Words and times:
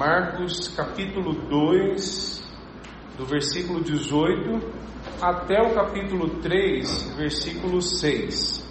Marcos 0.00 0.68
capítulo 0.68 1.34
2, 1.46 2.42
do 3.18 3.26
versículo 3.26 3.84
18 3.84 4.66
até 5.20 5.60
o 5.60 5.74
capítulo 5.74 6.40
3, 6.40 7.16
versículo 7.18 7.82
6. 7.82 8.66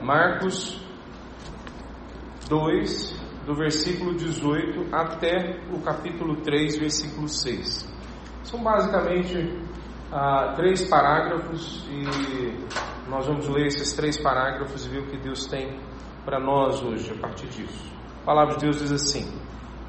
Marcos 0.00 0.80
2, 2.48 3.20
do 3.46 3.54
versículo 3.56 4.14
18 4.14 4.94
até 4.94 5.58
o 5.72 5.80
capítulo 5.80 6.36
3, 6.36 6.78
versículo 6.78 7.28
6. 7.28 7.92
São 8.44 8.62
basicamente 8.62 9.60
ah, 10.12 10.52
três 10.54 10.88
parágrafos 10.88 11.84
e 11.90 13.10
nós 13.10 13.26
vamos 13.26 13.48
ler 13.48 13.66
esses 13.66 13.92
três 13.92 14.16
parágrafos 14.16 14.86
e 14.86 14.88
ver 14.88 15.00
o 15.00 15.06
que 15.06 15.16
Deus 15.16 15.48
tem 15.48 15.80
para 16.24 16.38
nós 16.38 16.80
hoje 16.80 17.10
a 17.10 17.20
partir 17.20 17.48
disso. 17.48 17.92
A 18.22 18.24
palavra 18.24 18.54
de 18.54 18.60
Deus 18.60 18.78
diz 18.78 18.92
assim: 18.92 19.47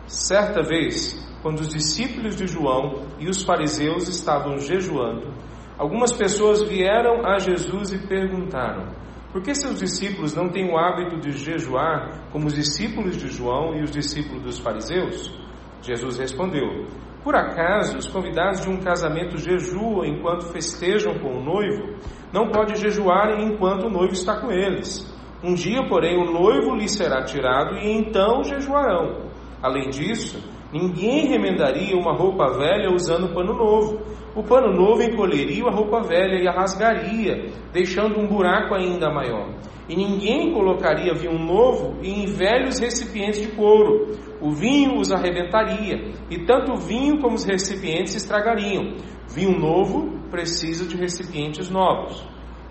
Certa 0.10 0.64
vez, 0.64 1.14
quando 1.44 1.60
os 1.60 1.70
discípulos 1.70 2.36
de 2.36 2.48
João 2.48 3.06
e 3.20 3.30
os 3.30 3.44
fariseus 3.44 4.08
estavam 4.10 4.58
jejuando, 4.58 5.32
algumas 5.78 6.12
pessoas 6.12 6.68
vieram 6.68 7.24
a 7.24 7.38
Jesus 7.38 7.92
e 7.92 8.08
perguntaram: 8.08 8.92
Por 9.32 9.44
que 9.44 9.54
seus 9.54 9.78
discípulos 9.78 10.34
não 10.34 10.50
têm 10.50 10.68
o 10.68 10.76
hábito 10.76 11.20
de 11.20 11.32
jejuar 11.34 12.28
como 12.32 12.48
os 12.48 12.56
discípulos 12.56 13.18
de 13.18 13.28
João 13.28 13.76
e 13.76 13.84
os 13.84 13.92
discípulos 13.92 14.42
dos 14.42 14.58
fariseus? 14.58 15.32
Jesus 15.84 16.18
respondeu: 16.18 16.88
por 17.24 17.36
acaso 17.36 17.98
os 17.98 18.08
convidados 18.08 18.62
de 18.62 18.70
um 18.70 18.80
casamento 18.80 19.38
jejuam 19.38 20.06
enquanto 20.06 20.52
festejam 20.54 21.20
com 21.20 21.38
o 21.38 21.44
noivo? 21.44 22.00
Não 22.34 22.50
pode 22.50 22.80
jejuar 22.80 23.40
enquanto 23.40 23.86
o 23.86 23.90
noivo 23.92 24.14
está 24.14 24.40
com 24.40 24.50
eles. 24.50 25.06
Um 25.44 25.54
dia, 25.54 25.88
porém, 25.88 26.18
o 26.18 26.32
noivo 26.32 26.76
lhe 26.76 26.88
será 26.88 27.24
tirado 27.24 27.76
e 27.76 27.92
então 27.92 28.44
jejuarão. 28.44 29.29
Além 29.62 29.90
disso, 29.90 30.42
ninguém 30.72 31.28
remendaria 31.28 31.98
uma 31.98 32.14
roupa 32.14 32.58
velha 32.58 32.94
usando 32.94 33.34
pano 33.34 33.54
novo. 33.54 34.00
O 34.36 34.44
pano 34.44 34.74
novo 34.74 35.02
encolheria 35.02 35.66
a 35.66 35.72
roupa 35.72 36.02
velha 36.02 36.42
e 36.42 36.48
a 36.48 36.52
rasgaria, 36.52 37.52
deixando 37.74 38.20
um 38.20 38.28
buraco 38.28 38.74
ainda 38.74 39.10
maior. 39.10 39.54
E 39.90 39.96
ninguém 39.96 40.54
colocaria 40.54 41.14
vinho 41.14 41.38
novo 41.38 41.98
em 42.04 42.26
velhos 42.28 42.80
recipientes 42.80 43.42
de 43.42 43.56
couro. 43.56 44.16
O 44.40 44.52
vinho 44.52 44.98
os 44.98 45.12
arrebentaria, 45.12 46.14
e 46.30 46.46
tanto 46.46 46.74
o 46.74 46.78
vinho 46.78 47.20
como 47.20 47.36
os 47.36 47.44
recipientes 47.44 48.16
estragariam. 48.16 48.96
Vinho 49.28 49.60
novo 49.60 50.20
precisa 50.30 50.88
de 50.88 50.96
recipientes 50.96 51.70
novos. 51.70 52.26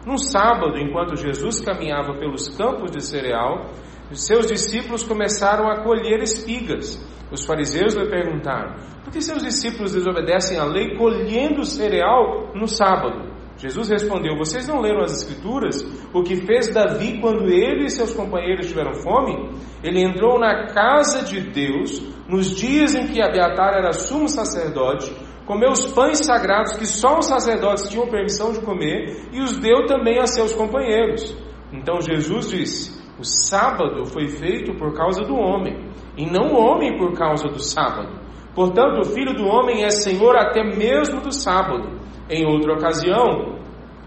Num 0.06 0.16
sábado, 0.16 0.78
enquanto 0.78 1.16
Jesus 1.16 1.60
caminhava 1.60 2.14
pelos 2.14 2.56
campos 2.56 2.90
de 2.92 3.02
cereal, 3.04 3.66
os 4.10 4.24
seus 4.24 4.46
discípulos 4.46 5.02
começaram 5.02 5.68
a 5.68 5.82
colher 5.82 6.22
espigas. 6.22 6.98
Os 7.30 7.44
fariseus 7.44 7.94
lhe 7.94 8.08
perguntaram: 8.08 8.74
por 9.08 9.12
que 9.14 9.22
seus 9.22 9.42
discípulos 9.42 9.92
desobedecem 9.92 10.58
à 10.58 10.66
lei 10.66 10.94
colhendo 10.94 11.64
cereal 11.64 12.52
no 12.54 12.68
sábado? 12.68 13.32
Jesus 13.56 13.88
respondeu: 13.88 14.36
Vocês 14.36 14.68
não 14.68 14.82
leram 14.82 15.00
as 15.00 15.22
Escrituras? 15.22 15.82
O 16.12 16.22
que 16.22 16.36
fez 16.36 16.68
Davi 16.74 17.18
quando 17.18 17.48
ele 17.48 17.86
e 17.86 17.90
seus 17.90 18.12
companheiros 18.12 18.68
tiveram 18.68 18.92
fome? 18.92 19.50
Ele 19.82 20.02
entrou 20.02 20.38
na 20.38 20.66
casa 20.66 21.24
de 21.24 21.40
Deus 21.40 22.02
nos 22.28 22.54
dias 22.54 22.94
em 22.94 23.06
que 23.06 23.22
Abiatar 23.22 23.78
era 23.78 23.94
sumo 23.94 24.28
sacerdote, 24.28 25.10
comeu 25.46 25.70
os 25.70 25.86
pães 25.86 26.18
sagrados 26.18 26.74
que 26.74 26.84
só 26.84 27.18
os 27.18 27.24
sacerdotes 27.24 27.88
tinham 27.88 28.08
permissão 28.08 28.52
de 28.52 28.60
comer 28.60 29.30
e 29.32 29.40
os 29.40 29.58
deu 29.58 29.86
também 29.86 30.18
a 30.18 30.26
seus 30.26 30.52
companheiros. 30.52 31.34
Então 31.72 31.98
Jesus 32.02 32.50
disse: 32.50 32.97
O 33.18 33.24
sábado 33.24 34.06
foi 34.06 34.28
feito 34.28 34.74
por 34.78 34.94
causa 34.94 35.22
do 35.22 35.34
homem, 35.34 35.76
e 36.16 36.24
não 36.24 36.52
o 36.52 36.60
homem 36.60 36.96
por 36.96 37.12
causa 37.14 37.48
do 37.48 37.58
sábado. 37.58 38.16
Portanto, 38.54 39.00
o 39.00 39.04
filho 39.04 39.34
do 39.34 39.44
homem 39.44 39.84
é 39.84 39.90
senhor 39.90 40.36
até 40.36 40.62
mesmo 40.62 41.20
do 41.20 41.32
sábado. 41.32 41.98
Em 42.30 42.46
outra 42.46 42.74
ocasião, 42.74 43.58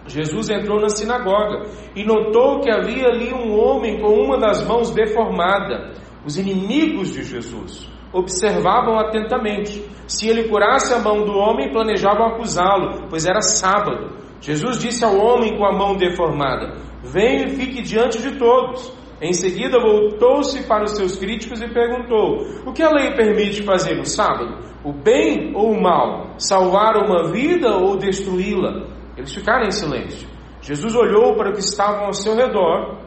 Jesus 0.08 0.50
entrou 0.50 0.80
na 0.80 0.90
sinagoga 0.90 1.66
e 1.96 2.06
notou 2.06 2.62
que 2.62 2.72
havia 2.72 3.08
ali 3.08 3.34
um 3.34 3.58
homem 3.58 4.00
com 4.00 4.14
uma 4.14 4.38
das 4.38 4.66
mãos 4.66 4.92
deformada. 4.92 5.92
Os 6.26 6.38
inimigos 6.38 7.14
de 7.14 7.24
Jesus 7.24 7.90
observavam 8.14 8.98
atentamente. 8.98 9.84
Se 10.08 10.28
ele 10.28 10.50
curasse 10.50 10.94
a 10.94 11.00
mão 11.00 11.24
do 11.24 11.34
homem, 11.34 11.72
planejavam 11.72 12.28
acusá-lo, 12.28 13.08
pois 13.10 13.26
era 13.26 13.42
sábado. 13.42 14.22
Jesus 14.40 14.80
disse 14.80 15.04
ao 15.06 15.18
homem 15.18 15.58
com 15.58 15.66
a 15.66 15.72
mão 15.72 15.96
deformada: 15.96 16.78
Venha 17.04 17.46
e 17.46 17.50
fique 17.50 17.82
diante 17.82 18.22
de 18.22 18.38
todos. 18.38 19.01
Em 19.22 19.34
seguida, 19.34 19.80
voltou-se 19.80 20.64
para 20.64 20.84
os 20.84 20.92
seus 20.98 21.16
críticos 21.16 21.62
e 21.62 21.68
perguntou: 21.68 22.46
O 22.66 22.74
que 22.74 22.82
a 22.82 22.90
lei 22.90 23.14
permite 23.16 23.64
fazer 23.64 23.96
no 23.96 24.06
sábado? 24.06 24.72
o 24.84 24.92
bem 24.92 25.54
ou 25.56 25.72
o 25.72 25.82
mal, 25.82 26.36
salvar 26.38 26.98
uma 26.98 27.32
vida 27.32 27.76
ou 27.76 27.98
destruí-la. 27.98 28.88
Eles 29.16 29.34
ficaram 29.34 29.68
em 29.68 29.72
silêncio. 29.72 30.28
Jesus 30.62 30.96
olhou 30.96 31.36
para 31.36 31.50
o 31.50 31.54
que 31.54 31.60
estavam 31.60 32.06
ao 32.06 32.14
seu 32.14 32.36
redor, 32.36 32.98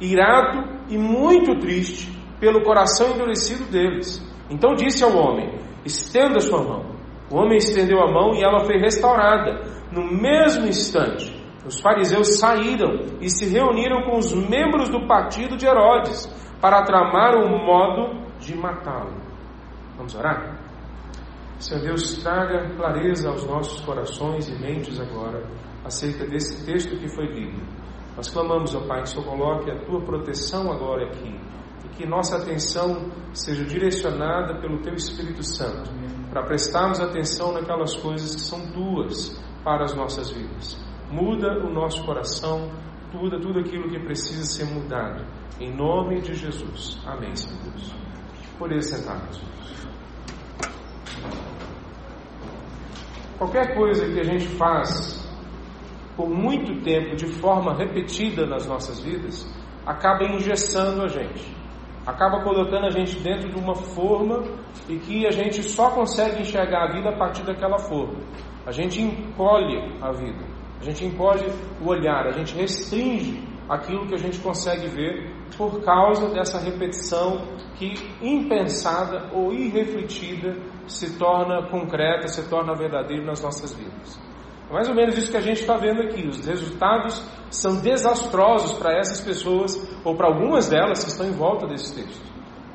irado 0.00 0.78
e 0.88 0.96
muito 0.96 1.58
triste 1.58 2.10
pelo 2.38 2.62
coração 2.62 3.14
endurecido 3.14 3.64
deles. 3.70 4.24
Então 4.50 4.74
disse 4.74 5.02
ao 5.02 5.16
homem: 5.16 5.58
Estenda 5.84 6.40
sua 6.40 6.62
mão. 6.62 6.86
O 7.30 7.36
homem 7.36 7.58
estendeu 7.58 8.00
a 8.00 8.10
mão 8.10 8.34
e 8.34 8.42
ela 8.42 8.64
foi 8.64 8.78
restaurada. 8.78 9.60
No 9.92 10.04
mesmo 10.04 10.66
instante, 10.66 11.34
os 11.66 11.80
fariseus 11.80 12.38
saíram 12.38 13.18
e 13.20 13.28
se 13.28 13.46
reuniram 13.46 14.02
com 14.02 14.18
os 14.18 14.32
membros 14.32 14.88
do 14.88 15.06
partido 15.06 15.56
de 15.56 15.66
Herodes 15.66 16.26
para 16.60 16.82
tramar 16.82 17.34
o 17.36 17.48
modo 17.48 18.26
de 18.38 18.56
matá-lo. 18.56 19.16
Vamos 19.96 20.14
orar? 20.14 20.58
Senhor 21.58 21.82
Deus, 21.82 22.18
traga 22.18 22.72
clareza 22.76 23.28
aos 23.28 23.44
nossos 23.44 23.80
corações 23.80 24.48
e 24.48 24.52
mentes 24.60 25.00
agora 25.00 25.44
acerca 25.84 26.24
desse 26.26 26.64
texto 26.64 26.96
que 26.96 27.08
foi 27.08 27.26
lido. 27.26 27.60
Nós 28.16 28.28
clamamos, 28.28 28.74
ó 28.74 28.80
Pai, 28.86 29.02
que 29.02 29.08
o 29.08 29.12
Senhor 29.12 29.24
coloque 29.26 29.70
a 29.70 29.84
tua 29.84 30.00
proteção 30.00 30.70
agora 30.70 31.06
aqui 31.06 31.40
e 31.84 31.88
que 31.96 32.06
nossa 32.06 32.36
atenção 32.36 33.10
seja 33.32 33.64
direcionada 33.64 34.60
pelo 34.60 34.80
teu 34.82 34.94
Espírito 34.94 35.42
Santo 35.42 35.90
para 36.30 36.44
prestarmos 36.44 37.00
atenção 37.00 37.52
naquelas 37.52 37.96
coisas 37.96 38.36
que 38.36 38.42
são 38.42 38.70
tuas 38.72 39.36
para 39.64 39.84
as 39.84 39.94
nossas 39.94 40.30
vidas. 40.30 40.87
Muda 41.10 41.58
o 41.64 41.70
nosso 41.72 42.04
coração, 42.04 42.70
muda 43.12 43.40
tudo 43.40 43.60
aquilo 43.60 43.88
que 43.88 43.98
precisa 43.98 44.44
ser 44.44 44.72
mudado. 44.72 45.24
Em 45.60 45.74
nome 45.74 46.20
de 46.20 46.34
Jesus. 46.34 47.00
Amém, 47.06 47.34
Senhor 47.34 47.62
Deus. 47.62 47.94
Por 48.58 48.72
isso, 48.72 48.96
sentados. 48.96 49.40
Qualquer 53.38 53.74
coisa 53.76 54.04
que 54.04 54.20
a 54.20 54.24
gente 54.24 54.46
faz 54.48 55.26
por 56.16 56.28
muito 56.28 56.82
tempo, 56.82 57.14
de 57.14 57.28
forma 57.28 57.72
repetida 57.72 58.44
nas 58.44 58.66
nossas 58.66 59.00
vidas, 59.00 59.46
acaba 59.86 60.24
engessando 60.24 61.02
a 61.04 61.06
gente, 61.06 61.56
acaba 62.04 62.42
colocando 62.42 62.86
a 62.86 62.90
gente 62.90 63.20
dentro 63.20 63.48
de 63.48 63.56
uma 63.56 63.76
forma 63.76 64.42
e 64.88 64.98
que 64.98 65.24
a 65.24 65.30
gente 65.30 65.62
só 65.62 65.90
consegue 65.90 66.40
enxergar 66.40 66.88
a 66.88 66.92
vida 66.92 67.10
a 67.10 67.16
partir 67.16 67.44
daquela 67.44 67.78
forma. 67.78 68.18
A 68.66 68.72
gente 68.72 69.00
encolhe 69.00 69.96
a 70.02 70.10
vida, 70.10 70.44
a 70.80 70.84
gente 70.84 71.04
encolhe 71.04 71.46
o 71.80 71.88
olhar, 71.88 72.26
a 72.26 72.32
gente 72.32 72.54
restringe 72.54 73.46
aquilo 73.68 74.06
que 74.06 74.14
a 74.14 74.18
gente 74.18 74.38
consegue 74.38 74.88
ver 74.88 75.36
por 75.56 75.82
causa 75.82 76.28
dessa 76.28 76.58
repetição 76.58 77.46
que, 77.76 77.94
impensada 78.22 79.30
ou 79.32 79.52
irrefletida, 79.52 80.56
se 80.86 81.18
torna 81.18 81.68
concreta, 81.68 82.28
se 82.28 82.48
torna 82.48 82.74
verdadeira 82.74 83.24
nas 83.24 83.42
nossas 83.42 83.74
vidas. 83.74 84.18
É 84.70 84.72
mais 84.72 84.88
ou 84.88 84.94
menos 84.94 85.16
isso 85.16 85.30
que 85.30 85.36
a 85.36 85.42
gente 85.42 85.60
está 85.60 85.76
vendo 85.76 86.02
aqui. 86.02 86.26
Os 86.26 86.44
resultados 86.46 87.22
são 87.50 87.80
desastrosos 87.80 88.78
para 88.78 88.98
essas 88.98 89.20
pessoas, 89.20 89.76
ou 90.04 90.14
para 90.14 90.28
algumas 90.28 90.68
delas 90.68 91.02
que 91.02 91.10
estão 91.10 91.26
em 91.26 91.32
volta 91.32 91.66
desse 91.66 91.94
texto. 91.94 92.22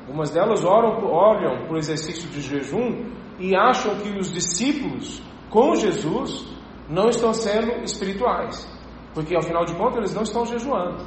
Algumas 0.00 0.30
delas 0.30 0.64
oram, 0.64 1.04
olham 1.06 1.66
para 1.66 1.74
o 1.74 1.78
exercício 1.78 2.28
de 2.28 2.40
jejum 2.40 3.10
e 3.38 3.56
acham 3.56 3.96
que 3.96 4.10
os 4.18 4.30
discípulos 4.30 5.22
com 5.48 5.74
Jesus 5.74 6.46
não 6.88 7.08
estão 7.08 7.32
sendo 7.32 7.82
espirituais, 7.82 8.68
porque 9.14 9.36
afinal 9.36 9.64
de 9.64 9.74
contas 9.74 9.98
eles 9.98 10.14
não 10.14 10.22
estão 10.22 10.44
jejuando. 10.44 11.06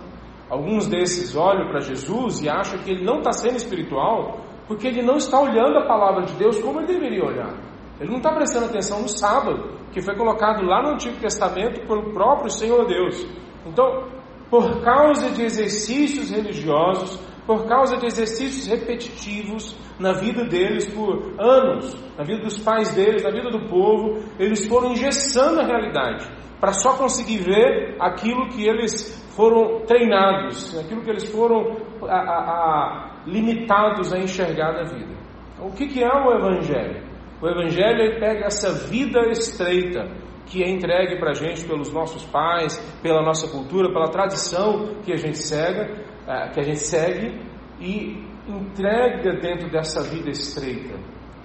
Alguns 0.50 0.88
desses 0.88 1.36
olham 1.36 1.68
para 1.70 1.82
Jesus 1.82 2.42
e 2.42 2.50
acham 2.50 2.80
que 2.80 2.92
ele 2.92 3.04
não 3.04 3.18
está 3.18 3.32
sendo 3.32 3.58
espiritual 3.58 4.48
porque 4.68 4.88
ele 4.88 5.02
não 5.02 5.16
está 5.16 5.40
olhando 5.40 5.78
a 5.78 5.88
palavra 5.88 6.26
de 6.26 6.34
Deus 6.34 6.62
como 6.62 6.80
ele 6.80 6.88
deveria 6.88 7.24
olhar. 7.24 7.54
Ele 8.00 8.10
não 8.10 8.18
está 8.18 8.32
prestando 8.34 8.66
atenção 8.66 9.02
no 9.02 9.08
sábado, 9.08 9.78
que 9.92 10.02
foi 10.02 10.16
colocado 10.16 10.64
lá 10.64 10.84
no 10.84 10.94
Antigo 10.94 11.18
Testamento 11.18 11.88
pelo 11.88 12.14
próprio 12.14 12.52
Senhor 12.52 12.86
Deus. 12.86 13.26
Então, 13.66 14.08
por 14.50 14.82
causa 14.82 15.32
de 15.32 15.44
exercícios 15.44 16.30
religiosos, 16.30 17.20
por 17.48 17.66
causa 17.66 17.96
de 17.96 18.06
exercícios 18.06 18.68
repetitivos 18.68 19.74
na 19.98 20.12
vida 20.12 20.44
deles 20.44 20.86
por 20.94 21.34
anos, 21.40 21.96
na 22.18 22.24
vida 22.26 22.44
dos 22.44 22.60
pais 22.60 22.94
deles, 22.94 23.24
na 23.24 23.32
vida 23.32 23.50
do 23.50 23.70
povo, 23.70 24.22
eles 24.38 24.68
foram 24.68 24.92
engessando 24.92 25.62
a 25.62 25.66
realidade 25.66 26.30
para 26.60 26.74
só 26.74 26.98
conseguir 26.98 27.38
ver 27.38 27.96
aquilo 28.00 28.50
que 28.50 28.68
eles 28.68 29.26
foram 29.36 29.86
treinados, 29.86 30.78
aquilo 30.78 31.02
que 31.02 31.10
eles 31.10 31.32
foram 31.32 31.78
a, 32.04 32.16
a, 32.16 32.38
a, 32.40 33.24
limitados 33.26 34.12
a 34.12 34.18
enxergar 34.18 34.74
na 34.74 34.84
vida. 34.84 35.16
O 35.60 35.72
que, 35.72 35.88
que 35.88 36.04
é 36.04 36.08
o 36.08 36.34
Evangelho? 36.34 37.04
O 37.42 37.48
Evangelho 37.48 38.20
pega 38.20 38.46
essa 38.46 38.72
vida 38.90 39.22
estreita 39.30 40.06
que 40.48 40.64
é 40.64 40.70
entregue 40.70 41.20
para 41.20 41.32
a 41.32 41.34
gente 41.34 41.66
pelos 41.66 41.94
nossos 41.94 42.26
pais, 42.26 42.78
pela 43.02 43.22
nossa 43.22 43.48
cultura, 43.50 43.92
pela 43.92 44.10
tradição 44.10 44.96
que 45.04 45.12
a 45.12 45.18
gente 45.18 45.38
segue, 45.38 46.02
é, 46.28 46.50
que 46.50 46.60
a 46.60 46.64
gente 46.64 46.80
segue 46.80 47.40
e 47.80 48.24
entrega 48.48 49.34
dentro 49.40 49.70
dessa 49.70 50.04
vida 50.04 50.30
estreita 50.30 50.96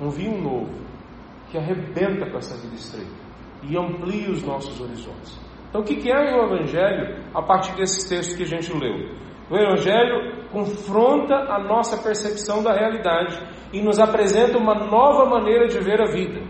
um 0.00 0.08
vinho 0.08 0.40
novo 0.40 0.82
que 1.50 1.58
arrebenta 1.58 2.30
com 2.30 2.38
essa 2.38 2.56
vida 2.60 2.74
estreita 2.74 3.22
e 3.62 3.76
amplia 3.76 4.30
os 4.30 4.42
nossos 4.42 4.80
horizontes. 4.80 5.38
Então, 5.68 5.80
o 5.80 5.84
que 5.84 6.10
é 6.10 6.34
o 6.34 6.44
Evangelho 6.46 7.24
a 7.34 7.42
partir 7.42 7.74
desses 7.76 8.08
textos 8.08 8.36
que 8.36 8.42
a 8.42 8.46
gente 8.46 8.72
leu? 8.72 9.14
O 9.50 9.56
Evangelho 9.56 10.48
confronta 10.50 11.34
a 11.34 11.62
nossa 11.62 12.02
percepção 12.02 12.62
da 12.62 12.72
realidade 12.72 13.38
e 13.72 13.80
nos 13.80 13.98
apresenta 13.98 14.58
uma 14.58 14.74
nova 14.74 15.26
maneira 15.26 15.66
de 15.66 15.78
ver 15.80 16.00
a 16.00 16.10
vida. 16.10 16.42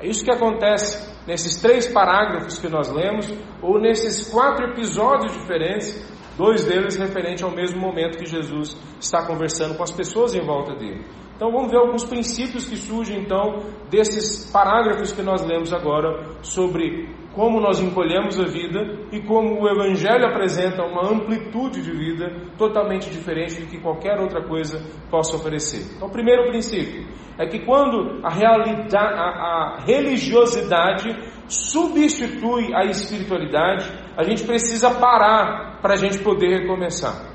É 0.00 0.06
isso 0.06 0.24
que 0.24 0.30
acontece 0.30 1.10
nesses 1.26 1.60
três 1.60 1.86
parágrafos 1.86 2.58
que 2.58 2.68
nós 2.68 2.90
lemos, 2.90 3.30
ou 3.60 3.78
nesses 3.78 4.30
quatro 4.30 4.70
episódios 4.70 5.32
diferentes, 5.32 5.94
dois 6.40 6.64
deles 6.64 6.96
referentes 6.96 7.44
ao 7.44 7.50
mesmo 7.50 7.78
momento 7.78 8.16
que 8.16 8.24
Jesus 8.24 8.74
está 8.98 9.26
conversando 9.26 9.76
com 9.76 9.82
as 9.82 9.90
pessoas 9.90 10.34
em 10.34 10.40
volta 10.40 10.74
dele. 10.74 11.04
Então 11.36 11.52
vamos 11.52 11.70
ver 11.70 11.76
alguns 11.76 12.04
princípios 12.04 12.66
que 12.66 12.76
surgem 12.76 13.20
então 13.20 13.60
desses 13.90 14.50
parágrafos 14.50 15.12
que 15.12 15.22
nós 15.22 15.44
lemos 15.46 15.70
agora 15.72 16.08
sobre 16.42 17.14
como 17.34 17.60
nós 17.60 17.78
encolhemos 17.80 18.40
a 18.40 18.44
vida 18.44 18.80
e 19.12 19.20
como 19.20 19.62
o 19.62 19.68
Evangelho 19.68 20.26
apresenta 20.26 20.82
uma 20.82 21.12
amplitude 21.12 21.82
de 21.82 21.92
vida 21.92 22.26
totalmente 22.56 23.10
diferente 23.10 23.60
do 23.60 23.66
que 23.68 23.78
qualquer 23.78 24.18
outra 24.18 24.42
coisa 24.42 24.82
possa 25.10 25.36
oferecer. 25.36 25.94
Então, 25.94 26.08
o 26.08 26.10
primeiro 26.10 26.48
princípio 26.48 27.06
é 27.38 27.46
que 27.46 27.60
quando 27.64 28.20
a, 28.24 28.28
a, 28.28 29.78
a 29.78 29.84
religiosidade 29.86 31.08
substitui 31.50 32.72
a 32.74 32.84
espiritualidade, 32.84 33.90
a 34.16 34.22
gente 34.22 34.44
precisa 34.44 34.90
parar 34.94 35.80
para 35.82 35.94
a 35.94 35.96
gente 35.96 36.18
poder 36.20 36.60
recomeçar. 36.60 37.28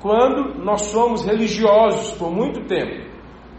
Quando 0.00 0.62
nós 0.62 0.82
somos 0.86 1.24
religiosos 1.24 2.12
por 2.18 2.30
muito 2.30 2.66
tempo, 2.66 3.08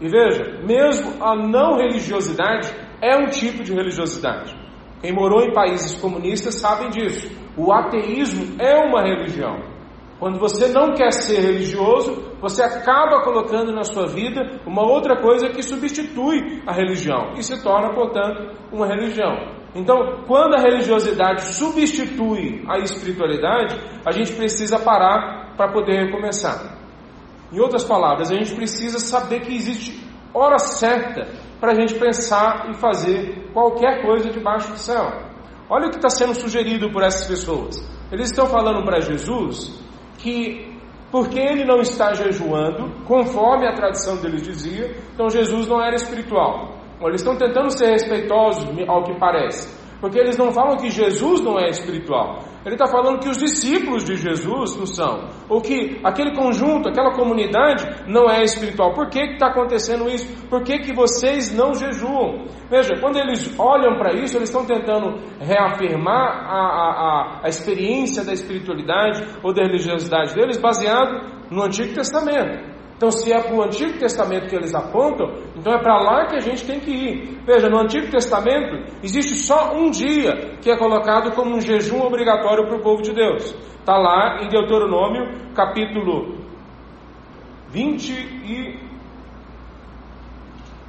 e 0.00 0.08
veja, 0.08 0.60
mesmo 0.64 1.22
a 1.22 1.34
não 1.34 1.76
religiosidade 1.76 2.70
é 3.02 3.16
um 3.16 3.26
tipo 3.26 3.62
de 3.62 3.72
religiosidade. 3.72 4.54
Quem 5.00 5.12
morou 5.12 5.42
em 5.42 5.52
países 5.52 5.98
comunistas 6.00 6.56
sabe 6.56 6.90
disso. 6.90 7.30
O 7.56 7.72
ateísmo 7.72 8.56
é 8.60 8.76
uma 8.76 9.02
religião. 9.02 9.79
Quando 10.20 10.38
você 10.38 10.68
não 10.68 10.92
quer 10.92 11.10
ser 11.12 11.40
religioso, 11.40 12.36
você 12.42 12.62
acaba 12.62 13.22
colocando 13.24 13.72
na 13.72 13.84
sua 13.84 14.06
vida 14.06 14.60
uma 14.66 14.82
outra 14.82 15.16
coisa 15.16 15.48
que 15.48 15.62
substitui 15.62 16.62
a 16.66 16.74
religião 16.74 17.32
e 17.38 17.42
se 17.42 17.62
torna, 17.62 17.94
portanto, 17.94 18.54
uma 18.70 18.86
religião. 18.86 19.34
Então, 19.74 20.22
quando 20.26 20.56
a 20.56 20.60
religiosidade 20.60 21.54
substitui 21.54 22.62
a 22.68 22.78
espiritualidade, 22.80 23.80
a 24.04 24.12
gente 24.12 24.34
precisa 24.34 24.78
parar 24.78 25.54
para 25.56 25.72
poder 25.72 26.04
recomeçar. 26.04 26.78
Em 27.50 27.58
outras 27.58 27.84
palavras, 27.84 28.30
a 28.30 28.34
gente 28.34 28.54
precisa 28.54 28.98
saber 28.98 29.40
que 29.40 29.56
existe 29.56 30.06
hora 30.34 30.58
certa 30.58 31.28
para 31.58 31.72
a 31.72 31.74
gente 31.74 31.94
pensar 31.94 32.68
e 32.68 32.74
fazer 32.74 33.50
qualquer 33.54 34.02
coisa 34.02 34.28
debaixo 34.28 34.70
do 34.70 34.78
céu. 34.78 35.10
Olha 35.70 35.86
o 35.86 35.90
que 35.90 35.96
está 35.96 36.10
sendo 36.10 36.34
sugerido 36.34 36.92
por 36.92 37.02
essas 37.02 37.26
pessoas. 37.26 37.82
Eles 38.12 38.28
estão 38.28 38.44
falando 38.44 38.84
para 38.84 39.00
Jesus 39.00 39.79
que, 40.22 40.72
porque 41.10 41.38
ele 41.38 41.64
não 41.64 41.80
está 41.80 42.12
jejuando, 42.14 43.04
conforme 43.04 43.66
a 43.66 43.74
tradição 43.74 44.16
deles 44.16 44.42
dizia, 44.42 44.94
então 45.14 45.28
Jesus 45.28 45.66
não 45.66 45.82
era 45.82 45.96
espiritual. 45.96 46.78
Eles 47.02 47.22
estão 47.22 47.36
tentando 47.36 47.70
ser 47.70 47.90
respeitosos, 47.92 48.66
ao 48.86 49.04
que 49.04 49.18
parece. 49.18 49.79
Porque 50.00 50.18
eles 50.18 50.36
não 50.36 50.50
falam 50.50 50.78
que 50.78 50.90
Jesus 50.90 51.40
não 51.42 51.58
é 51.58 51.68
espiritual. 51.68 52.38
Ele 52.64 52.74
está 52.74 52.86
falando 52.86 53.20
que 53.20 53.28
os 53.28 53.36
discípulos 53.36 54.04
de 54.04 54.16
Jesus 54.16 54.76
não 54.76 54.86
são. 54.86 55.28
Ou 55.48 55.60
que 55.60 56.00
aquele 56.02 56.34
conjunto, 56.34 56.88
aquela 56.88 57.12
comunidade 57.12 57.84
não 58.06 58.28
é 58.30 58.42
espiritual. 58.42 58.94
Por 58.94 59.08
que 59.08 59.20
está 59.20 59.48
acontecendo 59.48 60.08
isso? 60.08 60.26
Por 60.48 60.62
que, 60.62 60.78
que 60.78 60.94
vocês 60.94 61.54
não 61.54 61.74
jejuam? 61.74 62.46
Veja, 62.70 62.98
quando 63.00 63.18
eles 63.18 63.58
olham 63.58 63.98
para 63.98 64.14
isso, 64.14 64.36
eles 64.36 64.48
estão 64.48 64.64
tentando 64.64 65.18
reafirmar 65.38 66.46
a, 66.46 67.40
a, 67.40 67.40
a 67.44 67.48
experiência 67.48 68.24
da 68.24 68.32
espiritualidade 68.32 69.22
ou 69.42 69.52
da 69.52 69.62
religiosidade 69.62 70.34
deles 70.34 70.58
baseado 70.58 71.40
no 71.50 71.62
Antigo 71.62 71.94
Testamento. 71.94 72.69
Então, 73.00 73.10
se 73.10 73.32
é 73.32 73.40
para 73.40 73.54
o 73.54 73.62
Antigo 73.62 73.98
Testamento 73.98 74.46
que 74.46 74.54
eles 74.54 74.74
apontam, 74.74 75.32
então 75.56 75.72
é 75.72 75.78
para 75.78 75.96
lá 75.96 76.26
que 76.26 76.36
a 76.36 76.40
gente 76.40 76.66
tem 76.66 76.78
que 76.78 76.90
ir. 76.90 77.40
Veja, 77.46 77.66
no 77.66 77.78
Antigo 77.78 78.10
Testamento 78.10 78.76
existe 79.02 79.36
só 79.36 79.72
um 79.74 79.90
dia 79.90 80.58
que 80.60 80.70
é 80.70 80.76
colocado 80.76 81.34
como 81.34 81.56
um 81.56 81.62
jejum 81.62 82.02
obrigatório 82.02 82.66
para 82.66 82.76
o 82.76 82.82
povo 82.82 83.00
de 83.00 83.14
Deus. 83.14 83.56
Está 83.78 83.96
lá 83.96 84.42
em 84.42 84.50
Deuteronômio, 84.50 85.50
capítulo 85.54 86.44
20 87.70 88.12
e. 88.12 88.89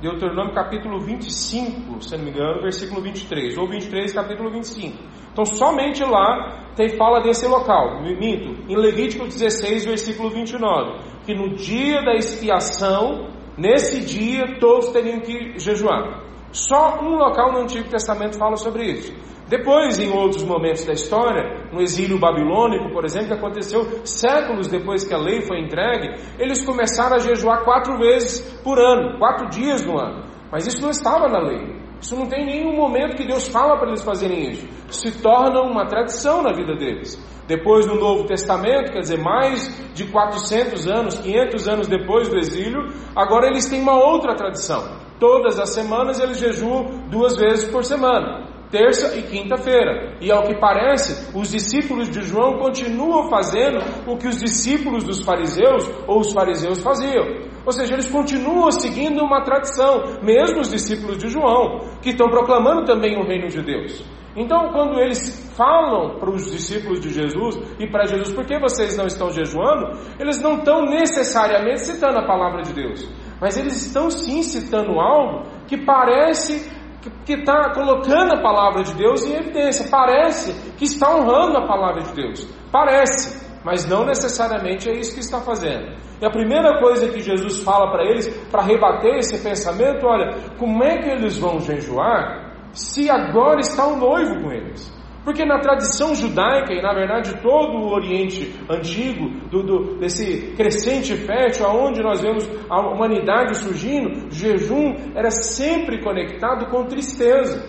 Deuteronômio 0.02 0.54
capítulo 0.54 1.00
25, 1.00 2.02
se 2.02 2.18
não 2.18 2.26
me 2.26 2.32
engano, 2.32 2.62
versículo 2.62 3.02
23, 3.02 3.58
ou 3.58 3.68
23, 3.68 4.14
capítulo 4.14 4.50
25. 4.50 4.98
Então, 5.32 5.46
somente 5.46 6.04
lá 6.04 6.74
tem 6.76 6.90
fala 6.98 7.22
desse 7.22 7.48
local. 7.48 8.02
Minto, 8.02 8.70
em 8.70 8.76
Levítico 8.76 9.26
16, 9.26 9.86
versículo 9.86 10.30
29 10.30 11.12
que 11.26 11.34
no 11.34 11.56
dia 11.56 12.02
da 12.02 12.16
expiação, 12.16 13.30
nesse 13.58 14.04
dia, 14.04 14.60
todos 14.60 14.90
teriam 14.90 15.20
que 15.20 15.58
jejuar. 15.60 16.24
Só 16.52 17.00
um 17.02 17.16
local 17.16 17.54
no 17.54 17.60
Antigo 17.60 17.90
Testamento 17.90 18.38
fala 18.38 18.58
sobre 18.58 18.86
isso. 18.86 19.14
Depois, 19.52 20.00
em 20.00 20.10
outros 20.10 20.44
momentos 20.44 20.86
da 20.86 20.94
história, 20.94 21.68
no 21.74 21.82
exílio 21.82 22.18
babilônico, 22.18 22.90
por 22.94 23.04
exemplo, 23.04 23.28
que 23.28 23.34
aconteceu 23.34 23.82
séculos 24.06 24.70
depois 24.70 25.04
que 25.04 25.14
a 25.14 25.18
lei 25.18 25.42
foi 25.42 25.60
entregue, 25.60 26.08
eles 26.40 26.64
começaram 26.64 27.18
a 27.18 27.20
jejuar 27.20 27.66
quatro 27.66 27.98
vezes 27.98 28.40
por 28.64 28.80
ano, 28.80 29.20
quatro 29.20 29.50
dias 29.50 29.86
no 29.86 30.00
ano. 30.00 30.24
Mas 30.50 30.66
isso 30.68 30.82
não 30.82 30.90
estava 30.90 31.28
na 31.28 31.40
lei. 31.40 31.82
Isso 32.00 32.16
não 32.16 32.28
tem 32.28 32.46
nenhum 32.46 32.78
momento 32.78 33.18
que 33.18 33.28
Deus 33.28 33.50
fala 33.50 33.78
para 33.78 33.90
eles 33.90 34.02
fazerem 34.02 34.52
isso. 34.52 34.66
Se 34.88 35.22
torna 35.22 35.62
uma 35.64 35.86
tradição 35.86 36.42
na 36.42 36.54
vida 36.54 36.74
deles. 36.74 37.20
Depois 37.46 37.86
do 37.86 37.96
Novo 37.96 38.24
Testamento, 38.24 38.94
quer 38.94 39.02
dizer, 39.02 39.20
mais 39.20 39.68
de 39.94 40.08
400 40.10 40.88
anos, 40.88 41.20
500 41.20 41.68
anos 41.68 41.88
depois 41.90 42.30
do 42.30 42.38
exílio, 42.38 42.88
agora 43.14 43.48
eles 43.48 43.70
têm 43.70 43.82
uma 43.82 44.02
outra 44.02 44.34
tradição. 44.34 44.96
Todas 45.20 45.60
as 45.60 45.74
semanas 45.74 46.22
eles 46.22 46.40
jejuam 46.40 46.86
duas 47.10 47.36
vezes 47.36 47.70
por 47.70 47.84
semana 47.84 48.51
terça 48.72 49.16
e 49.18 49.24
quinta-feira. 49.24 50.16
E 50.22 50.32
ao 50.32 50.44
que 50.44 50.56
parece, 50.56 51.38
os 51.38 51.52
discípulos 51.52 52.10
de 52.10 52.22
João 52.22 52.58
continuam 52.58 53.30
fazendo 53.30 53.80
o 54.08 54.18
que 54.18 54.28
os 54.28 54.40
discípulos 54.40 55.04
dos 55.04 55.24
fariseus 55.24 55.88
ou 56.08 56.22
os 56.22 56.32
fariseus 56.32 56.82
faziam. 56.82 57.52
Ou 57.66 57.72
seja, 57.72 57.94
eles 57.94 58.10
continuam 58.10 58.72
seguindo 58.72 59.24
uma 59.24 59.44
tradição, 59.44 60.24
mesmo 60.24 60.62
os 60.62 60.72
discípulos 60.72 61.18
de 61.18 61.28
João, 61.28 61.82
que 62.02 62.10
estão 62.10 62.30
proclamando 62.30 62.86
também 62.86 63.20
o 63.20 63.24
reino 63.24 63.48
de 63.48 63.62
Deus. 63.62 64.04
Então, 64.36 64.72
quando 64.72 64.98
eles 65.00 65.52
falam 65.58 66.18
para 66.18 66.32
os 66.32 66.50
discípulos 66.50 67.02
de 67.02 67.10
Jesus 67.10 67.60
e 67.78 67.88
para 67.88 68.06
Jesus, 68.06 68.34
por 68.34 68.46
que 68.46 68.58
vocês 68.60 68.96
não 68.96 69.06
estão 69.06 69.30
jejuando? 69.30 70.00
Eles 70.18 70.42
não 70.42 70.60
estão 70.60 70.86
necessariamente 70.86 71.82
citando 71.82 72.18
a 72.18 72.26
palavra 72.26 72.62
de 72.62 72.74
Deus, 72.74 73.08
mas 73.42 73.58
eles 73.58 73.86
estão 73.86 74.10
sim 74.10 74.42
citando 74.42 75.00
algo 75.00 75.46
que 75.68 75.78
parece 75.86 76.81
que 77.26 77.34
está 77.34 77.74
colocando 77.74 78.34
a 78.34 78.42
palavra 78.42 78.84
de 78.84 78.94
Deus 78.94 79.26
em 79.26 79.36
evidência, 79.36 79.88
parece 79.90 80.54
que 80.78 80.86
está 80.86 81.16
honrando 81.16 81.58
a 81.58 81.68
palavra 81.68 82.02
de 82.04 82.14
Deus, 82.14 82.48
parece, 82.72 83.50
mas 83.64 83.88
não 83.88 84.06
necessariamente 84.06 84.90
é 84.90 84.94
isso 84.94 85.14
que 85.14 85.22
está 85.22 85.40
fazendo. 85.40 85.96
E 86.22 86.26
a 86.26 86.30
primeira 86.30 86.80
coisa 86.80 87.10
que 87.10 87.20
Jesus 87.20 87.64
fala 87.64 87.92
para 87.92 88.04
eles, 88.04 88.28
para 88.52 88.62
rebater 88.62 89.18
esse 89.18 89.42
pensamento, 89.42 90.06
olha, 90.06 90.54
como 90.58 90.84
é 90.84 91.00
que 91.00 91.10
eles 91.10 91.38
vão 91.38 91.60
jejuar 91.60 92.52
se 92.72 93.10
agora 93.10 93.60
está 93.60 93.88
o 93.88 93.98
noivo 93.98 94.44
com 94.44 94.52
eles? 94.52 95.01
Porque 95.24 95.46
na 95.46 95.60
tradição 95.60 96.16
judaica 96.16 96.74
e 96.74 96.82
na 96.82 96.94
verdade 96.94 97.40
todo 97.42 97.78
o 97.78 97.94
Oriente 97.94 98.54
Antigo, 98.68 99.30
do, 99.50 99.62
do, 99.62 99.96
desse 100.00 100.54
crescente 100.56 101.16
fértil, 101.16 101.68
aonde 101.68 102.02
nós 102.02 102.22
vemos 102.22 102.50
a 102.70 102.80
humanidade 102.82 103.56
surgindo, 103.58 104.32
jejum 104.32 104.96
era 105.16 105.30
sempre 105.30 106.02
conectado 106.04 106.66
com 106.72 106.86
tristeza. 106.86 107.64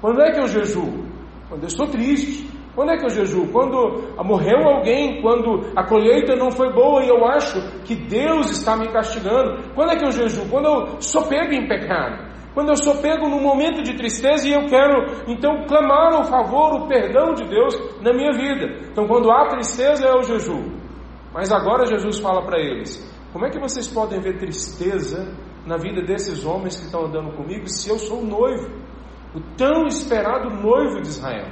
Quando 0.00 0.20
é 0.20 0.30
que 0.32 0.40
eu 0.40 0.48
jejuo? 0.48 1.06
Quando 1.48 1.62
eu 1.62 1.68
estou 1.68 1.86
triste. 1.86 2.48
Quando 2.74 2.92
é 2.92 2.96
que 2.96 3.04
eu 3.04 3.10
jejuo? 3.10 3.48
Quando 3.50 4.14
morreu 4.22 4.58
alguém, 4.58 5.20
quando 5.20 5.72
a 5.74 5.82
colheita 5.82 6.36
não 6.36 6.52
foi 6.52 6.72
boa 6.72 7.02
e 7.04 7.08
eu 7.08 7.26
acho 7.26 7.60
que 7.84 7.96
Deus 7.96 8.50
está 8.50 8.76
me 8.76 8.88
castigando. 8.88 9.74
Quando 9.74 9.90
é 9.90 9.96
que 9.96 10.04
eu 10.04 10.12
jejuo? 10.12 10.48
Quando 10.48 10.66
eu 10.66 11.00
sou 11.00 11.26
pego 11.26 11.52
em 11.52 11.66
pecado. 11.66 12.29
Quando 12.60 12.72
eu 12.72 12.76
sou 12.76 12.98
pego 12.98 13.26
num 13.26 13.40
momento 13.40 13.82
de 13.82 13.96
tristeza 13.96 14.46
e 14.46 14.52
eu 14.52 14.66
quero 14.66 15.24
então 15.26 15.64
clamar 15.66 16.20
o 16.20 16.24
favor, 16.24 16.74
o 16.74 16.86
perdão 16.86 17.32
de 17.32 17.48
Deus 17.48 17.74
na 18.02 18.12
minha 18.12 18.32
vida. 18.32 18.86
Então, 18.92 19.06
quando 19.06 19.30
há 19.30 19.48
tristeza, 19.48 20.06
é 20.06 20.14
o 20.14 20.22
jejum. 20.22 20.70
Mas 21.32 21.50
agora 21.50 21.86
Jesus 21.86 22.18
fala 22.18 22.44
para 22.44 22.60
eles: 22.60 23.00
como 23.32 23.46
é 23.46 23.48
que 23.48 23.58
vocês 23.58 23.88
podem 23.88 24.20
ver 24.20 24.36
tristeza 24.36 25.34
na 25.64 25.78
vida 25.78 26.02
desses 26.02 26.44
homens 26.44 26.78
que 26.78 26.84
estão 26.84 27.06
andando 27.06 27.34
comigo 27.34 27.66
se 27.66 27.88
eu 27.88 27.98
sou 27.98 28.18
o 28.18 28.26
noivo, 28.26 28.68
o 29.34 29.40
tão 29.56 29.86
esperado 29.86 30.50
noivo 30.50 31.00
de 31.00 31.08
Israel? 31.08 31.48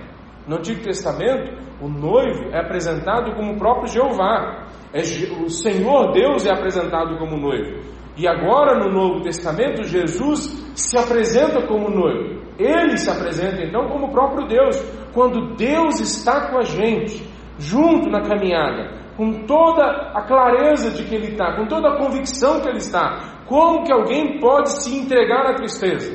No 0.47 0.57
Antigo 0.57 0.83
Testamento, 0.83 1.57
o 1.81 1.89
noivo 1.89 2.51
é 2.53 2.61
apresentado 2.61 3.35
como 3.35 3.55
o 3.55 3.59
próprio 3.59 3.89
Jeová, 3.89 4.67
é, 4.93 5.01
o 5.43 5.49
Senhor 5.49 6.13
Deus 6.13 6.45
é 6.45 6.53
apresentado 6.53 7.17
como 7.17 7.35
noivo. 7.35 7.98
E 8.19 8.27
agora 8.27 8.77
no 8.81 8.91
Novo 8.93 9.23
Testamento, 9.23 9.85
Jesus 9.85 10.73
se 10.75 10.99
apresenta 10.99 11.65
como 11.69 11.89
noivo. 11.89 12.43
Ele 12.59 12.97
se 12.97 13.09
apresenta 13.09 13.63
então 13.63 13.89
como 13.89 14.07
o 14.07 14.11
próprio 14.11 14.49
Deus. 14.49 14.77
Quando 15.15 15.55
Deus 15.55 16.01
está 16.01 16.51
com 16.51 16.59
a 16.59 16.65
gente, 16.65 17.25
junto 17.57 18.11
na 18.11 18.21
caminhada, 18.23 18.99
com 19.17 19.47
toda 19.47 19.85
a 20.15 20.23
clareza 20.27 20.91
de 20.91 21.05
que 21.05 21.15
Ele 21.15 21.29
está, 21.29 21.57
com 21.57 21.67
toda 21.67 21.91
a 21.91 21.97
convicção 21.97 22.61
que 22.61 22.69
Ele 22.69 22.79
está, 22.79 23.45
como 23.47 23.85
que 23.85 23.93
alguém 23.93 24.41
pode 24.41 24.71
se 24.83 24.99
entregar 24.99 25.47
à 25.47 25.55
tristeza? 25.55 26.13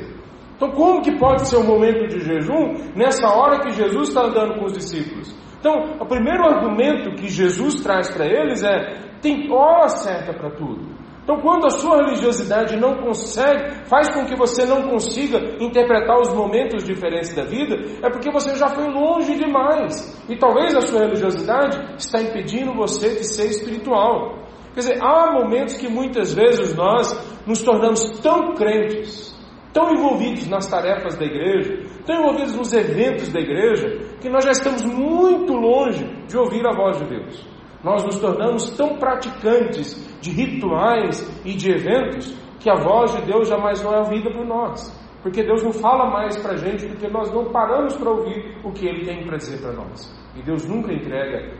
Então, 0.56 0.70
como 0.72 1.02
que 1.02 1.18
pode 1.18 1.48
ser 1.48 1.56
o 1.56 1.60
um 1.60 1.66
momento 1.66 2.06
de 2.06 2.20
jejum 2.20 2.74
nessa 2.94 3.26
hora 3.28 3.60
que 3.60 3.70
Jesus 3.70 4.08
está 4.08 4.24
andando 4.24 4.58
com 4.58 4.66
os 4.66 4.72
discípulos? 4.72 5.34
Então, 5.58 5.96
o 5.98 6.06
primeiro 6.06 6.44
argumento 6.44 7.16
que 7.16 7.28
Jesus 7.28 7.82
traz 7.82 8.14
para 8.14 8.26
eles 8.26 8.62
é: 8.62 8.92
tem 9.20 9.50
hora 9.50 9.88
certa 9.88 10.32
para 10.34 10.50
tudo. 10.50 10.93
Então, 11.24 11.40
quando 11.40 11.64
a 11.66 11.70
sua 11.70 11.96
religiosidade 11.96 12.76
não 12.76 12.96
consegue, 12.98 13.86
faz 13.86 14.12
com 14.12 14.26
que 14.26 14.36
você 14.36 14.66
não 14.66 14.82
consiga 14.90 15.38
interpretar 15.58 16.20
os 16.20 16.34
momentos 16.34 16.84
diferentes 16.84 17.34
da 17.34 17.44
vida, 17.44 17.76
é 18.02 18.10
porque 18.10 18.30
você 18.30 18.54
já 18.56 18.68
foi 18.68 18.86
longe 18.90 19.34
demais. 19.34 20.22
E 20.28 20.36
talvez 20.36 20.76
a 20.76 20.82
sua 20.82 21.00
religiosidade 21.00 21.96
está 21.96 22.20
impedindo 22.20 22.74
você 22.74 23.16
de 23.16 23.24
ser 23.24 23.46
espiritual. 23.46 24.44
Quer 24.74 24.80
dizer, 24.80 25.02
há 25.02 25.32
momentos 25.32 25.78
que 25.78 25.88
muitas 25.88 26.34
vezes 26.34 26.74
nós 26.74 27.10
nos 27.46 27.62
tornamos 27.62 28.02
tão 28.20 28.52
crentes, 28.52 29.34
tão 29.72 29.94
envolvidos 29.94 30.46
nas 30.46 30.66
tarefas 30.66 31.16
da 31.16 31.24
igreja, 31.24 31.84
tão 32.04 32.16
envolvidos 32.16 32.54
nos 32.54 32.70
eventos 32.74 33.32
da 33.32 33.40
igreja, 33.40 33.86
que 34.20 34.28
nós 34.28 34.44
já 34.44 34.50
estamos 34.50 34.84
muito 34.84 35.54
longe 35.54 36.04
de 36.26 36.36
ouvir 36.36 36.66
a 36.66 36.76
voz 36.76 36.98
de 36.98 37.06
Deus. 37.06 37.53
Nós 37.84 38.02
nos 38.02 38.18
tornamos 38.18 38.70
tão 38.70 38.96
praticantes 38.96 39.94
de 40.22 40.30
rituais 40.30 41.20
e 41.44 41.54
de 41.54 41.70
eventos 41.70 42.34
que 42.58 42.70
a 42.70 42.76
voz 42.76 43.14
de 43.14 43.22
Deus 43.26 43.46
jamais 43.46 43.82
não 43.82 43.92
é 43.92 43.98
ouvida 43.98 44.30
por 44.32 44.46
nós. 44.46 44.90
Porque 45.22 45.42
Deus 45.42 45.62
não 45.62 45.72
fala 45.72 46.10
mais 46.10 46.36
para 46.38 46.52
a 46.52 46.56
gente 46.56 46.86
porque 46.86 47.08
nós 47.08 47.30
não 47.30 47.52
paramos 47.52 47.94
para 47.94 48.10
ouvir 48.10 48.58
o 48.64 48.72
que 48.72 48.86
Ele 48.86 49.04
tem 49.04 49.24
para 49.26 49.36
dizer 49.36 49.60
para 49.60 49.72
nós. 49.72 50.10
E 50.34 50.42
Deus 50.42 50.66
nunca 50.66 50.92
entrega 50.94 51.56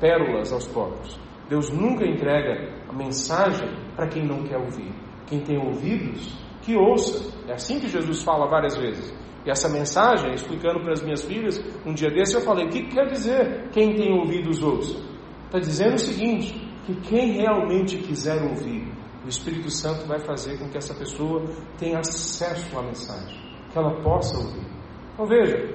pérolas 0.00 0.52
aos 0.52 0.66
povos. 0.66 1.18
Deus 1.48 1.70
nunca 1.70 2.04
entrega 2.04 2.72
a 2.88 2.92
mensagem 2.92 3.68
para 3.94 4.08
quem 4.08 4.24
não 4.26 4.42
quer 4.42 4.58
ouvir. 4.58 4.92
Quem 5.26 5.40
tem 5.40 5.58
ouvidos, 5.58 6.36
que 6.62 6.76
ouça. 6.76 7.32
É 7.48 7.52
assim 7.52 7.78
que 7.78 7.88
Jesus 7.88 8.22
fala 8.24 8.48
várias 8.48 8.76
vezes. 8.76 9.16
E 9.46 9.50
essa 9.50 9.68
mensagem, 9.68 10.34
explicando 10.34 10.80
para 10.80 10.92
as 10.92 11.02
minhas 11.02 11.24
filhas, 11.24 11.58
um 11.86 11.94
dia 11.94 12.10
desse 12.10 12.34
eu 12.34 12.40
falei: 12.40 12.66
o 12.66 12.68
que 12.68 12.82
quer 12.88 13.06
dizer 13.06 13.68
quem 13.70 13.94
tem 13.94 14.12
ouvidos 14.12 14.62
ouça? 14.62 15.17
Está 15.48 15.58
dizendo 15.60 15.94
o 15.94 15.98
seguinte: 15.98 16.68
que 16.84 16.94
quem 17.00 17.32
realmente 17.32 17.96
quiser 17.98 18.42
ouvir, 18.42 18.86
o 19.24 19.28
Espírito 19.28 19.70
Santo 19.70 20.06
vai 20.06 20.18
fazer 20.20 20.58
com 20.58 20.68
que 20.68 20.76
essa 20.76 20.94
pessoa 20.94 21.42
tenha 21.78 21.98
acesso 21.98 22.78
à 22.78 22.82
mensagem, 22.82 23.38
que 23.72 23.78
ela 23.78 24.02
possa 24.02 24.36
ouvir. 24.36 24.66
Então 25.14 25.24
veja, 25.24 25.74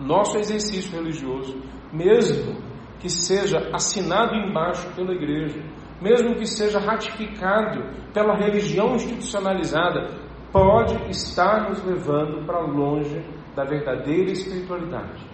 nosso 0.00 0.36
exercício 0.38 0.92
religioso, 0.92 1.56
mesmo 1.92 2.60
que 2.98 3.08
seja 3.08 3.58
assinado 3.72 4.34
embaixo 4.34 4.92
pela 4.96 5.14
igreja, 5.14 5.62
mesmo 6.02 6.34
que 6.34 6.46
seja 6.46 6.80
ratificado 6.80 7.82
pela 8.12 8.36
religião 8.36 8.96
institucionalizada, 8.96 10.18
pode 10.52 10.94
estar 11.10 11.68
nos 11.68 11.82
levando 11.84 12.44
para 12.44 12.60
longe 12.60 13.24
da 13.54 13.64
verdadeira 13.64 14.32
espiritualidade. 14.32 15.24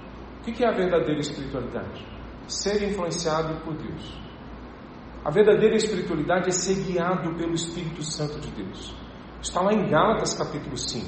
O 0.41 0.43
que 0.43 0.63
é 0.63 0.69
a 0.69 0.73
verdadeira 0.73 1.21
espiritualidade? 1.21 2.12
Ser 2.53 2.83
influenciado 2.83 3.61
por 3.65 3.75
Deus. 3.75 4.21
A 5.25 5.31
verdadeira 5.31 5.77
espiritualidade 5.77 6.49
é 6.49 6.53
ser 6.53 6.75
guiado 6.83 7.35
pelo 7.35 7.55
Espírito 7.55 8.03
Santo 8.03 8.41
de 8.41 8.51
Deus. 8.51 8.95
Está 9.41 9.61
lá 9.61 9.73
em 9.73 9.89
Gálatas 9.89 10.35
capítulo 10.35 10.77
5. 10.77 11.07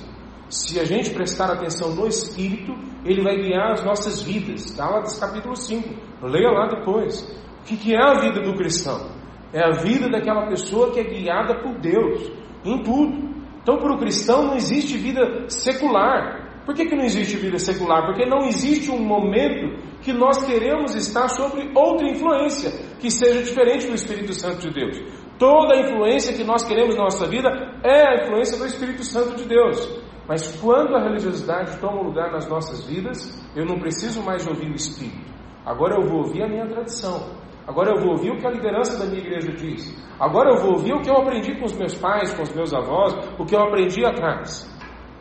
Se 0.49 0.79
a 0.79 0.85
gente 0.85 1.11
prestar 1.11 1.51
atenção 1.51 1.95
no 1.95 2.07
Espírito, 2.07 2.73
ele 3.05 3.23
vai 3.23 3.37
guiar 3.37 3.73
as 3.73 3.85
nossas 3.85 4.23
vidas. 4.23 4.75
Gálatas 4.77 5.19
capítulo 5.19 5.57
5. 5.57 5.89
Leia 6.23 6.51
lá 6.51 6.69
depois. 6.69 7.23
O 7.61 7.65
que 7.65 7.95
é 7.95 8.01
a 8.01 8.21
vida 8.21 8.41
do 8.41 8.55
cristão? 8.55 9.11
É 9.53 9.65
a 9.65 9.71
vida 9.71 10.09
daquela 10.09 10.47
pessoa 10.47 10.93
que 10.93 11.01
é 11.01 11.05
guiada 11.05 11.61
por 11.63 11.79
Deus 11.81 12.31
em 12.65 12.83
tudo. 12.83 13.35
Então, 13.63 13.79
para 13.79 13.95
o 13.95 13.99
cristão 13.99 14.45
não 14.45 14.57
existe 14.57 14.99
vida 14.99 15.49
secular. 15.49 16.63
Por 16.65 16.75
que, 16.75 16.87
que 16.87 16.95
não 16.95 17.05
existe 17.05 17.37
vida 17.37 17.59
secular? 17.59 18.07
Porque 18.07 18.27
não 18.27 18.47
existe 18.47 18.91
um 18.91 19.03
momento 19.03 19.79
que 20.05 20.13
nós 20.13 20.45
queremos 20.45 20.95
estar 20.95 21.29
sobre 21.29 21.73
outra 21.75 22.07
influência 22.07 22.71
que 23.01 23.11
seja 23.11 23.43
diferente 23.43 23.87
do 23.87 23.95
Espírito 23.95 24.35
Santo 24.35 24.69
de 24.69 24.71
Deus. 24.71 24.99
Toda 25.39 25.75
a 25.75 25.81
influência 25.81 26.35
que 26.35 26.45
nós 26.45 26.63
queremos 26.63 26.95
na 26.95 27.05
nossa 27.05 27.27
vida 27.27 27.49
é 27.83 28.07
a 28.07 28.23
influência 28.23 28.59
do 28.59 28.67
Espírito 28.67 29.03
Santo 29.03 29.35
de 29.35 29.49
Deus. 29.49 29.99
Mas 30.29 30.61
quando 30.61 30.95
a 30.95 31.03
religiosidade 31.03 31.79
toma 31.81 32.03
lugar 32.03 32.31
nas 32.31 32.47
nossas 32.47 32.87
vidas, 32.87 33.19
eu 33.57 33.65
não 33.65 33.79
preciso 33.79 34.23
mais 34.23 34.47
ouvir 34.47 34.71
o 34.71 34.75
Espírito. 34.75 35.33
Agora 35.65 35.97
eu 35.97 36.07
vou 36.07 36.19
ouvir 36.19 36.43
a 36.43 36.49
minha 36.49 36.67
tradição. 36.67 37.43
Agora 37.67 37.95
eu 37.97 38.03
vou 38.03 38.11
ouvir 38.11 38.31
o 38.31 38.39
que 38.39 38.47
a 38.47 38.51
liderança 38.51 38.99
da 38.99 39.07
minha 39.07 39.21
igreja 39.21 39.53
diz. 39.53 39.97
Agora 40.21 40.51
eu 40.51 40.61
vou 40.61 40.73
ouvir 40.73 40.93
o 40.93 41.01
que 41.01 41.09
eu 41.09 41.17
aprendi 41.17 41.59
com 41.59 41.65
os 41.65 41.73
meus 41.73 41.95
pais, 41.95 42.33
com 42.35 42.43
os 42.43 42.55
meus 42.55 42.75
avós, 42.75 43.15
o 43.39 43.47
que 43.47 43.57
eu 43.57 43.61
aprendi 43.61 44.05
atrás. 44.05 44.71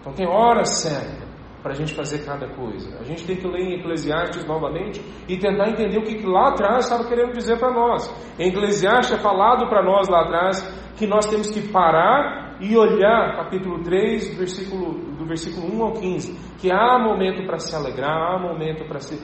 Então 0.01 0.11
tem 0.11 0.27
hora 0.27 0.65
certa 0.65 1.22
para 1.63 1.71
a 1.71 1.75
gente 1.75 1.95
fazer 1.95 2.25
cada 2.25 2.47
coisa. 2.49 2.99
A 2.99 3.03
gente 3.03 3.25
tem 3.25 3.37
que 3.37 3.47
ler 3.47 3.61
em 3.61 3.79
Eclesiastes 3.79 4.45
novamente 4.45 5.01
e 5.29 5.37
tentar 5.37 5.69
entender 5.69 5.97
o 5.97 6.03
que, 6.03 6.21
lá 6.27 6.49
atrás 6.49 6.83
estava 6.83 7.07
querendo 7.07 7.31
dizer 7.31 7.57
para 7.57 7.71
nós. 7.71 8.13
Em 8.37 8.49
Eclesiastes 8.49 9.17
é 9.17 9.21
falado 9.21 9.69
para 9.69 9.81
nós 9.81 10.09
lá 10.09 10.23
atrás 10.23 10.61
que 10.97 11.07
nós 11.07 11.25
temos 11.25 11.49
que 11.49 11.71
parar 11.71 12.57
e 12.59 12.77
olhar, 12.77 13.35
capítulo 13.37 13.81
3, 13.81 14.37
versículo, 14.37 14.93
do 15.15 15.25
versículo 15.25 15.73
1 15.73 15.83
ao 15.83 15.93
15, 15.93 16.57
que 16.59 16.71
há 16.71 16.99
momento 16.99 17.45
para 17.47 17.57
se 17.57 17.73
alegrar, 17.75 18.35
há 18.35 18.39
momento 18.39 18.85
para 18.85 18.99
se 18.99 19.17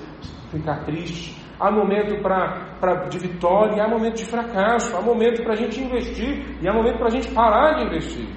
ficar 0.49 0.83
triste, 0.85 1.37
há 1.59 1.69
momento 1.69 2.21
pra, 2.21 2.77
pra, 2.79 3.07
de 3.07 3.19
vitória, 3.19 3.83
há 3.83 3.87
momento 3.87 4.15
de 4.15 4.25
fracasso, 4.25 4.95
há 4.95 5.01
momento 5.01 5.43
para 5.43 5.53
a 5.53 5.57
gente 5.57 5.79
investir 5.79 6.57
e 6.61 6.67
há 6.67 6.73
momento 6.73 6.97
para 6.97 7.07
a 7.07 7.11
gente 7.11 7.31
parar 7.33 7.75
de 7.75 7.85
investir. 7.85 8.27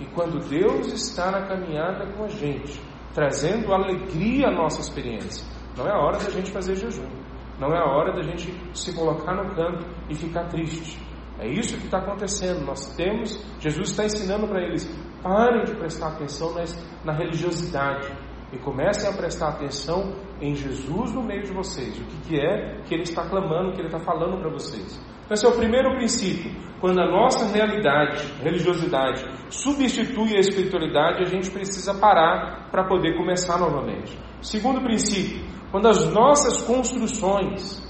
E 0.00 0.06
quando 0.06 0.38
Deus 0.48 0.92
está 0.92 1.30
na 1.30 1.46
caminhada 1.46 2.06
com 2.14 2.24
a 2.24 2.28
gente, 2.28 2.80
trazendo 3.14 3.72
alegria 3.72 4.48
à 4.48 4.50
nossa 4.50 4.80
experiência. 4.80 5.46
Não 5.76 5.86
é 5.86 5.92
a 5.92 5.98
hora 5.98 6.18
da 6.18 6.30
gente 6.30 6.50
fazer 6.50 6.76
jejum. 6.76 7.08
Não 7.58 7.68
é 7.68 7.78
a 7.78 7.84
hora 7.84 8.12
da 8.12 8.22
gente 8.22 8.52
se 8.74 8.94
colocar 8.94 9.34
no 9.34 9.54
canto 9.54 9.86
e 10.08 10.14
ficar 10.14 10.48
triste. 10.48 10.98
É 11.38 11.48
isso 11.48 11.76
que 11.78 11.84
está 11.84 11.98
acontecendo. 11.98 12.64
Nós 12.64 12.94
temos, 12.96 13.44
Jesus 13.58 13.90
está 13.90 14.04
ensinando 14.04 14.46
para 14.46 14.62
eles: 14.62 14.86
parem 15.22 15.64
de 15.64 15.74
prestar 15.74 16.08
atenção 16.08 16.54
na 17.04 17.12
religiosidade 17.12 18.12
e 18.52 18.58
comecem 18.58 19.08
a 19.08 19.16
prestar 19.16 19.48
atenção 19.50 20.12
em 20.40 20.54
Jesus 20.54 21.12
no 21.12 21.22
meio 21.22 21.42
de 21.42 21.52
vocês. 21.52 21.98
O 21.98 22.04
que, 22.04 22.28
que 22.28 22.40
é 22.40 22.82
que 22.82 22.94
Ele 22.94 23.04
está 23.04 23.28
clamando, 23.28 23.72
que 23.72 23.80
Ele 23.80 23.88
está 23.88 24.00
falando 24.00 24.40
para 24.40 24.50
vocês. 24.50 25.00
Então, 25.32 25.34
esse 25.34 25.46
é 25.46 25.48
o 25.48 25.58
primeiro 25.58 25.94
princípio. 25.96 26.52
Quando 26.78 27.00
a 27.00 27.10
nossa 27.10 27.46
realidade, 27.46 28.22
religiosidade, 28.42 29.24
substitui 29.48 30.36
a 30.36 30.40
espiritualidade, 30.40 31.22
a 31.22 31.26
gente 31.26 31.50
precisa 31.50 31.94
parar 31.94 32.68
para 32.70 32.84
poder 32.84 33.16
começar 33.16 33.58
novamente. 33.58 34.18
Segundo 34.42 34.82
princípio, 34.82 35.42
quando 35.70 35.88
as 35.88 36.06
nossas 36.12 36.60
construções, 36.60 37.80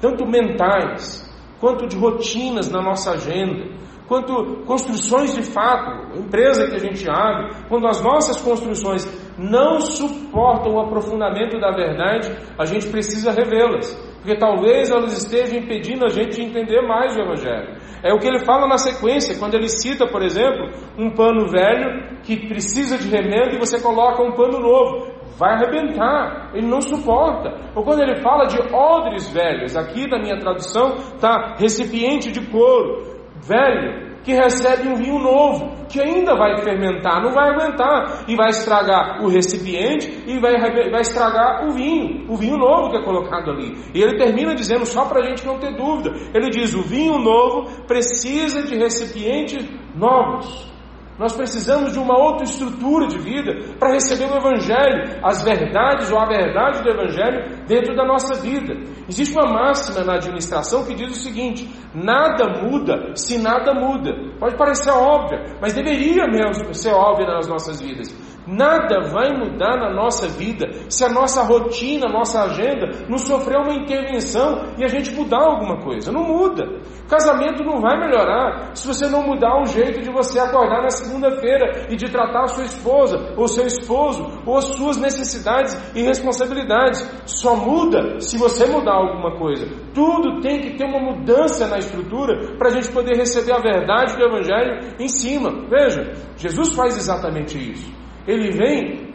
tanto 0.00 0.24
mentais, 0.24 1.28
quanto 1.60 1.86
de 1.86 1.98
rotinas 1.98 2.70
na 2.70 2.80
nossa 2.80 3.12
agenda, 3.12 3.66
quanto 4.06 4.64
construções 4.64 5.34
de 5.34 5.42
fato, 5.42 6.18
empresa 6.18 6.68
que 6.68 6.76
a 6.76 6.78
gente 6.78 7.06
abre, 7.10 7.54
quando 7.68 7.86
as 7.86 8.02
nossas 8.02 8.40
construções 8.40 9.04
não 9.36 9.78
suportam 9.78 10.72
o 10.72 10.80
aprofundamento 10.80 11.60
da 11.60 11.70
verdade, 11.70 12.34
a 12.58 12.64
gente 12.64 12.88
precisa 12.88 13.30
revê-las 13.30 14.08
porque 14.28 14.36
talvez 14.36 14.90
elas 14.90 15.16
estejam 15.16 15.58
impedindo 15.58 16.04
a 16.04 16.08
gente 16.10 16.36
de 16.36 16.42
entender 16.42 16.82
mais 16.82 17.16
o 17.16 17.20
Evangelho. 17.22 17.78
É 18.02 18.12
o 18.12 18.18
que 18.18 18.28
ele 18.28 18.44
fala 18.44 18.68
na 18.68 18.76
sequência, 18.76 19.38
quando 19.38 19.54
ele 19.54 19.68
cita, 19.68 20.06
por 20.06 20.22
exemplo, 20.22 20.68
um 20.98 21.10
pano 21.10 21.48
velho 21.48 22.20
que 22.22 22.46
precisa 22.46 22.98
de 22.98 23.08
remendo 23.08 23.54
e 23.54 23.58
você 23.58 23.80
coloca 23.80 24.22
um 24.22 24.32
pano 24.32 24.60
novo. 24.60 25.08
Vai 25.38 25.54
arrebentar, 25.54 26.50
ele 26.52 26.66
não 26.66 26.82
suporta. 26.82 27.54
Ou 27.74 27.82
quando 27.82 28.02
ele 28.02 28.16
fala 28.16 28.44
de 28.44 28.60
odres 28.70 29.32
velhos, 29.32 29.74
aqui 29.74 30.06
na 30.06 30.18
minha 30.18 30.38
tradução 30.38 30.96
está 30.96 31.54
recipiente 31.58 32.30
de 32.30 32.44
couro 32.50 33.18
velho, 33.40 34.07
que 34.28 34.34
recebe 34.34 34.86
um 34.86 34.94
vinho 34.94 35.18
novo, 35.18 35.86
que 35.88 35.98
ainda 35.98 36.36
vai 36.36 36.62
fermentar, 36.62 37.22
não 37.22 37.32
vai 37.32 37.48
aguentar, 37.48 38.26
e 38.28 38.36
vai 38.36 38.50
estragar 38.50 39.24
o 39.24 39.28
recipiente 39.28 40.22
e 40.26 40.38
vai, 40.38 40.52
vai 40.90 41.00
estragar 41.00 41.66
o 41.66 41.70
vinho, 41.70 42.30
o 42.30 42.36
vinho 42.36 42.58
novo 42.58 42.90
que 42.90 42.98
é 42.98 43.02
colocado 43.02 43.50
ali. 43.50 43.74
E 43.94 44.02
ele 44.02 44.18
termina 44.18 44.54
dizendo, 44.54 44.84
só 44.84 45.06
para 45.06 45.20
a 45.20 45.24
gente 45.24 45.46
não 45.46 45.58
ter 45.58 45.74
dúvida, 45.74 46.10
ele 46.34 46.50
diz: 46.50 46.74
o 46.74 46.82
vinho 46.82 47.18
novo 47.18 47.86
precisa 47.86 48.64
de 48.64 48.76
recipientes 48.76 49.66
novos. 49.96 50.70
Nós 51.18 51.34
precisamos 51.34 51.92
de 51.92 51.98
uma 51.98 52.16
outra 52.16 52.44
estrutura 52.44 53.08
de 53.08 53.18
vida 53.18 53.74
para 53.78 53.92
receber 53.92 54.30
o 54.32 54.36
Evangelho, 54.36 55.18
as 55.22 55.42
verdades 55.42 56.12
ou 56.12 56.18
a 56.18 56.26
verdade 56.26 56.82
do 56.82 56.90
Evangelho 56.90 57.66
dentro 57.66 57.96
da 57.96 58.04
nossa 58.06 58.40
vida. 58.40 58.74
Existe 59.08 59.34
uma 59.36 59.52
máxima 59.52 60.04
na 60.04 60.14
administração 60.14 60.84
que 60.84 60.94
diz 60.94 61.10
o 61.10 61.20
seguinte: 61.20 61.68
nada 61.92 62.62
muda 62.62 63.16
se 63.16 63.36
nada 63.36 63.74
muda. 63.74 64.12
Pode 64.38 64.56
parecer 64.56 64.90
óbvia, 64.90 65.56
mas 65.60 65.74
deveria 65.74 66.26
mesmo 66.26 66.72
ser 66.72 66.92
óbvia 66.92 67.26
nas 67.26 67.48
nossas 67.48 67.80
vidas. 67.80 68.37
Nada 68.50 69.10
vai 69.10 69.36
mudar 69.36 69.76
na 69.76 69.92
nossa 69.92 70.26
vida 70.26 70.70
se 70.88 71.04
a 71.04 71.08
nossa 71.10 71.42
rotina, 71.42 72.06
a 72.08 72.12
nossa 72.12 72.44
agenda 72.44 73.04
não 73.06 73.18
sofrer 73.18 73.58
uma 73.58 73.74
intervenção 73.74 74.72
e 74.78 74.84
a 74.84 74.88
gente 74.88 75.14
mudar 75.14 75.42
alguma 75.42 75.82
coisa. 75.82 76.10
Não 76.10 76.24
muda. 76.24 76.64
Casamento 77.10 77.62
não 77.62 77.78
vai 77.78 77.98
melhorar 78.00 78.74
se 78.74 78.86
você 78.86 79.06
não 79.06 79.22
mudar 79.22 79.60
o 79.60 79.66
jeito 79.66 80.00
de 80.00 80.10
você 80.10 80.38
acordar 80.38 80.80
na 80.80 80.88
segunda-feira 80.88 81.88
e 81.90 81.96
de 81.96 82.10
tratar 82.10 82.44
a 82.44 82.48
sua 82.48 82.64
esposa 82.64 83.34
ou 83.36 83.46
seu 83.48 83.66
esposo 83.66 84.42
ou 84.46 84.56
as 84.56 84.64
suas 84.64 84.96
necessidades 84.96 85.76
e 85.94 86.00
responsabilidades. 86.00 87.06
Só 87.26 87.54
muda 87.54 88.18
se 88.18 88.38
você 88.38 88.64
mudar 88.64 88.94
alguma 88.94 89.38
coisa. 89.38 89.66
Tudo 89.92 90.40
tem 90.40 90.62
que 90.62 90.78
ter 90.78 90.86
uma 90.86 91.00
mudança 91.00 91.66
na 91.66 91.76
estrutura 91.76 92.56
para 92.56 92.68
a 92.68 92.72
gente 92.72 92.90
poder 92.92 93.14
receber 93.14 93.52
a 93.52 93.60
verdade 93.60 94.16
do 94.16 94.24
Evangelho 94.24 94.94
em 94.98 95.08
cima. 95.08 95.50
Veja, 95.68 96.14
Jesus 96.38 96.74
faz 96.74 96.96
exatamente 96.96 97.58
isso. 97.58 98.07
Ele 98.28 98.50
vem 98.50 99.08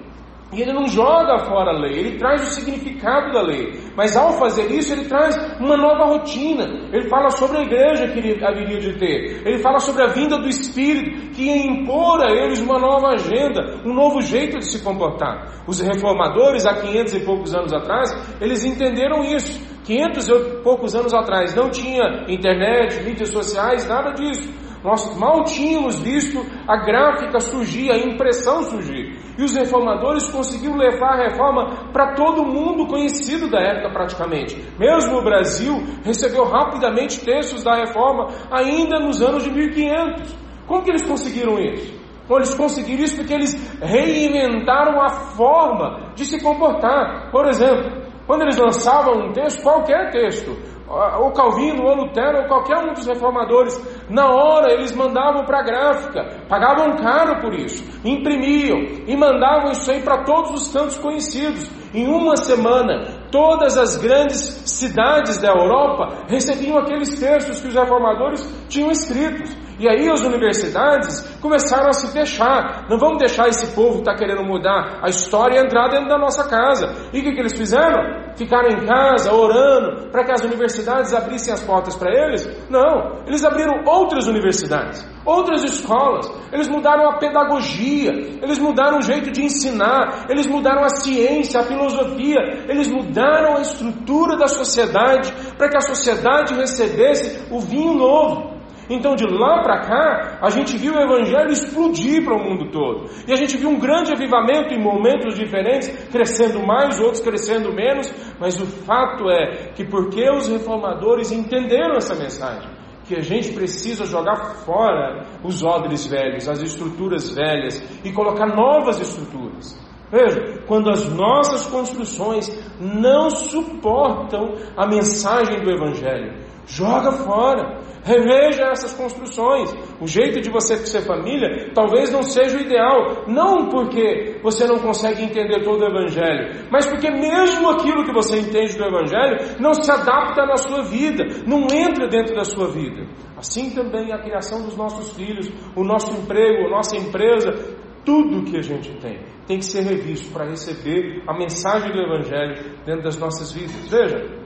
e 0.54 0.62
ele 0.62 0.72
não 0.72 0.88
joga 0.88 1.46
fora 1.46 1.72
a 1.72 1.80
lei, 1.80 1.98
ele 1.98 2.18
traz 2.18 2.48
o 2.48 2.52
significado 2.52 3.34
da 3.34 3.42
lei. 3.42 3.74
Mas 3.96 4.16
ao 4.16 4.34
fazer 4.34 4.70
isso, 4.72 4.94
ele 4.94 5.06
traz 5.06 5.36
uma 5.60 5.76
nova 5.76 6.06
rotina. 6.06 6.64
Ele 6.92 7.10
fala 7.10 7.32
sobre 7.32 7.58
a 7.58 7.62
igreja 7.62 8.08
que 8.08 8.20
ele 8.20 8.46
haveria 8.46 8.80
de 8.80 8.94
ter. 9.00 9.48
Ele 9.48 9.58
fala 9.60 9.80
sobre 9.80 10.04
a 10.04 10.08
vinda 10.08 10.38
do 10.38 10.48
Espírito, 10.48 11.32
que 11.32 11.46
ia 11.46 11.66
impor 11.66 12.24
a 12.24 12.32
eles 12.32 12.62
uma 12.62 12.78
nova 12.78 13.14
agenda, 13.14 13.82
um 13.84 13.94
novo 13.94 14.22
jeito 14.22 14.60
de 14.60 14.66
se 14.66 14.84
comportar. 14.84 15.64
Os 15.68 15.80
reformadores, 15.82 16.68
há 16.68 16.76
500 16.76 17.16
e 17.16 17.26
poucos 17.26 17.56
anos 17.56 17.74
atrás, 17.74 18.12
eles 18.40 18.64
entenderam 18.64 19.24
isso. 19.24 19.60
500 19.84 20.30
e 20.30 20.62
poucos 20.64 20.96
anos 20.96 21.14
atrás 21.14 21.56
não 21.56 21.70
tinha 21.70 22.26
internet, 22.30 23.04
mídias 23.04 23.30
sociais, 23.30 23.88
nada 23.88 24.12
disso. 24.12 24.63
Nós 24.84 25.18
mal 25.18 25.44
tínhamos 25.46 26.00
visto 26.00 26.46
a 26.68 26.76
gráfica 26.78 27.40
surgir, 27.40 27.90
a 27.90 27.98
impressão 27.98 28.64
surgir. 28.64 29.18
E 29.38 29.44
os 29.44 29.56
reformadores 29.56 30.30
conseguiram 30.30 30.76
levar 30.76 31.14
a 31.14 31.30
reforma 31.30 31.90
para 31.92 32.14
todo 32.14 32.44
mundo 32.44 32.86
conhecido 32.86 33.50
da 33.50 33.60
época 33.60 33.92
praticamente. 33.92 34.62
Mesmo 34.78 35.18
o 35.18 35.24
Brasil 35.24 35.82
recebeu 36.04 36.44
rapidamente 36.44 37.24
textos 37.24 37.64
da 37.64 37.76
reforma 37.76 38.28
ainda 38.52 39.00
nos 39.00 39.22
anos 39.22 39.44
de 39.44 39.52
1500. 39.52 40.36
Como 40.68 40.84
que 40.84 40.92
eles 40.92 41.04
conseguiram 41.04 41.58
isso? 41.58 42.04
Bom, 42.28 42.38
eles 42.38 42.54
conseguiram 42.54 43.04
isso 43.04 43.18
porque 43.18 43.34
eles 43.34 43.80
reinventaram 43.82 45.02
a 45.02 45.10
forma 45.36 46.12
de 46.16 46.26
se 46.26 46.42
comportar. 46.42 47.32
Por 47.32 47.48
exemplo, 47.48 48.04
quando 48.26 48.44
eles 48.44 48.58
lançavam 48.58 49.28
um 49.28 49.34
texto, 49.34 49.62
qualquer 49.62 50.10
texto, 50.12 50.56
ou 50.88 51.32
Calvino, 51.32 51.84
ou 51.84 51.96
Lutero, 51.96 52.44
ou 52.44 52.48
qualquer 52.48 52.78
um 52.78 52.94
dos 52.94 53.06
reformadores, 53.06 53.76
na 54.14 54.30
hora 54.30 54.72
eles 54.72 54.96
mandavam 54.96 55.44
para 55.44 55.60
a 55.60 55.64
gráfica, 55.64 56.46
pagavam 56.48 56.96
caro 56.98 57.42
por 57.42 57.52
isso, 57.56 57.84
imprimiam 58.06 58.80
e 59.08 59.18
mandavam 59.18 59.72
isso 59.72 59.90
aí 59.90 60.04
para 60.04 60.24
todos 60.24 60.52
os 60.52 60.72
cantos 60.72 60.98
conhecidos. 61.00 61.68
Em 61.92 62.08
uma 62.08 62.38
semana, 62.38 63.23
todas 63.34 63.80
as 63.80 63.98
grandes 63.98 64.38
cidades 64.64 65.40
da 65.40 65.48
Europa 65.48 66.26
recebiam 66.30 66.78
aqueles 66.78 67.20
textos 67.20 67.60
que 67.60 67.68
os 67.68 67.74
reformadores 67.74 68.48
tinham 68.70 68.92
escritos. 68.92 69.64
E 69.80 69.90
aí 69.90 70.08
as 70.08 70.22
universidades 70.22 71.22
começaram 71.42 71.90
a 71.90 71.94
se 71.94 72.08
fechar. 72.14 72.86
Não 72.88 73.00
vamos 73.00 73.18
deixar 73.18 73.48
esse 73.48 73.74
povo 73.74 73.94
que 73.94 74.10
está 74.10 74.16
querendo 74.16 74.44
mudar 74.44 75.00
a 75.02 75.10
história 75.10 75.60
entrar 75.60 75.90
dentro 75.90 76.08
da 76.08 76.18
nossa 76.18 76.48
casa. 76.48 77.10
E 77.12 77.20
o 77.20 77.24
que, 77.24 77.32
que 77.32 77.40
eles 77.40 77.58
fizeram? 77.58 78.22
Ficaram 78.36 78.70
em 78.70 78.86
casa 78.86 79.34
orando 79.34 80.10
para 80.10 80.24
que 80.24 80.32
as 80.32 80.44
universidades 80.44 81.14
abrissem 81.14 81.54
as 81.54 81.62
portas 81.64 81.96
para 81.96 82.12
eles? 82.12 82.48
Não. 82.70 83.24
Eles 83.28 83.44
abriram 83.44 83.84
outras 83.86 84.28
universidades, 84.28 85.06
outras 85.26 85.64
escolas. 85.64 86.32
Eles 86.52 86.68
mudaram 86.68 87.10
a 87.10 87.18
pedagogia, 87.18 88.12
eles 88.42 88.60
mudaram 88.60 89.00
o 89.00 89.02
jeito 89.02 89.32
de 89.32 89.44
ensinar, 89.44 90.26
eles 90.30 90.48
mudaram 90.48 90.84
a 90.84 90.90
ciência, 90.90 91.60
a 91.60 91.64
filosofia, 91.64 92.66
eles 92.68 92.88
mudaram 92.88 93.23
a 93.24 93.62
estrutura 93.62 94.38
da 94.38 94.48
sociedade 94.48 95.32
para 95.58 95.70
que 95.70 95.78
a 95.78 95.82
sociedade 95.82 96.54
recebesse 96.54 97.52
o 97.52 97.60
vinho 97.60 97.94
novo. 97.94 98.54
Então 98.90 99.16
de 99.16 99.26
lá 99.26 99.62
para 99.64 99.82
cá, 99.82 100.40
a 100.42 100.50
gente 100.50 100.78
viu 100.78 100.94
o 100.94 101.00
Evangelho 101.00 101.52
explodir 101.52 102.24
para 102.24 102.36
o 102.36 102.44
mundo 102.44 102.70
todo. 102.70 103.10
E 103.28 103.32
a 103.32 103.36
gente 103.36 103.58
viu 103.58 103.70
um 103.70 103.80
grande 103.80 104.12
avivamento 104.12 104.74
em 104.74 104.82
momentos 104.82 105.36
diferentes, 105.36 105.88
crescendo 106.12 106.66
mais, 106.66 107.00
outros 107.00 107.22
crescendo 107.22 107.74
menos. 107.74 108.14
Mas 108.40 108.60
o 108.60 108.66
fato 108.66 109.30
é 109.30 109.72
que 109.74 109.86
porque 109.86 110.30
os 110.30 110.48
reformadores 110.50 111.32
entenderam 111.32 111.96
essa 111.96 112.16
mensagem, 112.16 112.70
que 113.06 113.16
a 113.16 113.22
gente 113.22 113.54
precisa 113.54 114.06
jogar 114.06 114.56
fora 114.66 115.26
os 115.44 115.64
odres 115.64 116.06
velhos, 116.06 116.50
as 116.50 116.62
estruturas 116.62 117.34
velhas 117.34 117.82
e 118.04 118.12
colocar 118.12 118.48
novas 118.48 119.00
estruturas. 119.00 119.83
Veja, 120.14 120.62
quando 120.68 120.92
as 120.92 121.12
nossas 121.12 121.66
construções 121.66 122.48
não 122.80 123.32
suportam 123.32 124.54
a 124.78 124.86
mensagem 124.86 125.64
do 125.64 125.72
Evangelho, 125.72 126.38
joga 126.68 127.12
fora. 127.14 127.82
Reveja 128.06 128.66
essas 128.66 128.94
construções. 128.94 129.74
O 130.00 130.06
jeito 130.06 130.40
de 130.40 130.52
você 130.52 130.78
ser 130.78 131.02
família 131.02 131.72
talvez 131.74 132.12
não 132.12 132.22
seja 132.22 132.58
o 132.58 132.62
ideal, 132.62 133.24
não 133.28 133.70
porque 133.70 134.40
você 134.44 134.68
não 134.68 134.78
consegue 134.78 135.24
entender 135.24 135.64
todo 135.64 135.82
o 135.82 135.88
Evangelho, 135.88 136.68
mas 136.70 136.86
porque 136.86 137.10
mesmo 137.10 137.70
aquilo 137.72 138.04
que 138.04 138.14
você 138.14 138.40
entende 138.40 138.78
do 138.78 138.86
Evangelho 138.86 139.56
não 139.60 139.74
se 139.74 139.90
adapta 139.90 140.46
na 140.46 140.58
sua 140.58 140.84
vida, 140.84 141.24
não 141.48 141.62
entra 141.74 142.08
dentro 142.08 142.36
da 142.36 142.44
sua 142.44 142.70
vida. 142.70 143.08
Assim 143.36 143.72
também 143.72 144.12
a 144.12 144.22
criação 144.22 144.62
dos 144.62 144.76
nossos 144.78 145.14
filhos, 145.14 145.52
o 145.76 145.84
nosso 145.84 146.12
emprego, 146.12 146.68
a 146.68 146.70
nossa 146.70 146.98
empresa, 146.98 147.82
tudo 148.06 148.44
que 148.44 148.58
a 148.58 148.62
gente 148.62 148.92
tem 149.00 149.20
tem 149.48 149.58
que 149.60 149.66
ser 149.66 149.82
revisto 149.82 150.32
para 150.32 150.50
receber 150.50 151.24
a 151.28 151.38
mensagem 151.38 151.92
do 151.92 152.00
Evangelho 152.00 152.78
dentro 152.86 153.04
das 153.04 153.18
nossas 153.18 153.52
vidas. 153.52 153.90
Veja, 153.90 154.44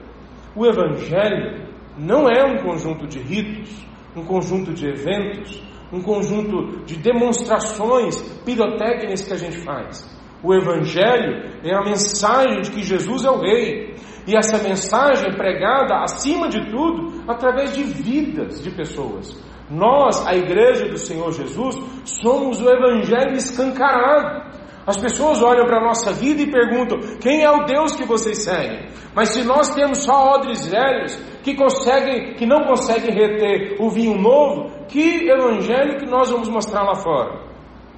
o 0.56 0.66
Evangelho 0.66 1.68
não 1.96 2.28
é 2.28 2.44
um 2.44 2.58
conjunto 2.62 3.06
de 3.06 3.18
ritos, 3.18 3.86
um 4.16 4.24
conjunto 4.24 4.72
de 4.72 4.86
eventos, 4.86 5.62
um 5.92 6.02
conjunto 6.02 6.84
de 6.84 6.96
demonstrações 6.96 8.20
pirotécnicas 8.44 9.26
que 9.26 9.32
a 9.32 9.36
gente 9.36 9.58
faz. 9.64 10.18
O 10.42 10.54
Evangelho 10.54 11.60
é 11.64 11.74
a 11.74 11.84
mensagem 11.84 12.60
de 12.60 12.70
que 12.70 12.82
Jesus 12.82 13.24
é 13.24 13.30
o 13.30 13.40
Rei. 13.40 13.94
E 14.26 14.36
essa 14.36 14.62
mensagem 14.62 15.30
é 15.30 15.36
pregada, 15.36 16.02
acima 16.02 16.48
de 16.48 16.70
tudo, 16.70 17.24
através 17.26 17.74
de 17.74 17.82
vidas 17.82 18.62
de 18.62 18.70
pessoas. 18.70 19.34
Nós, 19.70 20.26
a 20.26 20.34
Igreja 20.34 20.88
do 20.88 20.96
Senhor 20.96 21.32
Jesus, 21.32 21.76
somos 22.04 22.60
o 22.60 22.68
Evangelho 22.68 23.34
escancarado. 23.34 24.48
As 24.86 24.96
pessoas 24.96 25.42
olham 25.42 25.66
para 25.66 25.78
a 25.78 25.84
nossa 25.84 26.12
vida 26.12 26.40
e 26.40 26.50
perguntam: 26.50 26.98
quem 27.20 27.42
é 27.42 27.50
o 27.50 27.64
Deus 27.64 27.94
que 27.94 28.06
vocês 28.06 28.38
seguem? 28.38 28.88
Mas 29.14 29.30
se 29.30 29.44
nós 29.44 29.74
temos 29.74 29.98
só 29.98 30.34
odres 30.34 30.66
velhos 30.66 31.14
que 31.42 31.54
conseguem, 31.54 32.34
que 32.34 32.46
não 32.46 32.64
conseguem 32.64 33.14
reter 33.14 33.76
o 33.78 33.90
vinho 33.90 34.16
novo, 34.16 34.86
que 34.88 35.28
evangelho 35.28 35.98
que 35.98 36.06
nós 36.06 36.30
vamos 36.30 36.48
mostrar 36.48 36.84
lá 36.84 36.94
fora? 36.94 37.46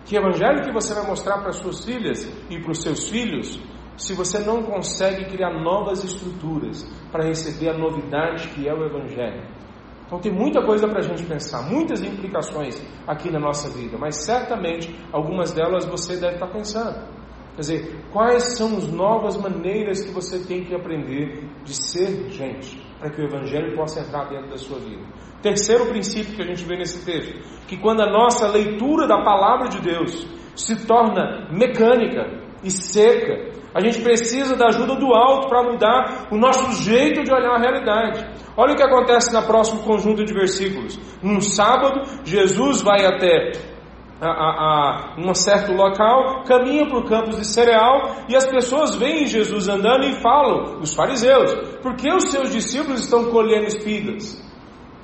Que 0.05 0.17
evangelho 0.17 0.63
que 0.63 0.73
você 0.73 0.93
vai 0.93 1.07
mostrar 1.07 1.39
para 1.39 1.53
suas 1.53 1.85
filhas 1.85 2.25
e 2.51 2.59
para 2.59 2.73
os 2.73 2.83
seus 2.83 3.09
filhos, 3.09 3.61
se 3.97 4.13
você 4.13 4.41
não 4.41 4.63
consegue 4.63 5.27
criar 5.27 5.53
novas 5.63 6.03
estruturas 6.03 6.83
para 7.13 7.25
receber 7.25 7.69
a 7.69 7.79
novidade 7.79 8.49
que 8.49 8.69
é 8.69 8.75
o 8.75 8.85
evangelho? 8.85 9.60
Então 10.11 10.19
tem 10.19 10.33
muita 10.33 10.61
coisa 10.61 10.89
para 10.89 10.99
a 10.99 11.03
gente 11.03 11.23
pensar, 11.23 11.63
muitas 11.63 12.03
implicações 12.03 12.83
aqui 13.07 13.31
na 13.31 13.39
nossa 13.39 13.71
vida, 13.71 13.97
mas 13.97 14.25
certamente 14.25 14.93
algumas 15.13 15.53
delas 15.53 15.87
você 15.87 16.17
deve 16.17 16.35
estar 16.35 16.49
pensando. 16.49 16.99
Quer 17.55 17.61
dizer, 17.61 18.01
quais 18.13 18.57
são 18.57 18.77
as 18.77 18.91
novas 18.91 19.37
maneiras 19.37 20.05
que 20.05 20.11
você 20.11 20.41
tem 20.41 20.65
que 20.65 20.75
aprender 20.75 21.49
de 21.63 21.73
ser 21.73 22.29
gente, 22.31 22.85
para 22.99 23.09
que 23.09 23.21
o 23.21 23.25
Evangelho 23.25 23.77
possa 23.77 24.01
entrar 24.01 24.29
dentro 24.29 24.51
da 24.51 24.57
sua 24.57 24.81
vida? 24.81 25.05
Terceiro 25.41 25.87
princípio 25.87 26.35
que 26.35 26.43
a 26.43 26.47
gente 26.47 26.65
vê 26.65 26.77
nesse 26.77 27.07
texto, 27.07 27.33
que 27.69 27.77
quando 27.77 28.03
a 28.03 28.11
nossa 28.11 28.49
leitura 28.49 29.07
da 29.07 29.23
palavra 29.23 29.69
de 29.69 29.81
Deus 29.81 30.27
se 30.57 30.87
torna 30.89 31.49
mecânica 31.53 32.27
e 32.65 32.71
seca, 32.71 33.61
a 33.73 33.81
gente 33.81 34.03
precisa 34.03 34.57
da 34.57 34.67
ajuda 34.67 34.97
do 34.97 35.15
alto 35.15 35.49
para 35.49 35.63
mudar 35.63 36.27
o 36.33 36.37
nosso 36.37 36.83
jeito 36.83 37.23
de 37.23 37.33
olhar 37.33 37.55
a 37.55 37.61
realidade. 37.61 38.27
Olha 38.61 38.75
o 38.75 38.77
que 38.77 38.83
acontece 38.83 39.33
no 39.33 39.43
próximo 39.47 39.83
conjunto 39.85 40.23
de 40.23 40.35
versículos. 40.35 41.01
Num 41.23 41.41
sábado, 41.41 42.03
Jesus 42.25 42.83
vai 42.83 43.07
até 43.07 43.53
a, 44.21 44.29
a, 44.29 45.15
a 45.15 45.17
um 45.19 45.35
certo 45.35 45.73
local, 45.73 46.45
caminha 46.45 46.87
para 46.87 46.99
o 46.99 47.09
campus 47.09 47.39
de 47.39 47.47
cereal 47.47 48.17
e 48.29 48.37
as 48.37 48.47
pessoas 48.47 48.95
veem 48.97 49.25
Jesus 49.25 49.67
andando 49.67 50.05
e 50.05 50.21
falam, 50.21 50.79
os 50.79 50.93
fariseus, 50.93 51.55
por 51.81 51.97
que 51.97 52.13
os 52.13 52.31
seus 52.31 52.53
discípulos 52.53 53.01
estão 53.01 53.31
colhendo 53.31 53.65
espigas? 53.65 54.39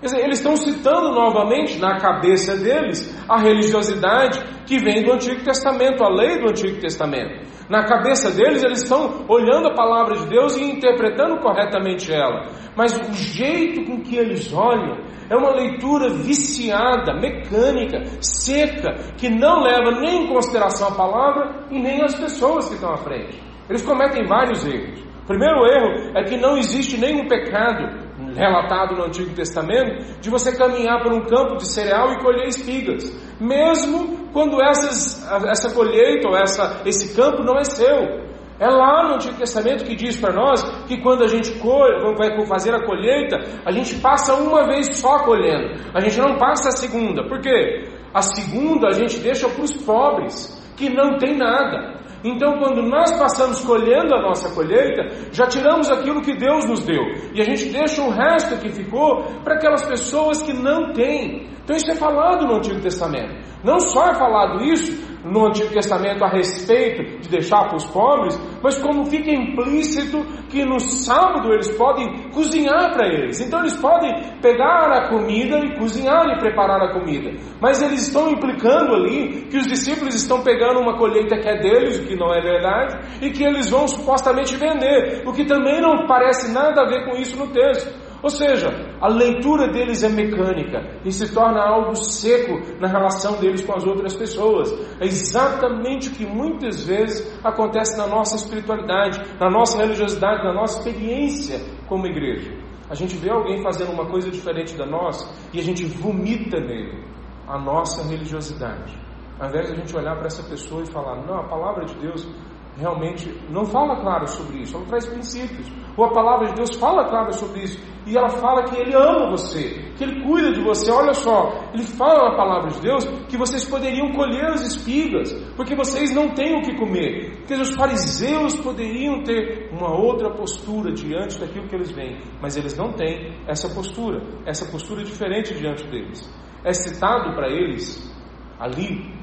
Dizer, 0.03 0.21
eles 0.21 0.37
estão 0.37 0.55
citando 0.55 1.13
novamente 1.13 1.79
na 1.79 1.99
cabeça 1.99 2.55
deles 2.57 3.17
a 3.27 3.41
religiosidade 3.41 4.39
que 4.67 4.79
vem 4.79 5.03
do 5.03 5.15
Antigo 5.15 5.43
Testamento, 5.43 6.05
a 6.05 6.11
lei 6.11 6.39
do 6.39 6.51
Antigo 6.51 6.79
Testamento. 6.79 7.56
Na 7.69 7.85
cabeça 7.85 8.31
deles, 8.31 8.63
eles 8.63 8.83
estão 8.83 9.25
olhando 9.29 9.69
a 9.69 9.75
palavra 9.75 10.17
de 10.17 10.27
Deus 10.29 10.57
e 10.57 10.63
interpretando 10.63 11.41
corretamente 11.41 12.13
ela. 12.13 12.47
Mas 12.77 12.97
o 12.97 13.13
jeito 13.13 13.85
com 13.85 14.01
que 14.03 14.17
eles 14.17 14.53
olham 14.53 15.05
é 15.29 15.37
uma 15.37 15.51
leitura 15.51 16.09
viciada, 16.11 17.15
mecânica, 17.15 18.05
seca, 18.21 18.95
que 19.17 19.29
não 19.29 19.63
leva 19.63 19.91
nem 20.01 20.25
em 20.25 20.27
consideração 20.29 20.89
a 20.89 20.95
palavra 20.95 21.67
e 21.71 21.81
nem 21.81 22.03
as 22.03 22.15
pessoas 22.15 22.69
que 22.69 22.75
estão 22.75 22.93
à 22.93 22.99
frente. 22.99 23.43
Eles 23.69 23.85
cometem 23.85 24.25
vários 24.27 24.65
erros. 24.65 25.01
O 25.25 25.27
primeiro 25.27 25.67
erro 25.67 26.17
é 26.17 26.23
que 26.23 26.37
não 26.37 26.57
existe 26.57 27.01
nenhum 27.01 27.27
pecado 27.27 28.06
relatado 28.35 28.97
no 28.97 29.05
Antigo 29.05 29.35
Testamento 29.35 30.21
de 30.21 30.31
você 30.31 30.57
caminhar 30.57 31.03
por 31.03 31.13
um 31.13 31.25
campo 31.25 31.57
de 31.57 31.67
cereal 31.67 32.13
e 32.13 32.23
colher 32.23 32.49
espigas, 32.49 33.05
mesmo 33.41 34.29
quando 34.33 34.61
essas, 34.63 35.27
essa 35.49 35.75
colheita 35.75 36.29
ou 36.29 36.37
essa, 36.37 36.83
esse 36.85 37.15
campo 37.15 37.43
não 37.43 37.57
é 37.57 37.65
seu. 37.65 38.27
É 38.59 38.69
lá 38.69 39.07
no 39.07 39.15
Antigo 39.17 39.37
Testamento 39.37 39.85
que 39.85 39.95
diz 39.95 40.17
para 40.19 40.33
nós 40.33 40.63
que 40.87 41.03
quando 41.03 41.23
a 41.23 41.29
gente 41.29 41.59
colhe, 41.59 42.01
vai 42.17 42.47
fazer 42.47 42.75
a 42.75 42.87
colheita, 42.87 43.37
a 43.67 43.71
gente 43.71 43.97
passa 43.97 44.35
uma 44.35 44.67
vez 44.67 44.97
só 44.99 45.19
colhendo, 45.25 45.75
a 45.95 46.01
gente 46.01 46.19
não 46.19 46.39
passa 46.39 46.71
a 46.71 46.73
segunda. 46.73 47.23
Por 47.29 47.41
quê? 47.41 47.85
A 48.15 48.23
segunda 48.23 48.89
a 48.89 48.93
gente 48.93 49.19
deixa 49.21 49.47
para 49.47 49.63
os 49.63 49.73
pobres, 49.85 50.57
que 50.75 50.89
não 50.89 51.19
tem 51.19 51.37
nada. 51.37 51.97
Então, 52.27 52.59
quando 52.59 52.83
nós 52.83 53.17
passamos 53.17 53.61
colhendo 53.61 54.13
a 54.13 54.21
nossa 54.21 54.53
colheita, 54.53 55.31
já 55.31 55.47
tiramos 55.47 55.89
aquilo 55.89 56.21
que 56.21 56.37
Deus 56.37 56.65
nos 56.65 56.85
deu 56.85 57.01
e 57.33 57.41
a 57.41 57.45
gente 57.45 57.69
deixa 57.69 58.03
o 58.03 58.11
resto 58.11 58.59
que 58.59 58.69
ficou 58.69 59.23
para 59.45 59.55
aquelas 59.55 59.87
pessoas 59.87 60.43
que 60.43 60.53
não 60.53 60.93
têm. 60.93 61.49
Então, 61.63 61.77
isso 61.77 61.89
é 61.89 61.95
falado 61.95 62.45
no 62.45 62.57
Antigo 62.57 62.81
Testamento. 62.81 63.33
Não 63.67 63.81
só 63.81 64.11
é 64.11 64.15
falado 64.15 64.63
isso 64.63 65.05
no 65.25 65.47
Antigo 65.47 65.73
Testamento 65.73 66.23
a 66.23 66.29
respeito 66.29 67.19
de 67.19 67.29
deixar 67.29 67.67
para 67.67 67.77
os 67.77 67.85
pobres, 67.87 68.39
mas 68.63 68.79
como 68.79 69.07
fica 69.07 69.29
implícito 69.29 70.25
que 70.49 70.65
no 70.65 70.79
sábado 70.79 71.53
eles 71.53 71.77
podem 71.77 72.31
cozinhar 72.31 72.93
para 72.93 73.09
eles. 73.09 73.41
Então 73.41 73.59
eles 73.59 73.77
podem 73.77 74.39
pegar 74.41 74.93
a 74.93 75.09
comida 75.09 75.59
e 75.59 75.77
cozinhar 75.77 76.29
e 76.29 76.39
preparar 76.39 76.81
a 76.81 76.93
comida. 76.93 77.33
Mas 77.61 77.83
eles 77.83 78.03
estão 78.03 78.31
implicando 78.31 78.95
ali 78.95 79.49
que 79.51 79.57
os 79.59 79.67
discípulos 79.67 80.15
estão 80.15 80.45
pegando 80.45 80.79
uma 80.79 80.97
colheita 80.97 81.37
que 81.37 81.49
é 81.49 81.59
deles, 81.59 81.99
o 81.99 82.07
que 82.07 82.15
não 82.15 82.33
é 82.33 82.41
verdade, 82.41 82.97
e 83.21 83.33
que 83.33 83.43
eles 83.43 83.69
vão 83.69 83.89
supostamente 83.89 84.55
vender, 84.55 85.25
o 85.27 85.33
que 85.33 85.45
também 85.45 85.81
não 85.81 86.07
parece 86.07 86.53
nada 86.53 86.83
a 86.83 86.89
ver 86.89 87.05
com 87.05 87.17
isso 87.17 87.37
no 87.37 87.49
texto. 87.49 88.06
Ou 88.27 88.31
seja, 88.31 88.67
a 89.01 89.07
leitura 89.07 89.69
deles 89.69 90.03
é 90.03 90.09
mecânica 90.09 90.99
e 91.05 91.13
se 91.13 91.33
torna 91.33 91.63
algo 91.63 91.95
seco 91.95 92.61
na 92.81 92.89
relação 92.89 93.39
deles 93.39 93.65
com 93.65 93.73
as 93.73 93.87
outras 93.87 94.17
pessoas. 94.17 94.69
É 95.01 95.05
exatamente 95.05 96.09
o 96.09 96.11
que 96.11 96.27
muitas 96.27 96.83
vezes 96.85 97.39
acontece 97.45 97.97
na 97.97 98.09
nossa 98.09 98.35
espiritualidade, 98.35 99.23
na 99.39 99.49
nossa 99.49 99.79
religiosidade, 99.79 100.43
na 100.43 100.53
nossa 100.53 100.81
experiência 100.81 101.61
como 101.89 102.09
igreja. 102.09 102.53
A 102.91 102.97
gente 102.97 103.15
vê 103.15 103.31
alguém 103.31 103.63
fazendo 103.63 103.93
uma 103.93 104.11
coisa 104.11 104.29
diferente 104.29 104.77
da 104.77 104.87
nossa 104.87 105.33
e 105.53 105.61
a 105.61 105.63
gente 105.63 105.85
vomita 105.85 106.59
nele 106.59 107.05
a 107.47 107.57
nossa 107.57 108.03
religiosidade. 108.11 108.93
Ao 109.39 109.49
invés 109.49 109.69
de 109.69 109.73
a 109.73 109.77
gente 109.77 109.97
olhar 109.97 110.17
para 110.17 110.27
essa 110.27 110.43
pessoa 110.43 110.83
e 110.83 110.87
falar, 110.87 111.25
não, 111.25 111.37
a 111.37 111.45
palavra 111.45 111.85
de 111.85 111.95
Deus 112.01 112.29
realmente 112.77 113.33
não 113.51 113.65
fala 113.65 114.01
claro 114.01 114.27
sobre 114.27 114.63
isso, 114.63 114.77
ela 114.77 114.87
traz 114.87 115.07
princípios. 115.07 115.67
Ou 115.97 116.05
a 116.05 116.13
palavra 116.13 116.49
de 116.49 116.55
Deus 116.55 116.77
fala 116.77 117.09
claro 117.09 117.33
sobre 117.33 117.63
isso. 117.63 117.79
E 118.07 118.17
ela 118.17 118.29
fala 118.29 118.65
que 118.65 118.77
Ele 118.79 118.95
ama 118.95 119.31
você, 119.31 119.93
que 119.97 120.05
Ele 120.05 120.23
cuida 120.23 120.53
de 120.53 120.63
você. 120.63 120.91
Olha 120.93 121.15
só, 121.15 121.71
Ele 121.73 121.83
fala 121.83 122.31
na 122.31 122.37
palavra 122.37 122.71
de 122.71 122.81
Deus 122.81 123.05
que 123.29 123.37
vocês 123.37 123.65
poderiam 123.65 124.13
colher 124.13 124.45
as 124.51 124.61
espigas, 124.61 125.33
porque 125.57 125.75
vocês 125.75 126.15
não 126.15 126.29
têm 126.35 126.59
o 126.59 126.63
que 126.63 126.77
comer. 126.77 127.39
Porque 127.39 127.55
os 127.55 127.75
fariseus 127.75 128.55
poderiam 128.61 129.25
ter 129.25 129.71
uma 129.73 129.91
outra 129.91 130.31
postura 130.31 130.93
diante 130.93 131.41
daquilo 131.41 131.67
que 131.67 131.75
eles 131.75 131.91
veem, 131.91 132.21
mas 132.41 132.57
eles 132.57 132.77
não 132.77 132.93
têm 132.93 133.35
essa 133.49 133.69
postura, 133.75 134.23
essa 134.45 134.71
postura 134.71 135.03
diferente 135.03 135.55
diante 135.55 135.85
deles. 135.89 136.31
É 136.63 136.73
citado 136.73 137.35
para 137.35 137.49
eles 137.49 138.15
ali 138.59 139.17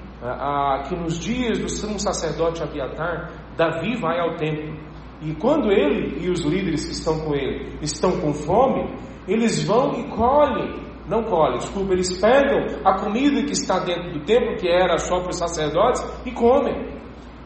que 0.87 0.95
nos 0.95 1.19
dias 1.19 1.59
do 1.59 1.69
sumo 1.69 1.99
sacerdote 1.99 2.63
Abiatar, 2.63 3.42
Davi 3.57 3.95
vai 3.99 4.19
ao 4.19 4.35
templo. 4.35 4.73
E 5.21 5.33
quando 5.35 5.71
ele 5.71 6.25
e 6.25 6.29
os 6.29 6.41
líderes 6.41 6.85
que 6.85 6.91
estão 6.91 7.19
com 7.19 7.33
ele 7.33 7.77
estão 7.81 8.19
com 8.19 8.33
fome, 8.33 8.93
eles 9.27 9.63
vão 9.63 9.93
e 9.93 10.09
colhem. 10.09 10.83
Não 11.07 11.23
colhem, 11.23 11.57
desculpa, 11.57 11.93
eles 11.93 12.17
pegam 12.19 12.79
a 12.85 12.97
comida 12.97 13.43
que 13.43 13.51
está 13.51 13.79
dentro 13.79 14.13
do 14.13 14.25
templo, 14.25 14.55
que 14.57 14.69
era 14.69 14.97
só 14.97 15.19
para 15.19 15.31
os 15.31 15.37
sacerdotes, 15.37 16.01
e 16.25 16.31
comem. 16.31 16.93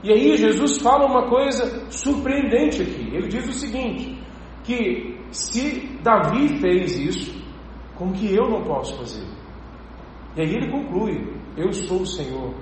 E 0.03 0.11
aí 0.11 0.37
Jesus 0.37 0.77
fala 0.77 1.07
uma 1.07 1.27
coisa 1.27 1.89
surpreendente 1.89 2.83
aqui. 2.83 3.09
Ele 3.15 3.27
diz 3.27 3.47
o 3.47 3.53
seguinte: 3.53 4.21
que 4.63 5.19
se 5.31 5.99
Davi 6.03 6.59
fez 6.59 6.99
isso, 6.99 7.43
como 7.95 8.13
que 8.13 8.33
eu 8.33 8.47
não 8.47 8.63
posso 8.63 8.95
fazer? 8.97 9.25
E 10.35 10.41
aí 10.41 10.53
ele 10.53 10.71
conclui: 10.71 11.33
Eu 11.57 11.73
sou 11.73 12.01
o 12.01 12.05
Senhor 12.05 12.53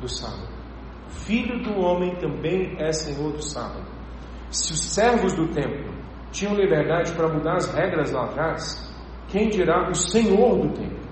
do 0.00 0.08
sábado. 0.08 0.53
Filho 1.24 1.62
do 1.62 1.80
homem 1.80 2.14
também 2.16 2.76
é 2.78 2.92
Senhor 2.92 3.32
do 3.32 3.42
sábado. 3.42 3.86
Se 4.50 4.72
os 4.72 4.80
servos 4.80 5.32
do 5.34 5.48
templo 5.48 5.92
tinham 6.30 6.54
liberdade 6.54 7.12
para 7.12 7.28
mudar 7.28 7.54
as 7.54 7.72
regras 7.72 8.12
lá 8.12 8.24
atrás, 8.24 8.94
quem 9.28 9.48
dirá 9.48 9.88
o 9.88 9.94
Senhor 9.94 10.58
do 10.58 10.72
templo? 10.74 11.04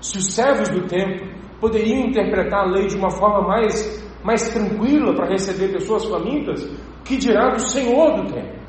Se 0.00 0.18
os 0.18 0.34
servos 0.34 0.68
do 0.70 0.86
templo 0.86 1.28
poderiam 1.60 2.08
interpretar 2.08 2.60
a 2.60 2.70
lei 2.70 2.86
de 2.86 2.96
uma 2.96 3.10
forma 3.10 3.46
mais, 3.46 4.02
mais 4.24 4.48
tranquila 4.50 5.14
para 5.14 5.30
receber 5.30 5.72
pessoas 5.72 6.04
famintas, 6.06 6.64
que 7.04 7.16
dirá 7.16 7.50
do 7.50 7.60
Senhor 7.60 8.22
do 8.22 8.32
templo? 8.32 8.63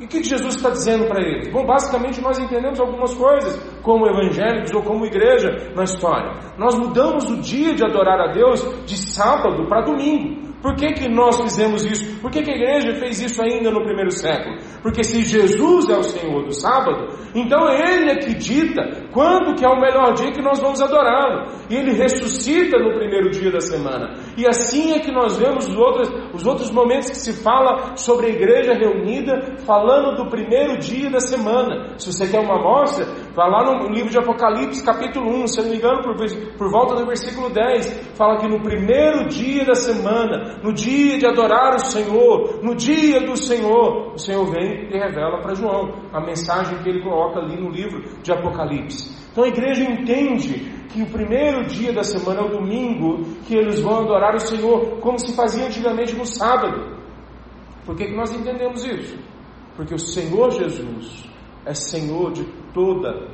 E 0.00 0.04
o 0.04 0.08
que 0.08 0.22
Jesus 0.22 0.56
está 0.56 0.70
dizendo 0.70 1.06
para 1.06 1.22
eles? 1.22 1.48
Bom, 1.52 1.64
basicamente 1.64 2.20
nós 2.20 2.38
entendemos 2.38 2.80
algumas 2.80 3.14
coisas, 3.14 3.56
como 3.82 4.06
evangélicos 4.06 4.72
ou 4.74 4.82
como 4.82 5.06
igreja 5.06 5.72
na 5.76 5.84
história. 5.84 6.32
Nós 6.58 6.74
mudamos 6.74 7.30
o 7.30 7.40
dia 7.40 7.74
de 7.74 7.84
adorar 7.84 8.20
a 8.20 8.32
Deus 8.32 8.60
de 8.84 8.96
sábado 8.96 9.66
para 9.68 9.82
domingo. 9.82 10.52
Por 10.62 10.76
que, 10.76 10.92
que 10.92 11.08
nós 11.08 11.40
fizemos 11.40 11.84
isso? 11.84 12.20
Por 12.20 12.30
que, 12.30 12.40
que 12.40 12.52
a 12.52 12.54
igreja 12.54 12.94
fez 12.94 13.20
isso 13.20 13.42
ainda 13.42 13.68
no 13.70 13.82
primeiro 13.82 14.12
século? 14.12 14.58
Porque 14.80 15.02
se 15.02 15.22
Jesus 15.22 15.88
é 15.88 15.96
o 15.98 16.04
Senhor 16.04 16.44
do 16.44 16.52
sábado, 16.52 17.08
então 17.34 17.68
é 17.68 17.96
Ele 17.96 18.10
é 18.12 18.16
que 18.16 18.34
dita 18.34 19.01
quando 19.12 19.54
que 19.54 19.64
é 19.64 19.68
o 19.68 19.80
melhor 19.80 20.14
dia 20.14 20.32
que 20.32 20.42
nós 20.42 20.60
vamos 20.60 20.80
adorá-lo. 20.80 21.46
E 21.68 21.76
Ele 21.76 21.92
ressuscita 21.92 22.78
no 22.78 22.94
primeiro 22.94 23.30
dia 23.30 23.50
da 23.50 23.60
semana. 23.60 24.14
E 24.36 24.46
assim 24.46 24.92
é 24.92 24.98
que 24.98 25.12
nós 25.12 25.36
vemos 25.38 25.68
os 25.68 25.76
outros, 25.76 26.10
os 26.34 26.46
outros 26.46 26.70
momentos 26.70 27.10
que 27.10 27.16
se 27.16 27.42
fala 27.42 27.96
sobre 27.96 28.26
a 28.26 28.30
igreja 28.30 28.72
reunida, 28.72 29.56
falando 29.66 30.16
do 30.16 30.30
primeiro 30.30 30.78
dia 30.78 31.10
da 31.10 31.20
semana. 31.20 31.94
Se 31.98 32.12
você 32.12 32.28
quer 32.28 32.40
uma 32.40 32.58
amostra, 32.58 33.06
vá 33.34 33.46
lá 33.46 33.64
no 33.64 33.88
livro 33.90 34.10
de 34.10 34.18
Apocalipse, 34.18 34.84
capítulo 34.84 35.30
1, 35.42 35.46
se 35.46 35.60
eu 35.60 35.64
não 35.64 35.70
me 35.70 35.76
engano, 35.76 36.02
por, 36.02 36.16
por 36.58 36.70
volta 36.70 36.94
do 36.96 37.06
versículo 37.06 37.50
10, 37.50 38.12
fala 38.16 38.38
que 38.38 38.48
no 38.48 38.60
primeiro 38.62 39.28
dia 39.28 39.64
da 39.64 39.74
semana, 39.74 40.60
no 40.62 40.72
dia 40.72 41.18
de 41.18 41.26
adorar 41.26 41.74
o 41.74 41.78
Senhor, 41.78 42.60
no 42.62 42.74
dia 42.74 43.20
do 43.20 43.36
Senhor, 43.36 44.12
o 44.14 44.18
Senhor 44.18 44.44
vem 44.50 44.88
e 44.90 44.98
revela 44.98 45.40
para 45.40 45.54
João 45.54 46.02
a 46.12 46.20
mensagem 46.20 46.78
que 46.82 46.88
ele 46.88 47.02
coloca 47.02 47.40
ali 47.40 47.60
no 47.60 47.70
livro 47.70 48.02
de 48.22 48.32
Apocalipse. 48.32 49.01
Então 49.32 49.44
a 49.44 49.48
igreja 49.48 49.82
entende 49.82 50.70
que 50.90 51.02
o 51.02 51.06
primeiro 51.06 51.66
dia 51.66 51.90
da 51.90 52.04
semana 52.04 52.40
é 52.40 52.44
o 52.44 52.50
domingo, 52.50 53.24
que 53.46 53.54
eles 53.54 53.80
vão 53.80 54.00
adorar 54.00 54.34
o 54.34 54.40
Senhor, 54.40 55.00
como 55.00 55.18
se 55.18 55.34
fazia 55.34 55.66
antigamente 55.66 56.14
no 56.14 56.26
sábado. 56.26 56.98
Por 57.86 57.96
que, 57.96 58.06
que 58.06 58.14
nós 58.14 58.30
entendemos 58.30 58.84
isso? 58.84 59.18
Porque 59.74 59.94
o 59.94 59.98
Senhor 59.98 60.50
Jesus 60.50 61.24
é 61.64 61.72
Senhor 61.72 62.30
de 62.32 62.44
toda 62.74 63.30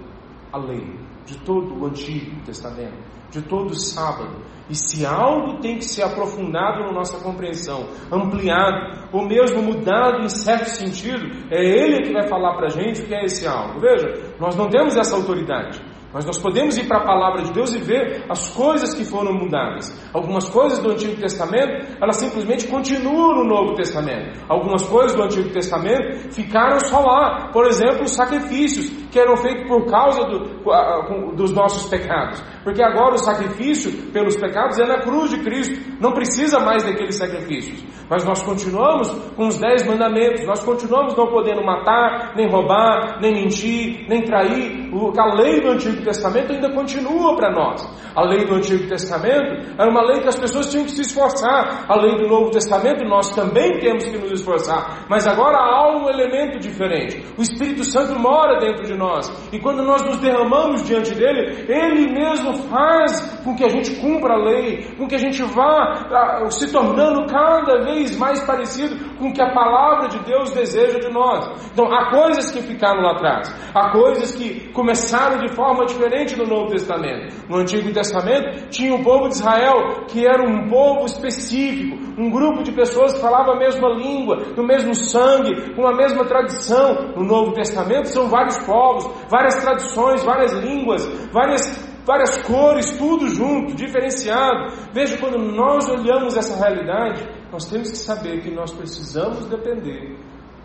a 0.53 0.59
lei, 0.59 0.89
de 1.29 1.39
todo 1.39 1.81
o 1.81 1.87
Antigo 1.87 2.43
Testamento 2.45 3.19
de 3.31 3.43
todo 3.43 3.75
sábado. 3.75 4.43
E 4.69 4.75
se 4.75 5.05
algo 5.07 5.61
tem 5.61 5.79
que 5.79 5.85
ser 5.85 6.03
aprofundado 6.03 6.85
na 6.85 6.93
nossa 6.93 7.23
compreensão, 7.23 7.89
ampliado, 8.13 9.09
ou 9.13 9.27
mesmo 9.27 9.63
mudado 9.63 10.23
em 10.23 10.29
certo 10.29 10.69
sentido, 10.69 11.27
é 11.51 11.63
Ele 11.63 12.03
que 12.03 12.13
vai 12.13 12.29
falar 12.29 12.55
para 12.55 12.67
a 12.67 12.71
gente 12.71 13.01
o 13.01 13.07
que 13.07 13.15
é 13.15 13.25
esse 13.25 13.47
algo. 13.47 13.81
Veja, 13.81 14.35
nós 14.39 14.57
não 14.57 14.69
temos 14.69 14.97
essa 14.97 15.17
autoridade. 15.17 15.81
Mas 16.13 16.25
nós 16.25 16.39
podemos 16.39 16.77
ir 16.79 16.89
para 16.89 16.99
a 16.99 17.05
palavra 17.05 17.43
de 17.43 17.53
Deus 17.53 17.75
e 17.75 17.79
ver 17.79 18.25
as 18.29 18.49
coisas 18.51 18.95
que 18.95 19.05
foram 19.05 19.33
mudadas. 19.33 19.95
Algumas 20.13 20.49
coisas 20.49 20.79
do 20.79 20.91
Antigo 20.91 21.21
Testamento, 21.21 21.97
elas 22.01 22.17
simplesmente 22.17 22.67
continuam 22.67 23.37
no 23.37 23.45
Novo 23.45 23.75
Testamento. 23.75 24.41
Algumas 24.49 24.83
coisas 24.85 25.15
do 25.15 25.23
Antigo 25.23 25.51
Testamento 25.51 26.33
ficaram 26.33 26.81
só 26.81 27.01
lá. 27.01 27.51
Por 27.53 27.67
exemplo, 27.67 28.05
os 28.05 28.13
sacrifícios 28.13 28.89
que 29.11 29.19
eram 29.19 29.37
feitos 29.37 29.69
por 29.69 29.85
causa 29.87 30.23
do, 30.25 31.35
dos 31.35 31.53
nossos 31.53 31.89
pecados. 31.91 32.43
Porque 32.65 32.83
agora 32.83 33.15
o 33.15 33.19
sacrifício 33.19 34.11
pelos 34.13 34.37
pecados 34.37 34.79
é 34.79 34.87
na 34.87 35.01
cruz 35.01 35.31
de 35.31 35.39
Cristo, 35.39 35.79
não 36.01 36.13
precisa 36.13 36.61
mais 36.61 36.83
daqueles 36.85 37.17
sacrifícios. 37.17 37.85
Mas 38.11 38.25
nós 38.25 38.43
continuamos 38.43 39.11
com 39.37 39.49
os 39.49 39.59
dez 39.59 39.87
mandamentos, 39.87 40.47
nós 40.47 40.65
continuamos 40.65 41.15
não 41.15 41.27
podendo 41.27 41.63
matar, 41.63 42.33
nem 42.35 42.49
roubar, 42.49 43.21
nem 43.21 43.35
mentir, 43.35 44.07
nem 44.09 44.23
trair. 44.23 44.89
A 45.19 45.35
lei 45.35 45.61
do 45.61 45.73
Antigo 45.73 46.03
Testamento 46.03 46.53
ainda 46.53 46.73
continua 46.73 47.37
para 47.37 47.53
nós. 47.53 47.87
A 48.17 48.25
lei 48.25 48.47
do 48.47 48.55
Antigo 48.55 48.89
Testamento 48.89 49.75
era 49.79 49.91
uma 49.91 50.03
lei 50.03 50.21
que 50.21 50.29
as 50.29 50.39
pessoas 50.39 50.71
tinham 50.71 50.87
que 50.87 50.93
se 50.93 51.03
esforçar. 51.03 51.85
A 51.87 51.95
lei 52.01 52.17
do 52.17 52.27
Novo 52.27 52.51
Testamento 52.51 53.05
nós 53.05 53.31
também 53.35 53.79
temos 53.79 54.05
que 54.05 54.17
nos 54.17 54.33
esforçar. 54.33 55.07
Mas 55.09 55.27
agora 55.27 55.59
há 55.59 55.97
um 55.97 56.09
elemento 56.09 56.59
diferente. 56.59 57.25
O 57.37 57.43
Espírito 57.43 57.85
Santo 57.85 58.19
mora 58.19 58.59
dentro 58.59 58.85
de 58.85 58.97
nós. 58.97 59.31
E 59.53 59.61
quando 59.61 59.83
nós 59.85 60.03
nos 60.03 60.19
derramamos 60.19 60.83
diante 60.85 61.15
dele, 61.15 61.67
ele 61.69 62.11
mesmo 62.13 62.48
faz 62.55 63.21
com 63.45 63.55
que 63.55 63.65
a 63.65 63.69
gente 63.69 63.97
cumpra 64.01 64.35
a 64.35 64.37
lei, 64.37 64.95
com 64.97 65.07
que 65.07 65.15
a 65.15 65.19
gente 65.19 65.43
vá 65.43 66.07
ah, 66.11 66.51
se 66.51 66.71
tornando 66.73 67.27
cada 67.27 67.85
vez 67.85 68.17
mais 68.17 68.41
parecido 68.45 69.17
com 69.19 69.29
o 69.29 69.33
que 69.33 69.43
a 69.43 69.53
palavra 69.53 70.09
de 70.09 70.19
Deus 70.25 70.51
deseja 70.53 70.99
de 70.99 71.13
nós. 71.13 71.71
Então, 71.73 71.87
há 71.93 72.11
coisas 72.11 72.51
que 72.51 72.63
ficaram 72.63 73.03
lá 73.03 73.13
atrás, 73.13 73.55
há 73.75 73.91
coisas 73.91 74.35
que 74.35 74.71
começaram 74.73 75.39
de 75.39 75.55
forma 75.55 75.87
diferente 75.87 76.37
no 76.37 76.47
Novo 76.47 76.71
Testamento. 76.71 77.35
No 77.49 77.59
Antigo 77.59 77.93
Testamento, 77.93 78.69
tinha 78.69 78.95
o 78.95 79.03
povo 79.03 79.29
de 79.29 79.35
Israel, 79.35 80.05
que 80.07 80.27
era 80.27 80.43
um 80.43 80.69
povo 80.69 81.07
específico, 81.07 81.97
um 82.19 82.31
grupo 82.31 82.63
de 82.63 82.73
pessoas 82.73 83.15
que 83.15 83.21
falavam 83.21 83.55
a 83.55 83.59
mesma 83.59 83.89
língua, 83.91 84.37
do 84.55 84.65
mesmo 84.65 84.95
sangue, 84.95 85.75
com 85.75 85.87
a 85.87 85.95
mesma 85.95 86.25
tradição. 86.25 87.13
No 87.17 87.25
Novo 87.25 87.53
Testamento, 87.53 88.09
são 88.09 88.29
vários 88.29 88.59
povos, 88.59 89.09
várias 89.29 89.57
tradições, 89.57 90.23
várias 90.25 90.53
línguas, 90.53 91.07
várias 91.33 91.88
várias 92.09 92.43
cores, 92.43 92.97
tudo 92.97 93.29
junto, 93.29 93.75
diferenciado. 93.75 94.73
Veja, 94.95 95.19
quando 95.19 95.39
nós 95.39 95.87
olhamos 95.91 96.39
essa 96.39 96.59
realidade, 96.59 97.29
nós 97.53 97.67
temos 97.67 97.91
que 97.91 97.99
saber 97.99 98.41
que 98.41 98.51
nós 98.51 98.73
precisamos 98.73 99.45
depender 99.45 100.17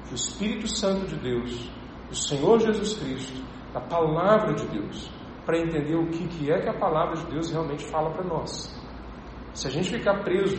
do 0.10 0.15
Espírito 0.15 0.67
Santo 0.67 1.06
de 1.06 1.17
Deus, 1.17 1.69
do 2.08 2.15
Senhor 2.15 2.60
Jesus 2.62 2.97
Cristo, 2.97 3.43
da 3.73 3.82
palavra 3.82 4.53
de 4.53 4.65
Deus, 4.67 5.12
para 5.45 5.60
entender 5.60 5.95
o 5.95 6.08
que, 6.08 6.25
que 6.29 6.49
é 6.49 6.62
que 6.62 6.69
a 6.69 6.79
palavra 6.79 7.15
de 7.17 7.25
Deus 7.29 7.51
realmente 7.51 7.86
fala 7.91 8.10
para 8.12 8.23
nós. 8.23 8.73
Se 9.53 9.67
a 9.67 9.69
gente 9.69 9.89
ficar 9.89 10.23
preso 10.23 10.58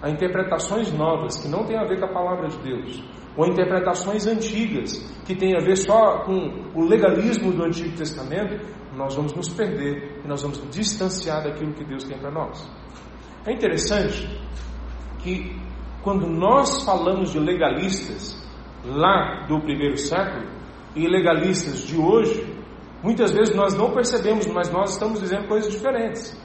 a 0.00 0.08
interpretações 0.08 0.90
novas 0.92 1.36
que 1.42 1.48
não 1.48 1.64
têm 1.64 1.78
a 1.78 1.84
ver 1.84 2.00
com 2.00 2.06
a 2.06 2.12
palavra 2.12 2.48
de 2.48 2.58
Deus, 2.58 3.04
ou 3.36 3.46
interpretações 3.46 4.26
antigas 4.26 4.92
que 5.26 5.34
têm 5.34 5.56
a 5.56 5.60
ver 5.60 5.76
só 5.76 6.24
com 6.24 6.70
o 6.74 6.84
legalismo 6.84 7.52
do 7.52 7.64
Antigo 7.64 7.96
Testamento, 7.96 8.81
nós 8.96 9.14
vamos 9.14 9.34
nos 9.34 9.48
perder 9.48 10.20
e 10.24 10.28
nós 10.28 10.42
vamos 10.42 10.60
distanciar 10.70 11.42
daquilo 11.42 11.72
que 11.72 11.84
Deus 11.84 12.04
tem 12.04 12.18
para 12.18 12.30
nós. 12.30 12.70
É 13.46 13.52
interessante 13.52 14.28
que 15.18 15.56
quando 16.02 16.26
nós 16.26 16.84
falamos 16.84 17.30
de 17.30 17.38
legalistas 17.38 18.40
lá 18.84 19.46
do 19.46 19.60
primeiro 19.60 19.96
século 19.96 20.46
e 20.94 21.06
legalistas 21.06 21.86
de 21.86 21.96
hoje, 21.96 22.44
muitas 23.02 23.32
vezes 23.32 23.54
nós 23.54 23.74
não 23.74 23.92
percebemos, 23.92 24.46
mas 24.48 24.70
nós 24.70 24.92
estamos 24.92 25.20
dizendo 25.20 25.48
coisas 25.48 25.72
diferentes. 25.72 26.38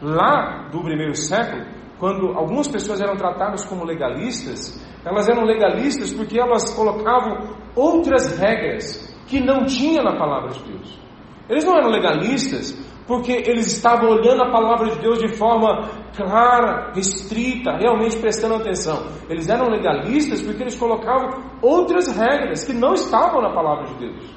Lá 0.00 0.68
do 0.70 0.80
primeiro 0.82 1.14
século, 1.14 1.66
quando 1.98 2.28
algumas 2.28 2.68
pessoas 2.68 3.00
eram 3.00 3.16
tratadas 3.16 3.64
como 3.64 3.84
legalistas, 3.84 4.80
elas 5.04 5.28
eram 5.28 5.44
legalistas 5.44 6.12
porque 6.12 6.38
elas 6.38 6.72
colocavam 6.72 7.56
outras 7.74 8.38
regras 8.38 9.08
que 9.26 9.40
não 9.40 9.66
tinha 9.66 10.02
na 10.02 10.16
palavra 10.16 10.50
de 10.50 10.62
Deus. 10.64 11.07
Eles 11.48 11.64
não 11.64 11.76
eram 11.76 11.90
legalistas 11.90 12.76
porque 13.06 13.32
eles 13.32 13.66
estavam 13.66 14.10
olhando 14.10 14.42
a 14.42 14.50
palavra 14.50 14.90
de 14.90 14.98
Deus 15.00 15.18
de 15.18 15.28
forma 15.28 15.88
clara, 16.14 16.92
restrita, 16.94 17.72
realmente 17.78 18.18
prestando 18.18 18.56
atenção. 18.56 19.06
Eles 19.30 19.48
eram 19.48 19.70
legalistas 19.70 20.42
porque 20.42 20.62
eles 20.62 20.76
colocavam 20.76 21.42
outras 21.62 22.14
regras 22.14 22.64
que 22.64 22.74
não 22.74 22.92
estavam 22.92 23.40
na 23.40 23.50
palavra 23.50 23.86
de 23.86 23.94
Deus. 23.94 24.36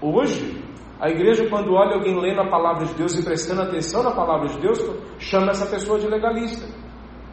Hoje, 0.00 0.62
a 1.00 1.10
igreja, 1.10 1.48
quando 1.50 1.74
olha 1.74 1.96
alguém 1.96 2.18
lendo 2.20 2.40
a 2.40 2.48
palavra 2.48 2.86
de 2.86 2.94
Deus 2.94 3.18
e 3.18 3.24
prestando 3.24 3.62
atenção 3.62 4.04
na 4.04 4.12
palavra 4.12 4.48
de 4.48 4.60
Deus, 4.60 4.78
chama 5.18 5.50
essa 5.50 5.66
pessoa 5.66 5.98
de 5.98 6.06
legalista. 6.06 6.66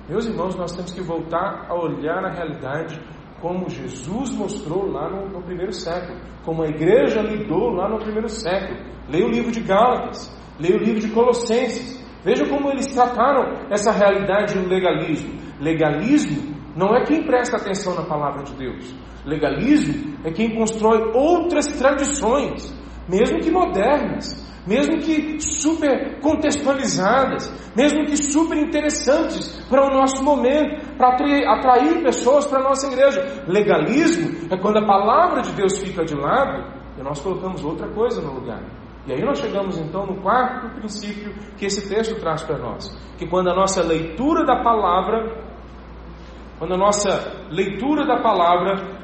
Meus 0.10 0.25
irmãos, 0.25 0.55
nós 0.55 0.75
temos 0.75 0.91
que 0.91 1.01
voltar 1.01 1.67
a 1.69 1.75
olhar 1.75 2.25
a 2.25 2.34
realidade 2.34 2.99
como 3.41 3.69
Jesus 3.69 4.32
mostrou 4.36 4.86
lá 4.86 5.10
no, 5.10 5.30
no 5.30 5.41
primeiro 5.41 5.73
século, 5.73 6.19
como 6.45 6.63
a 6.63 6.67
igreja 6.67 7.21
lidou 7.21 7.71
lá 7.71 7.89
no 7.89 7.99
primeiro 7.99 8.30
século. 8.30 8.80
Leia 9.10 9.25
o 9.25 9.30
livro 9.30 9.51
de 9.51 9.62
Gálatas, 9.62 10.32
Leia 10.62 10.75
o 10.75 10.80
livro 10.80 10.99
de 10.99 11.10
Colossenses. 11.10 11.99
Veja 12.23 12.47
como 12.47 12.69
eles 12.69 12.86
trataram 12.86 13.65
essa 13.71 13.91
realidade 13.91 14.54
do 14.54 14.69
legalismo. 14.69 15.34
Legalismo 15.60 16.56
não 16.75 16.95
é 16.95 17.04
quem 17.04 17.23
presta 17.23 17.58
atenção 17.58 17.95
na 17.95 18.04
palavra 18.04 18.43
de 18.43 18.54
Deus. 18.54 18.95
Legalismo 19.25 20.15
é 20.23 20.32
quem 20.32 20.56
constrói 20.56 21.12
outras 21.15 21.65
tradições, 21.77 22.71
mesmo 23.10 23.39
que 23.39 23.49
modernas, 23.49 24.40
mesmo 24.65 25.00
que 25.00 25.39
super 25.39 26.19
contextualizadas, 26.19 27.52
mesmo 27.76 28.06
que 28.06 28.15
super 28.15 28.58
interessantes 28.58 29.65
para 29.67 29.86
o 29.86 29.89
nosso 29.89 30.24
momento, 30.24 30.95
para 30.97 31.13
atrair, 31.13 31.47
atrair 31.47 32.04
pessoas 32.04 32.45
para 32.45 32.60
a 32.60 32.63
nossa 32.63 32.88
igreja. 32.88 33.43
Legalismo 33.47 34.47
é 34.52 34.58
quando 34.58 34.78
a 34.78 34.86
palavra 34.86 35.41
de 35.41 35.52
Deus 35.54 35.80
fica 35.80 36.04
de 36.04 36.15
lado 36.15 36.82
e 36.97 37.04
nós 37.04 37.19
colocamos 37.19 37.63
outra 37.63 37.88
coisa 37.89 38.21
no 38.21 38.34
lugar. 38.34 38.62
E 39.08 39.13
aí 39.13 39.21
nós 39.24 39.39
chegamos 39.39 39.80
então 39.80 40.06
no 40.06 40.21
quarto 40.21 40.69
princípio 40.76 41.34
que 41.58 41.65
esse 41.65 41.89
texto 41.89 42.19
traz 42.19 42.43
para 42.43 42.60
nós, 42.60 42.88
que 43.17 43.28
quando 43.28 43.50
a 43.50 43.56
nossa 43.56 43.82
leitura 43.82 44.45
da 44.45 44.62
palavra, 44.62 45.43
quando 46.60 46.76
a 46.76 46.78
nossa 46.78 47.47
leitura 47.50 48.06
da 48.06 48.21
palavra 48.21 49.02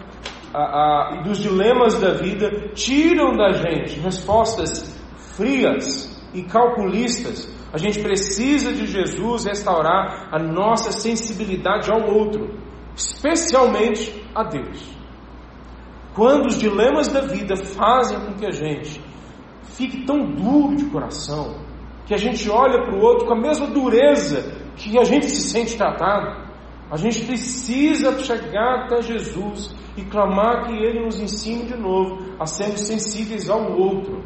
e 1.14 1.24
dos 1.24 1.40
dilemas 1.40 2.00
da 2.00 2.14
vida 2.14 2.70
tiram 2.74 3.36
da 3.36 3.52
gente 3.54 4.00
respostas 4.00 4.97
frias 5.38 6.14
e 6.34 6.44
calculistas, 6.44 7.48
a 7.72 7.78
gente 7.78 8.02
precisa 8.02 8.74
de 8.74 8.88
Jesus 8.88 9.46
restaurar 9.46 10.30
a 10.32 10.40
nossa 10.40 10.92
sensibilidade 10.92 11.90
ao 11.92 12.02
outro, 12.12 12.60
especialmente 12.96 14.26
a 14.34 14.44
Deus. 14.44 14.98
Quando 16.16 16.48
os 16.48 16.58
dilemas 16.58 17.08
da 17.08 17.22
vida 17.22 17.56
fazem 17.56 18.20
com 18.20 18.34
que 18.34 18.46
a 18.46 18.52
gente 18.52 19.00
fique 19.64 20.04
tão 20.06 20.34
duro 20.34 20.76
de 20.76 20.86
coração, 20.86 21.56
que 22.08 22.14
a 22.14 22.18
gente 22.18 22.50
olha 22.50 22.84
para 22.84 22.96
o 22.96 23.02
outro 23.02 23.28
com 23.28 23.34
a 23.34 23.40
mesma 23.40 23.68
dureza 23.68 24.66
que 24.76 24.98
a 24.98 25.04
gente 25.04 25.30
se 25.30 25.50
sente 25.50 25.78
tratado. 25.78 26.48
A 26.90 26.96
gente 26.96 27.26
precisa 27.26 28.18
chegar 28.24 28.86
até 28.86 29.02
Jesus 29.02 29.76
e 29.98 30.06
clamar 30.06 30.68
que 30.68 30.74
Ele 30.74 31.04
nos 31.04 31.20
ensine 31.20 31.66
de 31.66 31.76
novo 31.76 32.36
a 32.40 32.46
sermos 32.46 32.82
sensíveis 32.82 33.50
ao 33.50 33.74
outro, 33.74 34.24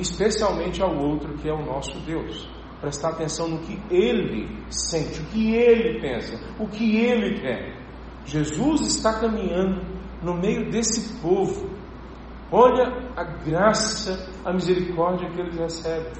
especialmente 0.00 0.82
ao 0.82 0.96
outro 0.96 1.34
que 1.34 1.48
é 1.48 1.52
o 1.52 1.64
nosso 1.64 1.98
Deus. 2.00 2.48
Prestar 2.80 3.10
atenção 3.10 3.48
no 3.48 3.58
que 3.60 3.80
Ele 3.90 4.48
sente, 4.68 5.20
o 5.20 5.26
que 5.26 5.54
Ele 5.54 6.00
pensa, 6.00 6.38
o 6.58 6.68
que 6.68 6.96
Ele 6.96 7.40
quer. 7.40 7.82
Jesus 8.24 8.82
está 8.82 9.20
caminhando 9.20 9.82
no 10.22 10.34
meio 10.34 10.70
desse 10.70 11.20
povo 11.20 11.74
Olha 12.56 13.10
a 13.16 13.24
graça, 13.24 14.30
a 14.44 14.52
misericórdia 14.52 15.28
que 15.28 15.40
eles 15.40 15.56
recebem. 15.56 16.12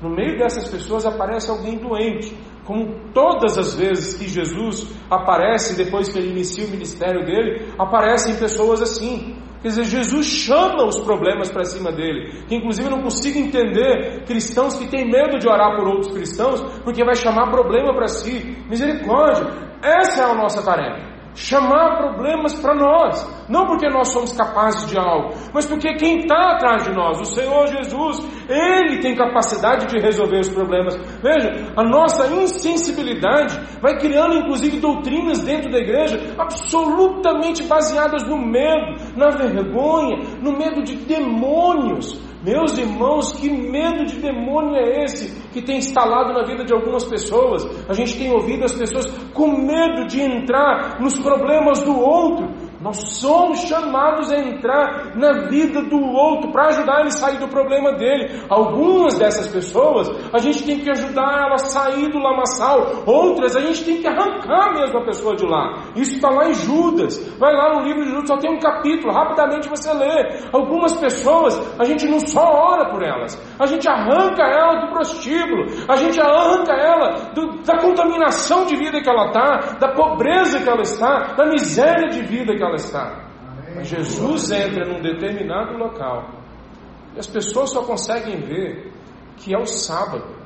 No 0.00 0.08
meio 0.08 0.38
dessas 0.38 0.68
pessoas 0.68 1.04
aparece 1.04 1.50
alguém 1.50 1.76
doente, 1.76 2.34
como 2.64 3.12
todas 3.12 3.58
as 3.58 3.74
vezes 3.74 4.14
que 4.14 4.26
Jesus 4.26 4.90
aparece 5.10 5.76
depois 5.76 6.08
que 6.08 6.18
ele 6.18 6.30
inicia 6.30 6.66
o 6.66 6.70
ministério 6.70 7.26
dele, 7.26 7.74
aparecem 7.78 8.36
pessoas 8.36 8.80
assim. 8.80 9.36
Quer 9.62 9.68
dizer, 9.68 9.84
Jesus 9.84 10.26
chama 10.26 10.84
os 10.86 10.98
problemas 10.98 11.50
para 11.50 11.64
cima 11.64 11.90
dele. 11.90 12.44
Que 12.46 12.56
inclusive 12.56 12.88
não 12.88 13.02
consigo 13.02 13.38
entender 13.38 14.24
cristãos 14.24 14.76
que 14.76 14.88
têm 14.88 15.10
medo 15.10 15.38
de 15.38 15.48
orar 15.48 15.76
por 15.76 15.88
outros 15.88 16.12
cristãos, 16.12 16.60
porque 16.84 17.04
vai 17.04 17.16
chamar 17.16 17.50
problema 17.50 17.94
para 17.94 18.08
si. 18.08 18.56
Misericórdia, 18.68 19.46
essa 19.82 20.22
é 20.22 20.24
a 20.24 20.34
nossa 20.34 20.62
tarefa 20.62 21.15
chamar 21.36 21.98
problemas 21.98 22.54
para 22.54 22.74
nós, 22.74 23.46
não 23.48 23.66
porque 23.66 23.88
nós 23.88 24.08
somos 24.08 24.32
capazes 24.32 24.88
de 24.88 24.98
algo, 24.98 25.34
mas 25.52 25.66
porque 25.66 25.94
quem 25.94 26.20
está 26.20 26.52
atrás 26.52 26.84
de 26.84 26.92
nós, 26.92 27.20
o 27.20 27.24
Senhor 27.26 27.66
Jesus, 27.68 28.26
Ele 28.48 28.98
tem 29.00 29.14
capacidade 29.14 29.86
de 29.86 30.00
resolver 30.00 30.40
os 30.40 30.48
problemas. 30.48 30.96
Veja, 31.22 31.72
a 31.76 31.84
nossa 31.84 32.26
insensibilidade 32.26 33.60
vai 33.80 33.98
criando 33.98 34.36
inclusive 34.36 34.80
doutrinas 34.80 35.44
dentro 35.44 35.70
da 35.70 35.78
igreja 35.78 36.34
absolutamente 36.38 37.62
baseadas 37.64 38.22
no 38.24 38.38
medo, 38.38 38.96
na 39.14 39.28
vergonha, 39.28 40.16
no 40.40 40.56
medo 40.56 40.82
de 40.82 40.96
demônios. 40.96 42.18
Meus 42.42 42.78
irmãos, 42.78 43.32
que 43.32 43.50
medo 43.50 44.06
de 44.06 44.20
demônio 44.20 44.76
é 44.76 45.04
esse 45.04 45.45
que 45.56 45.62
tem 45.62 45.78
instalado 45.78 46.34
na 46.34 46.42
vida 46.44 46.64
de 46.64 46.74
algumas 46.74 47.04
pessoas? 47.04 47.66
A 47.88 47.94
gente 47.94 48.18
tem 48.18 48.30
ouvido 48.30 48.66
as 48.66 48.74
pessoas 48.74 49.06
com 49.32 49.48
medo 49.56 50.06
de 50.06 50.20
entrar 50.20 51.00
nos 51.00 51.18
problemas 51.18 51.80
do 51.80 51.98
outro. 51.98 52.65
Nós 52.80 52.96
somos 53.18 53.60
chamados 53.60 54.30
a 54.30 54.38
entrar 54.38 55.16
na 55.16 55.48
vida 55.48 55.82
do 55.82 55.98
outro 55.98 56.52
para 56.52 56.68
ajudar 56.68 57.00
ele 57.00 57.08
a 57.08 57.10
sair 57.10 57.38
do 57.38 57.48
problema 57.48 57.92
dele. 57.92 58.44
Algumas 58.48 59.18
dessas 59.18 59.48
pessoas 59.48 60.08
a 60.32 60.38
gente 60.38 60.64
tem 60.64 60.80
que 60.80 60.90
ajudar 60.90 61.44
ela 61.44 61.54
a 61.54 61.58
sair 61.58 62.08
do 62.10 62.18
lamaçal, 62.18 63.04
outras 63.06 63.56
a 63.56 63.60
gente 63.60 63.84
tem 63.84 64.00
que 64.00 64.06
arrancar 64.06 64.74
mesmo 64.74 64.98
a 64.98 65.04
pessoa 65.04 65.34
de 65.34 65.46
lá. 65.46 65.84
Isso 65.96 66.16
está 66.16 66.28
lá 66.30 66.48
em 66.48 66.54
Judas. 66.54 67.16
Vai 67.38 67.54
lá 67.54 67.74
no 67.74 67.84
livro 67.84 68.04
de 68.04 68.10
Judas, 68.10 68.28
só 68.28 68.36
tem 68.36 68.52
um 68.52 68.58
capítulo, 68.58 69.12
rapidamente 69.12 69.68
você 69.68 69.92
lê. 69.92 70.40
Algumas 70.52 70.94
pessoas 70.96 71.56
a 71.78 71.84
gente 71.84 72.06
não 72.06 72.20
só 72.20 72.42
ora 72.42 72.90
por 72.90 73.02
elas, 73.02 73.40
a 73.58 73.66
gente 73.66 73.88
arranca 73.88 74.42
ela 74.42 74.86
do 74.86 74.92
prostíbulo, 74.92 75.64
a 75.88 75.96
gente 75.96 76.20
arranca 76.20 76.72
ela 76.74 77.32
do, 77.34 77.62
da 77.62 77.78
contaminação 77.78 78.66
de 78.66 78.76
vida 78.76 79.00
que 79.00 79.08
ela 79.08 79.26
está, 79.26 79.76
da 79.78 79.88
pobreza 79.88 80.60
que 80.60 80.68
ela 80.68 80.82
está, 80.82 81.34
da 81.36 81.46
miséria 81.46 82.08
de 82.08 82.22
vida 82.22 82.54
que 82.54 82.62
ela 82.62 82.65
ela 82.66 82.76
está. 82.76 83.26
Mas 83.74 83.88
Jesus 83.88 84.50
entra 84.50 84.84
num 84.86 85.00
determinado 85.00 85.76
local 85.76 86.36
e 87.16 87.18
as 87.18 87.26
pessoas 87.26 87.70
só 87.70 87.82
conseguem 87.82 88.40
ver 88.42 88.92
que 89.38 89.54
é 89.54 89.58
o 89.58 89.64
sábado. 89.64 90.36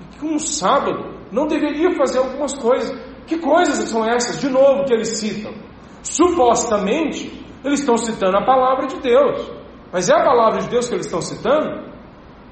E 0.00 0.16
que 0.16 0.26
um 0.26 0.38
sábado 0.38 1.20
não 1.30 1.46
deveria 1.46 1.94
fazer 1.94 2.18
algumas 2.18 2.52
coisas. 2.58 2.90
Que 3.26 3.38
coisas 3.38 3.88
são 3.88 4.04
essas? 4.04 4.40
De 4.40 4.48
novo, 4.48 4.84
que 4.84 4.92
eles 4.92 5.18
citam. 5.18 5.52
Supostamente, 6.02 7.46
eles 7.64 7.80
estão 7.80 7.96
citando 7.96 8.36
a 8.36 8.44
palavra 8.44 8.88
de 8.88 8.96
Deus. 9.00 9.50
Mas 9.92 10.08
é 10.08 10.14
a 10.14 10.24
palavra 10.24 10.60
de 10.60 10.68
Deus 10.68 10.88
que 10.88 10.94
eles 10.94 11.06
estão 11.06 11.20
citando? 11.20 11.90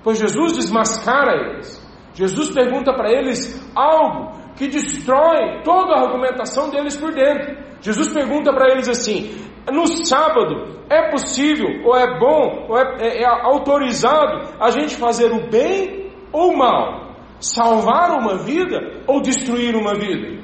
Pois 0.04 0.18
Jesus 0.18 0.52
desmascara 0.52 1.50
eles. 1.50 1.84
Jesus 2.14 2.50
pergunta 2.50 2.92
para 2.94 3.10
eles 3.10 3.60
algo 3.74 4.38
que 4.56 4.68
destrói 4.68 5.62
toda 5.64 5.94
a 5.94 6.00
argumentação 6.02 6.70
deles 6.70 6.96
por 6.96 7.12
dentro. 7.12 7.67
Jesus 7.80 8.12
pergunta 8.12 8.52
para 8.52 8.72
eles 8.72 8.88
assim: 8.88 9.30
no 9.72 9.86
sábado 10.04 10.78
é 10.90 11.10
possível, 11.10 11.68
ou 11.84 11.96
é 11.96 12.18
bom, 12.18 12.66
ou 12.68 12.78
é, 12.78 12.96
é, 13.00 13.22
é 13.22 13.26
autorizado 13.26 14.54
a 14.58 14.70
gente 14.70 14.96
fazer 14.96 15.30
o 15.32 15.48
bem 15.48 16.10
ou 16.32 16.52
o 16.52 16.58
mal? 16.58 17.08
Salvar 17.40 18.18
uma 18.18 18.38
vida 18.38 19.02
ou 19.06 19.20
destruir 19.20 19.76
uma 19.76 19.94
vida? 19.94 20.42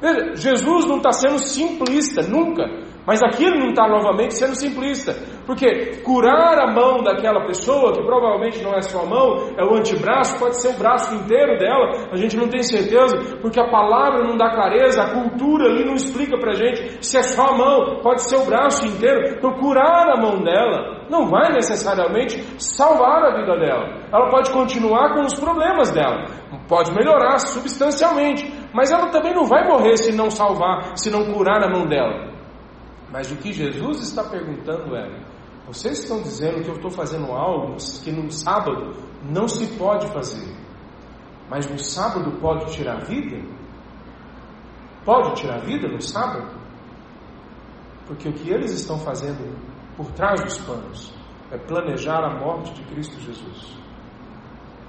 Veja, 0.00 0.34
Jesus 0.34 0.86
não 0.86 0.96
está 0.96 1.12
sendo 1.12 1.38
simplista, 1.38 2.22
nunca. 2.22 2.64
Mas 3.10 3.24
aqui 3.24 3.44
ele 3.44 3.58
não 3.58 3.70
está 3.70 3.88
novamente 3.88 4.34
sendo 4.34 4.54
simplista, 4.54 5.12
porque 5.44 6.00
curar 6.04 6.56
a 6.60 6.72
mão 6.72 7.02
daquela 7.02 7.44
pessoa, 7.44 7.92
que 7.92 8.04
provavelmente 8.04 8.62
não 8.62 8.72
é 8.72 8.80
sua 8.82 9.04
mão, 9.04 9.50
é 9.58 9.64
o 9.64 9.74
antebraço, 9.74 10.38
pode 10.38 10.62
ser 10.62 10.68
o 10.68 10.78
braço 10.78 11.12
inteiro 11.16 11.58
dela, 11.58 12.06
a 12.12 12.16
gente 12.16 12.36
não 12.36 12.46
tem 12.46 12.62
certeza, 12.62 13.36
porque 13.42 13.58
a 13.58 13.68
palavra 13.68 14.22
não 14.22 14.36
dá 14.36 14.54
clareza, 14.54 15.02
a 15.02 15.12
cultura 15.12 15.64
ali 15.64 15.84
não 15.84 15.94
explica 15.94 16.38
para 16.38 16.52
a 16.52 16.54
gente 16.54 17.04
se 17.04 17.18
é 17.18 17.22
só 17.24 17.46
a 17.46 17.58
mão, 17.58 17.98
pode 18.00 18.22
ser 18.22 18.36
o 18.36 18.46
braço 18.46 18.86
inteiro. 18.86 19.34
Então, 19.38 19.54
curar 19.54 20.08
a 20.08 20.16
mão 20.16 20.40
dela 20.44 21.04
não 21.10 21.26
vai 21.26 21.52
necessariamente 21.52 22.40
salvar 22.62 23.24
a 23.24 23.40
vida 23.40 23.58
dela, 23.58 24.06
ela 24.12 24.30
pode 24.30 24.52
continuar 24.52 25.14
com 25.14 25.22
os 25.22 25.34
problemas 25.34 25.90
dela, 25.90 26.26
pode 26.68 26.94
melhorar 26.94 27.38
substancialmente, 27.38 28.48
mas 28.72 28.92
ela 28.92 29.08
também 29.08 29.34
não 29.34 29.46
vai 29.46 29.66
morrer 29.66 29.96
se 29.96 30.16
não 30.16 30.30
salvar, 30.30 30.96
se 30.96 31.10
não 31.10 31.24
curar 31.32 31.60
a 31.64 31.68
mão 31.68 31.88
dela. 31.88 32.29
Mas 33.10 33.30
o 33.30 33.36
que 33.36 33.52
Jesus 33.52 34.02
está 34.02 34.24
perguntando 34.24 34.94
é: 34.96 35.24
vocês 35.66 35.98
estão 35.98 36.22
dizendo 36.22 36.62
que 36.62 36.68
eu 36.68 36.76
estou 36.76 36.90
fazendo 36.90 37.32
algo 37.32 37.76
que 37.76 38.12
no 38.12 38.30
sábado 38.30 38.94
não 39.30 39.48
se 39.48 39.66
pode 39.76 40.06
fazer, 40.08 40.54
mas 41.48 41.68
no 41.68 41.78
sábado 41.78 42.30
pode 42.40 42.72
tirar 42.72 43.04
vida? 43.04 43.40
Pode 45.04 45.40
tirar 45.40 45.60
vida 45.60 45.88
no 45.88 46.00
sábado? 46.00 46.58
Porque 48.06 48.28
o 48.28 48.32
que 48.32 48.50
eles 48.50 48.72
estão 48.72 48.98
fazendo 48.98 49.56
por 49.96 50.10
trás 50.12 50.42
dos 50.42 50.58
panos 50.58 51.12
é 51.50 51.58
planejar 51.58 52.24
a 52.24 52.38
morte 52.38 52.72
de 52.74 52.82
Cristo 52.84 53.20
Jesus. 53.20 53.76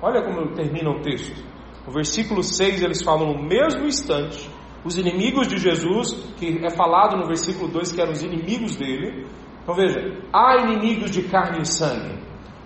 Olha 0.01 0.23
como 0.23 0.53
termina 0.53 0.89
o 0.89 1.01
texto. 1.01 1.43
No 1.86 1.93
versículo 1.93 2.43
6 2.43 2.81
eles 2.81 3.01
falam 3.01 3.34
no 3.34 3.43
mesmo 3.43 3.86
instante 3.86 4.49
os 4.84 4.98
inimigos 4.98 5.48
de 5.48 5.58
Jesus, 5.58 6.13
que 6.38 6.60
é 6.65 6.70
falado 6.70 7.17
no 7.17 7.28
versículo 7.28 7.72
2 7.72 7.91
que 7.91 8.02
eram 8.02 8.12
os 8.12 8.24
inimigos 8.24 8.76
dele. 8.76 9.28
Então 9.62 9.76
veja, 9.76 10.00
há 10.34 10.58
inimigos 10.58 11.12
de 11.12 11.24
carne 11.24 11.62
e 11.62 11.65
sangue. 11.65 12.20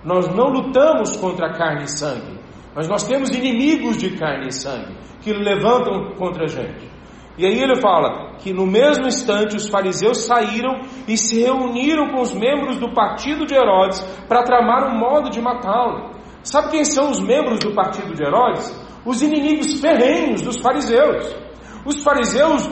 Nós 0.03 0.27
não 0.33 0.49
lutamos 0.49 1.15
contra 1.17 1.51
carne 1.53 1.83
e 1.83 1.91
sangue, 1.91 2.39
mas 2.75 2.87
nós 2.87 3.03
temos 3.07 3.29
inimigos 3.29 3.97
de 3.97 4.15
carne 4.17 4.47
e 4.47 4.51
sangue 4.51 4.95
que 5.21 5.33
levantam 5.33 6.13
contra 6.15 6.43
a 6.43 6.47
gente. 6.47 6.95
E 7.37 7.45
aí 7.45 7.59
ele 7.59 7.81
fala 7.81 8.35
que 8.37 8.53
no 8.53 8.65
mesmo 8.65 9.07
instante 9.07 9.57
os 9.57 9.67
fariseus 9.67 10.25
saíram 10.25 10.81
e 11.07 11.17
se 11.17 11.41
reuniram 11.41 12.09
com 12.09 12.21
os 12.21 12.33
membros 12.33 12.77
do 12.77 12.93
partido 12.93 13.45
de 13.45 13.53
Herodes 13.53 13.99
para 14.27 14.43
tramar 14.43 14.87
um 14.87 14.97
modo 14.97 15.29
de 15.29 15.41
matá-lo. 15.41 16.11
Sabe 16.43 16.69
quem 16.69 16.85
são 16.85 17.09
os 17.09 17.19
membros 17.19 17.59
do 17.59 17.73
partido 17.73 18.13
de 18.13 18.23
Herodes? 18.23 18.71
Os 19.03 19.21
inimigos 19.21 19.81
ferrenhos 19.81 20.43
dos 20.43 20.59
fariseus. 20.61 21.35
Os 21.85 22.01
fariseus, 22.03 22.67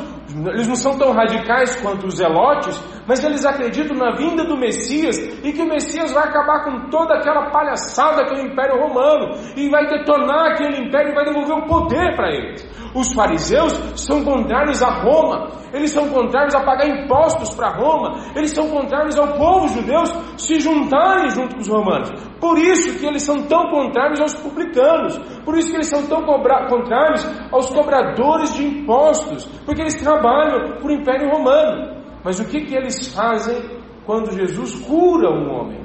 eles 0.47 0.67
não 0.67 0.75
são 0.75 0.97
tão 0.97 1.11
radicais 1.13 1.75
quanto 1.81 2.07
os 2.07 2.15
zelotes, 2.15 2.75
mas 3.07 3.23
eles 3.23 3.45
acreditam 3.45 3.97
na 3.97 4.15
vinda 4.15 4.43
do 4.43 4.57
Messias 4.57 5.17
e 5.43 5.51
que 5.51 5.61
o 5.61 5.67
Messias 5.67 6.13
vai 6.13 6.23
acabar 6.23 6.63
com 6.63 6.89
toda 6.89 7.15
aquela 7.15 7.49
palhaçada 7.49 8.25
que 8.25 8.35
é 8.35 8.43
o 8.43 8.47
Império 8.47 8.81
Romano 8.81 9.35
e 9.55 9.69
vai 9.69 9.87
detonar 9.87 10.51
aquele 10.51 10.87
império 10.87 11.11
e 11.11 11.15
vai 11.15 11.25
devolver 11.25 11.57
o 11.57 11.67
poder 11.67 12.15
para 12.15 12.29
eles. 12.29 12.63
Os 12.95 13.11
fariseus 13.13 13.73
são 13.95 14.23
contrários 14.23 14.83
a 14.83 15.01
Roma, 15.01 15.49
eles 15.73 15.91
são 15.91 16.07
contrários 16.09 16.53
a 16.53 16.63
pagar 16.63 16.87
impostos 16.87 17.55
para 17.55 17.69
Roma, 17.69 18.19
eles 18.35 18.51
são 18.51 18.69
contrários 18.69 19.17
ao 19.17 19.33
povo 19.33 19.67
judeu 19.67 20.03
se 20.37 20.59
juntarem 20.59 21.29
junto 21.31 21.55
com 21.55 21.61
os 21.61 21.67
romanos. 21.67 22.11
Por 22.39 22.59
isso 22.59 22.99
que 22.99 23.05
eles 23.05 23.23
são 23.23 23.47
tão 23.47 23.69
contrários 23.71 24.21
aos 24.21 24.35
publicanos, 24.35 25.17
por 25.43 25.57
isso 25.57 25.71
que 25.71 25.77
eles 25.77 25.87
são 25.87 26.05
tão 26.05 26.23
contrários 26.23 27.25
aos 27.51 27.69
cobradores 27.71 28.53
de 28.53 28.63
impostos, 28.63 29.45
porque 29.65 29.81
eles 29.81 29.95
trabalham 29.95 30.77
para 30.77 30.87
o 30.87 30.91
Império 30.91 31.29
Romano. 31.29 31.92
Mas 32.23 32.39
o 32.39 32.47
que, 32.47 32.65
que 32.65 32.75
eles 32.75 33.13
fazem 33.13 33.81
quando 34.05 34.31
Jesus 34.31 34.75
cura 34.85 35.29
um 35.29 35.51
homem? 35.51 35.83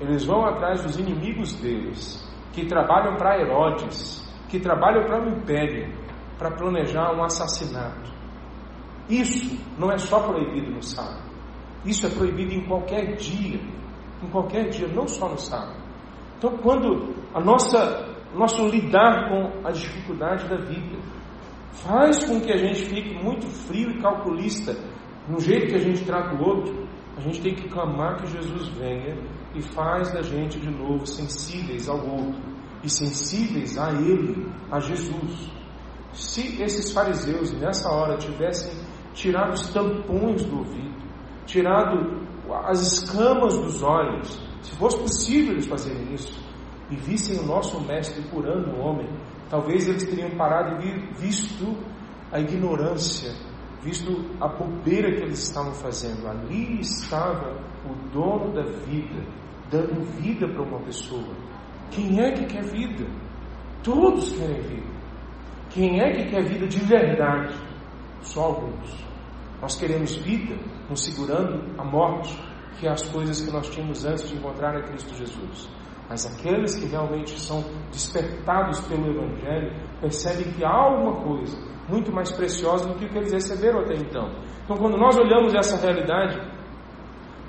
Eles 0.00 0.24
vão 0.24 0.44
atrás 0.46 0.82
dos 0.82 0.98
inimigos 0.98 1.52
deles, 1.60 2.22
que 2.52 2.66
trabalham 2.66 3.16
para 3.16 3.38
Herodes, 3.38 4.26
que 4.48 4.58
trabalham 4.58 5.04
para 5.04 5.24
o 5.24 5.28
império, 5.28 5.92
para 6.38 6.50
planejar 6.52 7.12
um 7.14 7.22
assassinato. 7.22 8.10
Isso 9.08 9.58
não 9.78 9.90
é 9.90 9.98
só 9.98 10.20
proibido 10.20 10.70
no 10.70 10.82
sábado. 10.82 11.28
Isso 11.84 12.06
é 12.06 12.10
proibido 12.10 12.54
em 12.54 12.64
qualquer 12.66 13.16
dia. 13.16 13.60
Em 14.22 14.30
qualquer 14.30 14.68
dia, 14.68 14.88
não 14.88 15.06
só 15.06 15.28
no 15.28 15.38
sábado. 15.38 15.80
Então, 16.38 16.56
quando 16.58 17.14
a 17.34 17.40
nossa 17.40 18.08
nosso 18.34 18.66
lidar 18.68 19.28
com 19.28 19.66
a 19.66 19.72
dificuldade 19.72 20.48
da 20.48 20.56
vida 20.56 20.98
faz 21.72 22.24
com 22.24 22.40
que 22.40 22.52
a 22.52 22.56
gente 22.56 22.86
fique 22.86 23.14
muito 23.22 23.46
frio 23.46 23.90
e 23.90 24.00
calculista 24.00 24.76
no 25.30 25.40
jeito 25.40 25.68
que 25.68 25.76
a 25.76 25.78
gente 25.78 26.04
trata 26.04 26.34
o 26.34 26.44
outro, 26.44 26.88
a 27.16 27.20
gente 27.20 27.40
tem 27.40 27.54
que 27.54 27.68
clamar 27.68 28.16
que 28.16 28.26
Jesus 28.26 28.68
venha 28.68 29.16
e 29.54 29.62
faz 29.62 30.12
da 30.12 30.22
gente 30.22 30.58
de 30.58 30.70
novo 30.70 31.06
sensíveis 31.06 31.88
ao 31.88 31.98
outro 31.98 32.40
e 32.82 32.90
sensíveis 32.90 33.78
a 33.78 33.92
Ele, 33.92 34.50
a 34.70 34.80
Jesus. 34.80 35.50
Se 36.12 36.60
esses 36.60 36.92
fariseus 36.92 37.52
nessa 37.52 37.88
hora 37.90 38.16
tivessem 38.16 38.72
tirado 39.14 39.52
os 39.52 39.68
tampões 39.72 40.44
do 40.44 40.58
ouvido, 40.58 40.98
tirado 41.46 42.26
as 42.64 42.80
escamas 42.80 43.56
dos 43.56 43.82
olhos, 43.82 44.40
se 44.62 44.74
fosse 44.76 44.98
possível 44.98 45.52
eles 45.52 45.66
fazerem 45.66 46.12
isso, 46.12 46.40
e 46.90 46.96
vissem 46.96 47.38
o 47.38 47.46
nosso 47.46 47.80
Mestre 47.86 48.20
curando 48.30 48.70
o 48.70 48.80
homem, 48.80 49.08
talvez 49.48 49.88
eles 49.88 50.04
teriam 50.04 50.30
parado 50.30 50.84
e 50.84 51.12
visto 51.14 51.76
a 52.32 52.40
ignorância, 52.40 53.32
visto 53.82 54.12
a 54.40 54.48
bobeira 54.48 55.14
que 55.14 55.22
eles 55.22 55.42
estavam 55.42 55.72
fazendo. 55.74 56.28
Ali 56.28 56.80
estava 56.80 57.56
o 57.84 57.94
dono 58.12 58.52
da 58.52 58.62
vida, 58.84 59.24
dando 59.70 60.02
vida 60.20 60.46
para 60.48 60.62
uma 60.62 60.80
pessoa. 60.80 61.34
Quem 61.90 62.20
é 62.20 62.32
que 62.32 62.46
quer 62.46 62.64
vida? 62.64 63.06
Todos 63.82 64.32
querem 64.32 64.60
vida. 64.60 64.90
Quem 65.70 66.00
é 66.00 66.12
que 66.12 66.30
quer 66.30 66.44
vida 66.44 66.66
de 66.66 66.80
verdade? 66.80 67.54
Só 68.20 68.44
alguns. 68.44 69.04
Nós 69.60 69.78
queremos 69.78 70.16
vida, 70.16 70.56
nos 70.88 71.04
segurando 71.04 71.64
a 71.78 71.84
morte, 71.84 72.36
que 72.78 72.86
é 72.86 72.90
as 72.90 73.02
coisas 73.08 73.40
que 73.40 73.52
nós 73.52 73.68
tínhamos 73.70 74.04
antes 74.04 74.28
de 74.28 74.36
encontrar 74.36 74.76
a 74.76 74.82
Cristo 74.82 75.14
Jesus. 75.14 75.68
Mas 76.08 76.26
aqueles 76.26 76.74
que 76.74 76.86
realmente 76.86 77.38
são 77.38 77.64
despertados 77.90 78.80
pelo 78.80 79.10
Evangelho 79.10 79.72
percebem 80.00 80.52
que 80.52 80.64
há 80.64 80.70
alguma 80.70 81.22
coisa 81.22 81.69
muito 81.90 82.12
mais 82.12 82.30
preciosa 82.30 82.86
do 82.88 82.94
que 82.94 83.04
o 83.04 83.08
que 83.08 83.18
eles 83.18 83.32
receberam 83.32 83.80
até 83.80 83.94
então. 83.94 84.30
Então, 84.64 84.76
quando 84.76 84.96
nós 84.96 85.16
olhamos 85.16 85.52
essa 85.54 85.76
realidade, 85.76 86.40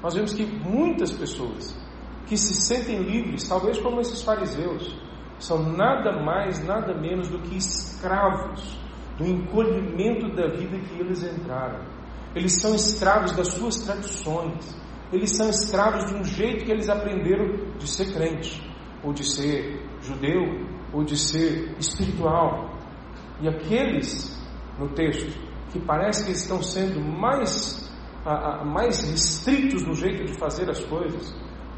nós 0.02 0.16
vemos 0.16 0.34
que 0.34 0.46
muitas 0.46 1.12
pessoas 1.12 1.80
que 2.26 2.36
se 2.36 2.54
sentem 2.54 2.98
livres, 3.04 3.48
talvez 3.48 3.78
como 3.80 4.02
esses 4.02 4.22
fariseus, 4.24 4.98
são 5.38 5.62
nada 5.74 6.24
mais, 6.24 6.66
nada 6.66 6.94
menos 6.94 7.28
do 7.28 7.40
que 7.40 7.58
escravos 7.58 8.80
do 9.18 9.26
encolhimento 9.26 10.34
da 10.36 10.48
vida 10.48 10.80
que 10.80 11.00
eles 11.00 11.24
entraram. 11.24 11.86
eles 12.34 12.62
são 12.62 12.74
escravos 12.74 13.34
das 13.34 13.50
suas 13.50 13.76
tradições, 13.82 14.82
eles 15.12 15.36
são 15.36 15.50
escravos 15.50 16.06
de 16.06 16.16
um 16.16 16.24
jeito 16.24 16.64
que 16.64 16.72
eles 16.72 16.88
aprenderam 16.90 17.76
de 17.78 17.88
ser 17.88 18.14
crente, 18.14 18.64
ou 19.04 19.12
de 19.12 19.26
ser 19.26 19.86
judeu, 20.02 20.66
ou 20.94 21.04
de 21.04 21.18
ser 21.18 21.76
espiritual. 21.78 22.71
E 23.42 23.48
aqueles, 23.48 24.40
no 24.78 24.90
texto, 24.90 25.40
que 25.72 25.80
parece 25.80 26.26
que 26.26 26.32
estão 26.32 26.62
sendo 26.62 27.02
mais, 27.02 27.92
mais 28.66 29.02
restritos 29.10 29.84
no 29.84 29.94
jeito 29.96 30.26
de 30.26 30.34
fazer 30.38 30.70
as 30.70 30.80
coisas, 30.86 31.34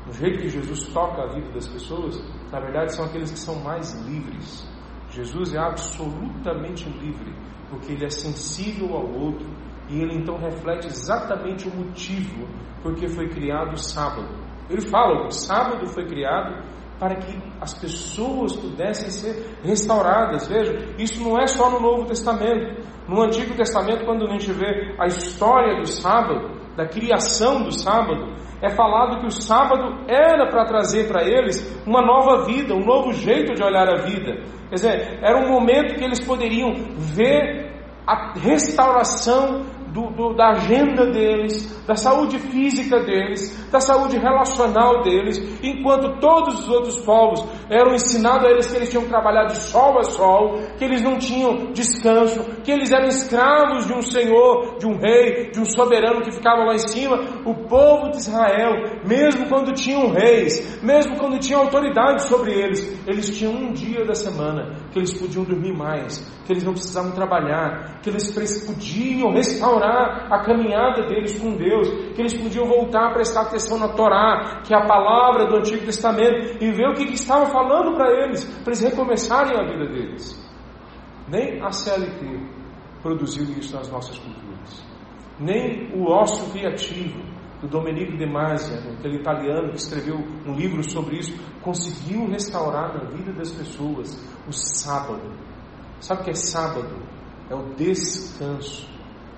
no 0.05 0.13
jeito 0.13 0.41
que 0.41 0.49
Jesus 0.49 0.87
toca 0.87 1.21
a 1.21 1.33
vida 1.33 1.51
das 1.51 1.67
pessoas, 1.67 2.21
na 2.51 2.59
verdade 2.59 2.93
são 2.93 3.05
aqueles 3.05 3.31
que 3.31 3.39
são 3.39 3.55
mais 3.63 3.93
livres. 4.05 4.67
Jesus 5.09 5.53
é 5.53 5.59
absolutamente 5.59 6.89
livre, 6.89 7.33
porque 7.69 7.93
ele 7.93 8.05
é 8.05 8.09
sensível 8.09 8.95
ao 8.95 9.07
outro 9.07 9.47
e 9.89 9.99
ele 10.01 10.15
então 10.15 10.37
reflete 10.37 10.87
exatamente 10.87 11.67
o 11.69 11.75
motivo 11.75 12.47
porque 12.81 13.07
foi 13.07 13.29
criado 13.29 13.73
o 13.73 13.77
sábado. 13.77 14.27
Ele 14.69 14.81
fala: 14.81 15.27
o 15.27 15.31
sábado 15.31 15.87
foi 15.87 16.05
criado 16.05 16.63
para 16.99 17.15
que 17.15 17.37
as 17.59 17.73
pessoas 17.73 18.55
pudessem 18.55 19.09
ser 19.09 19.57
restauradas. 19.63 20.47
Veja, 20.47 20.93
isso 20.97 21.23
não 21.23 21.39
é 21.39 21.47
só 21.47 21.69
no 21.69 21.79
Novo 21.79 22.05
Testamento. 22.05 22.81
No 23.07 23.23
Antigo 23.23 23.55
Testamento, 23.55 24.05
quando 24.05 24.25
a 24.25 24.31
gente 24.31 24.51
vê 24.51 24.95
a 24.99 25.07
história 25.07 25.79
do 25.79 25.87
sábado, 25.87 26.61
da 26.75 26.87
criação 26.87 27.63
do 27.63 27.71
sábado, 27.71 28.33
é 28.61 28.69
falado 28.69 29.19
que 29.19 29.27
o 29.27 29.31
sábado 29.31 30.05
era 30.07 30.49
para 30.49 30.65
trazer 30.65 31.07
para 31.07 31.23
eles 31.23 31.61
uma 31.85 32.01
nova 32.01 32.45
vida, 32.45 32.73
um 32.73 32.85
novo 32.85 33.11
jeito 33.11 33.53
de 33.53 33.63
olhar 33.63 33.87
a 33.89 34.03
vida. 34.03 34.41
Quer 34.69 34.75
dizer, 34.75 35.19
era 35.21 35.37
um 35.37 35.51
momento 35.51 35.95
que 35.95 36.03
eles 36.03 36.25
poderiam 36.25 36.73
ver 36.97 37.73
a 38.07 38.33
restauração 38.39 39.65
do, 39.93 40.09
do, 40.09 40.33
da 40.33 40.49
agenda 40.49 41.05
deles, 41.11 41.71
da 41.85 41.95
saúde 41.95 42.39
física 42.39 42.99
deles, 42.99 43.69
da 43.71 43.79
saúde 43.79 44.17
relacional 44.17 45.03
deles, 45.03 45.37
enquanto 45.61 46.19
todos 46.19 46.61
os 46.61 46.69
outros 46.69 46.99
povos 47.01 47.45
eram 47.69 47.93
ensinados 47.93 48.45
a 48.45 48.49
eles 48.49 48.67
que 48.67 48.75
eles 48.75 48.89
tinham 48.89 49.03
que 49.03 49.09
trabalhar 49.09 49.45
de 49.45 49.57
sol 49.57 49.99
a 49.99 50.03
sol, 50.03 50.59
que 50.77 50.83
eles 50.83 51.01
não 51.01 51.17
tinham 51.17 51.71
descanso, 51.71 52.43
que 52.63 52.71
eles 52.71 52.91
eram 52.91 53.07
escravos 53.07 53.85
de 53.85 53.93
um 53.93 54.01
senhor, 54.01 54.77
de 54.79 54.87
um 54.87 54.97
rei, 54.97 55.51
de 55.51 55.59
um 55.59 55.65
soberano 55.65 56.21
que 56.21 56.31
ficava 56.31 56.63
lá 56.63 56.73
em 56.73 56.87
cima. 56.87 57.17
O 57.45 57.53
povo 57.67 58.09
de 58.09 58.17
Israel, 58.17 58.71
mesmo 59.05 59.47
quando 59.47 59.73
tinham 59.73 60.09
reis, 60.09 60.81
mesmo 60.81 61.17
quando 61.17 61.39
tinham 61.39 61.61
autoridade 61.61 62.23
sobre 62.23 62.51
eles, 62.51 62.81
eles 63.05 63.37
tinham 63.37 63.53
um 63.53 63.71
dia 63.71 64.03
da 64.05 64.15
semana 64.15 64.75
que 64.91 64.97
eles 64.97 65.13
podiam 65.13 65.43
dormir 65.43 65.75
mais, 65.75 66.19
que 66.45 66.53
eles 66.53 66.63
não 66.63 66.73
precisavam 66.73 67.11
trabalhar, 67.11 67.99
que 68.01 68.09
eles 68.09 68.31
podiam 68.65 69.31
restaurar 69.31 69.82
a 69.85 70.39
caminhada 70.43 71.07
deles 71.07 71.39
com 71.39 71.55
Deus, 71.55 71.89
que 72.13 72.21
eles 72.21 72.33
podiam 72.33 72.65
voltar 72.65 73.09
a 73.09 73.13
prestar 73.13 73.41
atenção 73.41 73.77
na 73.79 73.89
Torá, 73.89 74.61
que 74.63 74.73
é 74.73 74.77
a 74.77 74.85
palavra 74.85 75.47
do 75.47 75.57
Antigo 75.57 75.85
Testamento, 75.85 76.63
e 76.63 76.71
ver 76.71 76.89
o 76.89 76.93
que, 76.93 77.05
que 77.05 77.15
estava 77.15 77.45
falando 77.47 77.95
para 77.95 78.09
eles, 78.23 78.45
para 78.45 78.73
eles 78.73 78.81
recomeçarem 78.81 79.59
a 79.59 79.63
vida 79.63 79.85
deles. 79.87 80.41
Nem 81.27 81.61
a 81.61 81.71
CLT 81.71 82.39
produziu 83.01 83.43
isso 83.57 83.75
nas 83.75 83.89
nossas 83.89 84.17
culturas, 84.17 84.85
nem 85.39 85.91
o 85.93 86.09
ócio 86.09 86.51
criativo 86.51 87.33
do 87.63 87.67
Domenico 87.69 88.17
De 88.17 88.25
Masia, 88.25 88.77
aquele 88.91 89.17
italiano 89.17 89.69
que 89.69 89.77
escreveu 89.77 90.17
um 90.45 90.53
livro 90.53 90.83
sobre 90.83 91.17
isso, 91.17 91.33
conseguiu 91.61 92.27
restaurar 92.27 92.93
na 92.93 93.09
vida 93.09 93.31
das 93.31 93.51
pessoas 93.51 94.21
o 94.45 94.51
sábado. 94.51 95.31
Sabe 96.01 96.21
o 96.21 96.23
que 96.25 96.31
é 96.31 96.35
sábado? 96.35 96.93
É 97.49 97.55
o 97.55 97.73
descanso. 97.75 98.92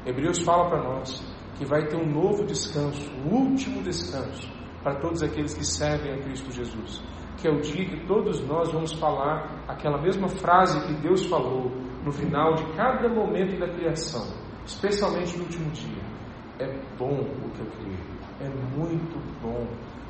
Hebreus 0.05 0.39
fala 0.43 0.69
para 0.69 0.83
nós 0.83 1.19
que 1.57 1.65
vai 1.65 1.87
ter 1.87 1.95
um 1.95 2.05
novo 2.05 2.45
descanso, 2.45 3.09
o 3.25 3.33
último 3.33 3.81
descanso, 3.81 4.47
para 4.83 4.99
todos 4.99 5.23
aqueles 5.23 5.53
que 5.55 5.65
servem 5.65 6.13
a 6.13 6.17
Cristo 6.21 6.51
Jesus. 6.51 7.01
Que 7.37 7.47
é 7.47 7.51
o 7.51 7.59
dia 7.59 7.85
que 7.85 8.05
todos 8.05 8.39
nós 8.45 8.71
vamos 8.71 8.93
falar 8.93 9.63
aquela 9.67 9.99
mesma 9.99 10.27
frase 10.27 10.79
que 10.85 10.93
Deus 11.01 11.25
falou 11.25 11.71
no 12.03 12.11
final 12.11 12.53
de 12.53 12.63
cada 12.75 13.09
momento 13.09 13.59
da 13.59 13.67
criação, 13.67 14.27
especialmente 14.65 15.35
no 15.37 15.43
último 15.43 15.71
dia. 15.71 16.03
É 16.59 16.67
bom 16.97 17.21
o 17.21 17.49
que 17.49 17.61
eu 17.61 17.67
criei, 17.77 17.97
é 18.41 18.49
muito 18.77 19.19
bom, 19.41 19.67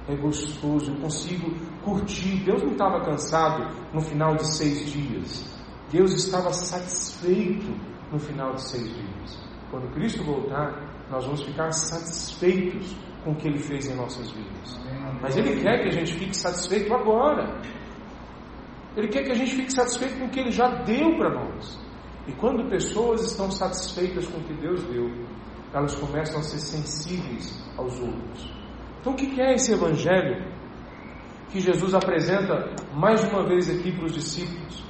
é 0.08 0.16
gostoso, 0.16 0.92
eu 0.92 1.02
consigo 1.02 1.50
curtir. 1.84 2.44
Deus 2.44 2.62
não 2.62 2.72
estava 2.72 3.00
cansado 3.04 3.74
no 3.94 4.02
final 4.02 4.36
de 4.36 4.46
seis 4.46 4.92
dias, 4.92 5.56
Deus 5.90 6.12
estava 6.12 6.52
satisfeito 6.52 7.74
no 8.12 8.20
final 8.20 8.54
de 8.54 8.62
seis 8.62 8.94
dias. 8.94 9.15
Quando 9.72 9.94
Cristo 9.94 10.24
voltar, 10.24 10.74
nós 11.10 11.26
vamos 11.26 11.44
ficar 11.44 11.72
satisfeitos 11.72 12.96
com 13.24 13.32
o 13.32 13.36
que 13.36 13.48
Ele 13.48 13.60
fez 13.60 13.88
em 13.88 13.96
nossas 13.96 14.32
vidas. 14.32 14.80
Mas 15.22 15.36
Ele 15.36 15.62
quer 15.62 15.82
que 15.82 15.90
a 15.90 15.92
gente 15.92 16.14
fique 16.14 16.36
satisfeito 16.36 16.94
agora. 16.94 17.60
Ele 18.96 19.08
quer 19.08 19.24
que 19.24 19.32
a 19.32 19.36
gente 19.36 19.56
fique 19.56 19.74
satisfeito 19.74 20.20
com 20.20 20.26
o 20.26 20.30
que 20.30 20.40
Ele 20.40 20.52
já 20.52 20.68
deu 20.84 21.16
para 21.18 21.30
nós. 21.30 21.80
E 22.28 22.34
quando 22.34 22.70
pessoas 22.70 23.32
estão 23.32 23.52
satisfeitas 23.52 24.28
com 24.28 24.40
o 24.40 24.44
que 24.44 24.54
Deus 24.54 24.84
deu, 24.86 25.12
elas 25.74 25.96
começam 25.96 26.40
a 26.40 26.44
ser 26.44 26.60
sensíveis 26.60 27.64
aos 27.78 28.00
outros. 28.00 28.52
Então, 29.00 29.14
o 29.14 29.16
que 29.16 29.40
é 29.40 29.54
esse 29.54 29.74
Evangelho 29.74 30.52
que 31.50 31.60
Jesus 31.60 31.94
apresenta 31.94 32.74
mais 32.94 33.24
uma 33.32 33.46
vez 33.46 33.70
aqui 33.70 33.92
para 33.92 34.06
os 34.06 34.14
discípulos? 34.14 34.84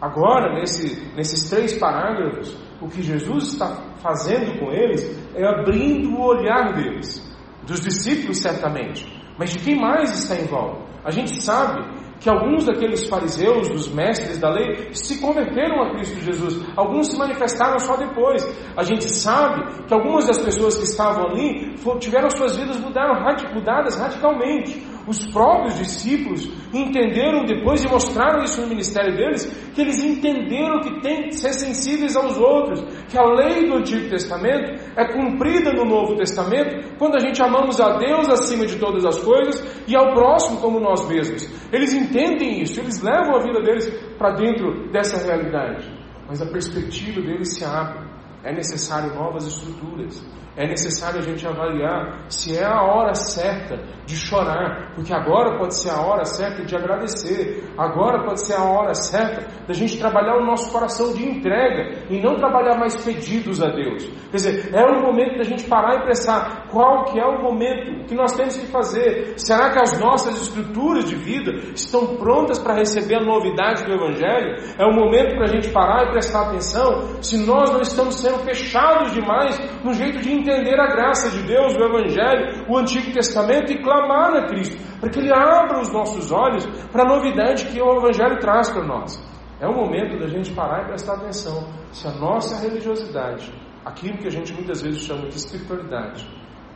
Agora, 0.00 0.54
nesse, 0.54 1.04
nesses 1.14 1.50
três 1.50 1.76
parágrafos, 1.76 2.56
o 2.80 2.88
que 2.88 3.02
Jesus 3.02 3.52
está 3.52 3.76
fazendo 4.02 4.58
com 4.58 4.72
eles 4.72 5.02
é 5.34 5.44
abrindo 5.44 6.10
o 6.16 6.22
olhar 6.22 6.72
deles, 6.74 7.22
dos 7.66 7.80
discípulos 7.80 8.38
certamente, 8.38 9.06
mas 9.38 9.50
de 9.50 9.58
quem 9.58 9.80
mais 9.80 10.10
está 10.10 10.40
em 10.40 10.46
volta. 10.46 10.86
A 11.04 11.10
gente 11.10 11.42
sabe 11.42 11.98
que 12.20 12.28
alguns 12.28 12.64
daqueles 12.64 13.08
fariseus, 13.08 13.68
dos 13.68 13.88
mestres 13.88 14.38
da 14.38 14.50
lei, 14.50 14.92
se 14.92 15.20
converteram 15.20 15.82
a 15.82 15.90
Cristo 15.94 16.20
Jesus. 16.20 16.66
Alguns 16.76 17.08
se 17.08 17.16
manifestaram 17.16 17.78
só 17.78 17.96
depois. 17.96 18.42
A 18.76 18.82
gente 18.82 19.08
sabe 19.08 19.84
que 19.86 19.94
algumas 19.94 20.26
das 20.26 20.38
pessoas 20.38 20.76
que 20.76 20.84
estavam 20.84 21.28
ali 21.30 21.74
tiveram 22.00 22.28
suas 22.30 22.56
vidas 22.56 22.78
mudadas 22.80 23.96
radicalmente. 23.96 24.84
Os 25.08 25.24
próprios 25.32 25.78
discípulos 25.78 26.46
entenderam 26.70 27.46
depois 27.46 27.82
e 27.82 27.88
mostraram 27.88 28.44
isso 28.44 28.60
no 28.60 28.68
ministério 28.68 29.16
deles, 29.16 29.46
que 29.74 29.80
eles 29.80 30.04
entenderam 30.04 30.80
que 30.80 31.00
tem 31.00 31.28
que 31.28 31.34
ser 31.34 31.54
sensíveis 31.54 32.14
aos 32.14 32.36
outros, 32.36 32.82
que 33.08 33.18
a 33.18 33.24
lei 33.24 33.66
do 33.66 33.76
Antigo 33.76 34.10
Testamento 34.10 34.78
é 34.94 35.10
cumprida 35.10 35.72
no 35.72 35.86
Novo 35.86 36.14
Testamento 36.14 36.94
quando 36.98 37.16
a 37.16 37.20
gente 37.20 37.42
amamos 37.42 37.80
a 37.80 37.96
Deus 37.96 38.28
acima 38.28 38.66
de 38.66 38.76
todas 38.76 39.06
as 39.06 39.18
coisas 39.20 39.64
e 39.88 39.96
ao 39.96 40.12
próximo 40.12 40.60
como 40.60 40.78
nós 40.78 41.08
mesmos. 41.08 41.48
Eles 41.72 41.94
entendem 41.94 42.60
isso, 42.60 42.78
eles 42.78 43.00
levam 43.00 43.36
a 43.36 43.42
vida 43.42 43.62
deles 43.62 43.88
para 44.18 44.34
dentro 44.34 44.90
dessa 44.92 45.24
realidade, 45.26 45.90
mas 46.28 46.42
a 46.42 46.46
perspectiva 46.46 47.22
deles 47.22 47.54
se 47.54 47.64
abre. 47.64 48.06
É 48.44 48.52
necessário 48.52 49.14
novas 49.14 49.46
estruturas, 49.46 50.22
é 50.58 50.66
necessário 50.66 51.20
a 51.20 51.22
gente 51.22 51.46
avaliar 51.46 52.26
se 52.28 52.58
é 52.58 52.64
a 52.64 52.82
hora 52.82 53.14
certa 53.14 53.78
de 54.04 54.16
chorar, 54.16 54.92
porque 54.94 55.14
agora 55.14 55.56
pode 55.56 55.76
ser 55.76 55.90
a 55.90 56.00
hora 56.00 56.24
certa 56.24 56.64
de 56.64 56.74
agradecer, 56.74 57.62
agora 57.78 58.24
pode 58.24 58.40
ser 58.40 58.54
a 58.54 58.64
hora 58.64 58.92
certa 58.92 59.46
da 59.68 59.72
gente 59.72 59.98
trabalhar 59.98 60.36
o 60.36 60.44
nosso 60.44 60.72
coração 60.72 61.14
de 61.14 61.24
entrega 61.24 62.06
e 62.10 62.20
não 62.20 62.34
trabalhar 62.34 62.76
mais 62.76 62.96
pedidos 63.04 63.62
a 63.62 63.68
Deus. 63.68 64.04
Quer 64.30 64.36
dizer, 64.36 64.74
é 64.74 64.84
o 64.84 65.00
momento 65.00 65.38
da 65.38 65.44
gente 65.44 65.64
parar 65.68 66.02
e 66.02 66.06
pensar 66.06 66.66
qual 66.70 67.04
que 67.04 67.20
é 67.20 67.24
o 67.24 67.40
momento 67.40 68.06
que 68.06 68.14
nós 68.16 68.32
temos 68.32 68.56
que 68.56 68.66
fazer. 68.66 69.34
Será 69.36 69.70
que 69.70 69.78
as 69.78 70.00
nossas 70.00 70.42
estruturas 70.42 71.04
de 71.04 71.14
vida 71.14 71.52
estão 71.72 72.16
prontas 72.16 72.58
para 72.58 72.74
receber 72.74 73.16
a 73.16 73.24
novidade 73.24 73.84
do 73.84 73.92
Evangelho? 73.92 74.56
É 74.76 74.84
o 74.84 74.92
momento 74.92 75.36
para 75.36 75.44
a 75.44 75.52
gente 75.52 75.70
parar 75.70 76.08
e 76.08 76.10
prestar 76.10 76.48
atenção 76.48 77.22
se 77.22 77.46
nós 77.46 77.70
não 77.70 77.80
estamos 77.80 78.16
sendo 78.16 78.38
fechados 78.38 79.12
demais 79.12 79.56
no 79.84 79.92
jeito 79.92 80.18
de 80.18 80.32
entender 80.32 80.47
entender 80.48 80.80
a 80.80 80.86
graça 80.86 81.30
de 81.30 81.42
Deus, 81.46 81.74
o 81.76 81.84
Evangelho, 81.84 82.64
o 82.68 82.78
Antigo 82.78 83.12
Testamento 83.12 83.70
e 83.70 83.82
clamar 83.82 84.34
a 84.34 84.46
Cristo, 84.46 84.76
para 84.98 85.10
que 85.10 85.18
Ele 85.18 85.32
abra 85.32 85.80
os 85.80 85.92
nossos 85.92 86.32
olhos 86.32 86.66
para 86.90 87.02
a 87.02 87.16
novidade 87.16 87.66
que 87.66 87.80
o 87.80 87.98
Evangelho 87.98 88.38
traz 88.38 88.70
para 88.70 88.84
nós. 88.84 89.22
É 89.60 89.66
o 89.66 89.74
momento 89.74 90.18
da 90.18 90.26
gente 90.26 90.52
parar 90.52 90.84
e 90.84 90.86
prestar 90.86 91.14
atenção 91.14 91.68
se 91.92 92.06
a 92.06 92.12
nossa 92.12 92.60
religiosidade, 92.62 93.52
aquilo 93.84 94.18
que 94.18 94.26
a 94.26 94.30
gente 94.30 94.52
muitas 94.54 94.80
vezes 94.80 95.02
chama 95.02 95.28
de 95.28 95.36
espiritualidade, 95.36 96.26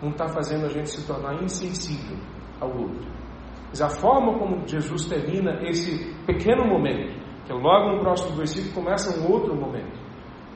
não 0.03 0.11
está 0.11 0.29
fazendo 0.29 0.67
a 0.67 0.69
gente 0.69 0.91
se 0.91 1.07
tornar 1.07 1.43
insensível 1.43 2.19
ao 2.61 2.69
outro. 2.69 3.11
Mas 3.69 3.81
a 3.81 3.89
forma 3.89 4.39
como 4.39 4.67
Jesus 4.67 5.07
termina 5.07 5.63
esse 5.63 6.13
pequeno 6.27 6.67
momento, 6.67 7.19
que 7.47 7.53
logo 7.53 7.97
no 7.97 8.01
próximo 8.01 8.37
versículo 8.37 8.75
começa 8.75 9.19
um 9.19 9.33
outro 9.33 9.55
momento, 9.55 9.99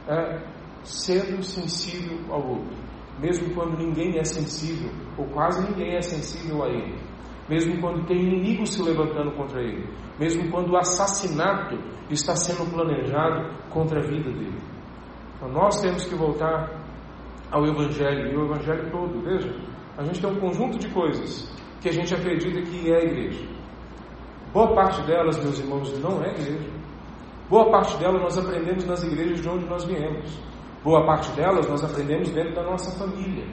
é 0.09 0.57
sendo 0.83 1.43
sensível 1.43 2.19
ao 2.31 2.47
outro 2.47 2.87
mesmo 3.21 3.55
quando 3.55 3.79
ninguém 3.79 4.19
é 4.19 4.25
sensível, 4.25 4.91
ou 5.17 5.27
quase 5.27 5.67
ninguém 5.69 5.97
é 5.97 6.01
sensível 6.01 6.65
a 6.65 6.69
ele, 6.69 6.99
mesmo 7.49 7.81
quando 7.81 8.07
tem 8.07 8.21
inimigos 8.21 8.75
se 8.75 8.83
levantando 8.83 9.33
contra 9.37 9.63
ele, 9.63 9.89
mesmo 10.19 10.51
quando 10.51 10.73
o 10.73 10.77
assassinato 10.77 11.79
está 12.11 12.35
sendo 12.35 12.71
planejado 12.71 13.55
contra 13.71 14.01
a 14.01 14.07
vida 14.07 14.31
dele. 14.31 14.59
Então 15.37 15.51
nós 15.51 15.81
temos 15.81 16.05
que 16.05 16.15
voltar 16.15 16.85
ao 17.51 17.65
Evangelho, 17.65 18.33
e 18.33 18.37
o 18.37 18.45
Evangelho 18.45 18.91
todo, 18.91 19.23
veja, 19.23 19.55
a 19.97 20.05
gente 20.05 20.21
tem 20.21 20.31
um 20.31 20.41
conjunto 20.41 20.79
de 20.79 20.89
coisas 20.91 21.51
que 21.81 21.89
a 21.89 21.93
gente 21.93 22.15
acredita 22.15 22.61
que 22.63 22.91
é 22.91 22.97
a 22.97 23.05
igreja. 23.05 23.47
Boa 24.53 24.75
parte 24.75 25.03
delas, 25.07 25.43
meus 25.43 25.59
irmãos, 25.59 25.99
não 26.01 26.23
é 26.23 26.31
igreja. 26.31 26.71
Boa 27.49 27.71
parte 27.71 27.97
delas 27.99 28.21
nós 28.21 28.39
aprendemos 28.39 28.85
nas 28.85 29.05
igrejas 29.05 29.41
de 29.41 29.49
onde 29.49 29.67
nós 29.67 29.85
viemos. 29.85 30.39
Boa 30.87 31.05
parte 31.05 31.33
delas 31.33 31.69
nós 31.69 31.83
aprendemos 31.83 32.31
dentro 32.31 32.55
da 32.55 32.63
nossa 32.63 32.97
família. 32.97 33.45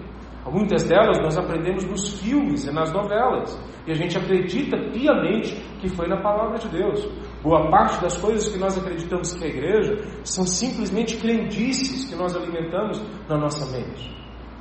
Muitas 0.46 0.84
delas 0.84 1.18
nós 1.18 1.36
aprendemos 1.36 1.84
nos 1.84 2.20
filmes 2.20 2.68
e 2.68 2.72
nas 2.72 2.94
novelas. 2.94 3.60
E 3.88 3.92
a 3.92 3.96
gente 3.96 4.16
acredita 4.16 4.78
piamente 4.92 5.56
que 5.82 5.90
foi 5.90 6.08
na 6.08 6.22
palavra 6.22 6.60
de 6.60 6.70
Deus. 6.70 7.04
Boa 7.42 7.72
parte 7.72 8.00
das 8.04 8.16
coisas 8.20 8.48
que 8.54 8.60
nós 8.60 8.78
acreditamos 8.78 9.34
que 9.34 9.46
é 9.46 9.48
igreja 9.48 9.96
são 10.24 10.46
simplesmente 10.46 11.18
crendices 11.18 12.08
que 12.08 12.16
nós 12.16 12.36
alimentamos 12.36 13.02
na 13.28 13.36
nossa 13.36 13.66
mente. 13.76 14.16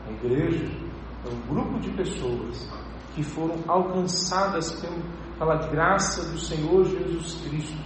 A 0.09 0.11
igreja 0.11 0.65
é 1.27 1.29
um 1.29 1.55
grupo 1.55 1.79
de 1.79 1.91
pessoas 1.91 2.73
que 3.15 3.23
foram 3.23 3.57
alcançadas 3.69 4.83
pela 5.39 5.57
graça 5.69 6.33
do 6.33 6.39
Senhor 6.39 6.85
Jesus 6.85 7.35
Cristo 7.47 7.79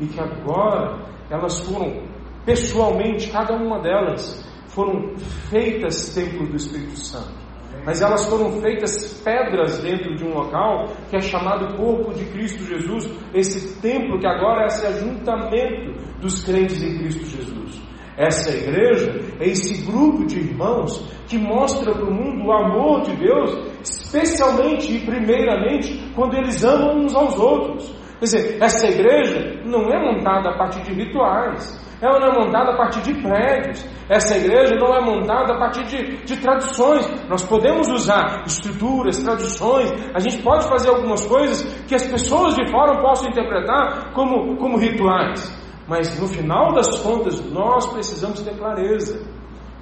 e 0.00 0.06
que 0.06 0.18
agora 0.18 1.04
elas 1.28 1.60
foram 1.60 2.21
pessoalmente, 2.44 3.30
cada 3.30 3.54
uma 3.54 3.80
delas, 3.80 4.44
foram 4.68 5.16
feitas 5.50 6.14
templo 6.14 6.46
do 6.46 6.56
Espírito 6.56 6.98
Santo 6.98 7.42
mas 7.84 8.00
elas 8.00 8.26
foram 8.26 8.52
feitas 8.60 9.20
pedras 9.24 9.78
dentro 9.82 10.14
de 10.14 10.24
um 10.24 10.34
local 10.34 10.86
que 11.10 11.16
é 11.16 11.20
chamado 11.20 11.76
corpo 11.76 12.14
de 12.14 12.24
Cristo 12.26 12.64
Jesus, 12.64 13.10
esse 13.34 13.80
templo 13.80 14.18
que 14.20 14.26
agora 14.26 14.62
é 14.62 14.66
esse 14.66 14.86
ajuntamento 14.86 15.92
dos 16.20 16.44
crentes 16.44 16.82
em 16.82 16.98
Cristo 16.98 17.24
Jesus. 17.24 17.82
Essa 18.16 18.50
igreja 18.50 19.20
é 19.40 19.48
esse 19.48 19.84
grupo 19.90 20.26
de 20.26 20.38
irmãos 20.38 20.98
que 21.26 21.38
mostra 21.38 21.92
para 21.92 22.04
o 22.04 22.12
mundo 22.12 22.46
o 22.46 22.52
amor 22.52 23.02
de 23.02 23.16
Deus, 23.16 23.50
especialmente 23.82 24.94
e 24.94 25.00
primeiramente 25.00 26.12
quando 26.14 26.36
eles 26.36 26.62
amam 26.62 26.98
uns 26.98 27.14
aos 27.14 27.36
outros. 27.38 27.90
Quer 28.18 28.24
dizer, 28.24 28.62
essa 28.62 28.86
igreja 28.86 29.62
não 29.64 29.90
é 29.90 29.98
montada 29.98 30.50
a 30.50 30.58
partir 30.58 30.82
de 30.82 30.92
rituais, 30.92 31.81
ela 32.02 32.18
não 32.18 32.26
é 32.26 32.44
montada 32.44 32.72
a 32.72 32.76
partir 32.76 33.00
de 33.02 33.14
prédios. 33.22 33.86
Essa 34.08 34.36
igreja 34.36 34.74
não 34.74 34.92
é 34.92 35.00
montada 35.00 35.54
a 35.54 35.58
partir 35.58 35.84
de, 35.84 36.24
de 36.24 36.36
traduções. 36.38 37.08
Nós 37.28 37.44
podemos 37.44 37.88
usar 37.88 38.42
estruturas, 38.44 39.22
traduções, 39.22 39.92
a 40.12 40.18
gente 40.18 40.42
pode 40.42 40.68
fazer 40.68 40.88
algumas 40.88 41.24
coisas 41.24 41.62
que 41.84 41.94
as 41.94 42.04
pessoas 42.04 42.56
de 42.56 42.68
fora 42.70 43.00
possam 43.00 43.30
interpretar 43.30 44.12
como, 44.12 44.56
como 44.56 44.76
rituais. 44.76 45.56
Mas 45.86 46.18
no 46.18 46.26
final 46.26 46.74
das 46.74 46.88
contas, 47.02 47.40
nós 47.52 47.86
precisamos 47.86 48.40
ter 48.40 48.58
clareza 48.58 49.24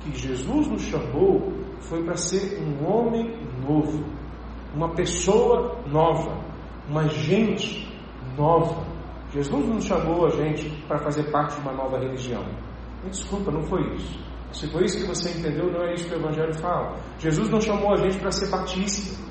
que 0.00 0.14
Jesus 0.14 0.68
nos 0.68 0.82
chamou 0.82 1.52
foi 1.80 2.04
para 2.04 2.16
ser 2.16 2.62
um 2.62 2.86
homem 2.86 3.34
novo, 3.66 4.04
uma 4.74 4.90
pessoa 4.90 5.80
nova, 5.86 6.38
uma 6.88 7.08
gente 7.08 7.88
nova. 8.36 8.89
Jesus 9.33 9.66
não 9.66 9.81
chamou 9.81 10.26
a 10.26 10.31
gente 10.31 10.68
para 10.89 10.99
fazer 10.99 11.31
parte 11.31 11.55
de 11.55 11.61
uma 11.61 11.72
nova 11.72 11.99
religião. 11.99 12.45
Me 13.05 13.11
desculpa, 13.11 13.51
não 13.51 13.62
foi 13.62 13.81
isso. 13.95 14.18
Se 14.53 14.70
foi 14.72 14.85
isso 14.85 14.99
que 14.99 15.07
você 15.07 15.31
entendeu, 15.31 15.70
não 15.70 15.85
é 15.85 15.95
isso 15.95 16.09
que 16.09 16.14
o 16.14 16.18
Evangelho 16.18 16.53
fala. 16.55 16.97
Jesus 17.18 17.49
não 17.49 17.61
chamou 17.61 17.93
a 17.93 17.97
gente 17.97 18.18
para 18.18 18.33
ser 18.33 18.51
batista. 18.51 19.31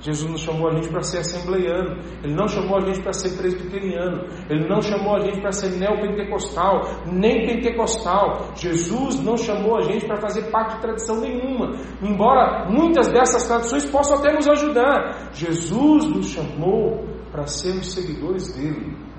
Jesus 0.00 0.30
não 0.30 0.38
chamou 0.38 0.68
a 0.70 0.74
gente 0.76 0.88
para 0.88 1.02
ser 1.02 1.18
assembleiano. 1.18 2.00
Ele 2.22 2.34
não 2.34 2.48
chamou 2.48 2.78
a 2.78 2.80
gente 2.86 3.02
para 3.02 3.12
ser 3.12 3.36
presbiteriano. 3.36 4.24
Ele 4.48 4.66
não 4.66 4.80
chamou 4.80 5.16
a 5.16 5.20
gente 5.20 5.40
para 5.40 5.52
ser 5.52 5.76
neopentecostal, 5.76 6.82
nem 7.12 7.46
pentecostal. 7.46 8.52
Jesus 8.54 9.20
não 9.20 9.36
chamou 9.36 9.76
a 9.76 9.82
gente 9.82 10.06
para 10.06 10.20
fazer 10.20 10.50
parte 10.50 10.76
de 10.76 10.82
tradição 10.82 11.20
nenhuma. 11.20 11.76
Embora 12.00 12.70
muitas 12.70 13.08
dessas 13.08 13.46
tradições 13.46 13.84
possam 13.90 14.18
até 14.18 14.32
nos 14.32 14.48
ajudar. 14.48 15.32
Jesus 15.32 16.06
nos 16.06 16.28
chamou 16.28 17.04
para 17.30 17.46
sermos 17.46 17.92
seguidores 17.92 18.54
dele. 18.56 19.09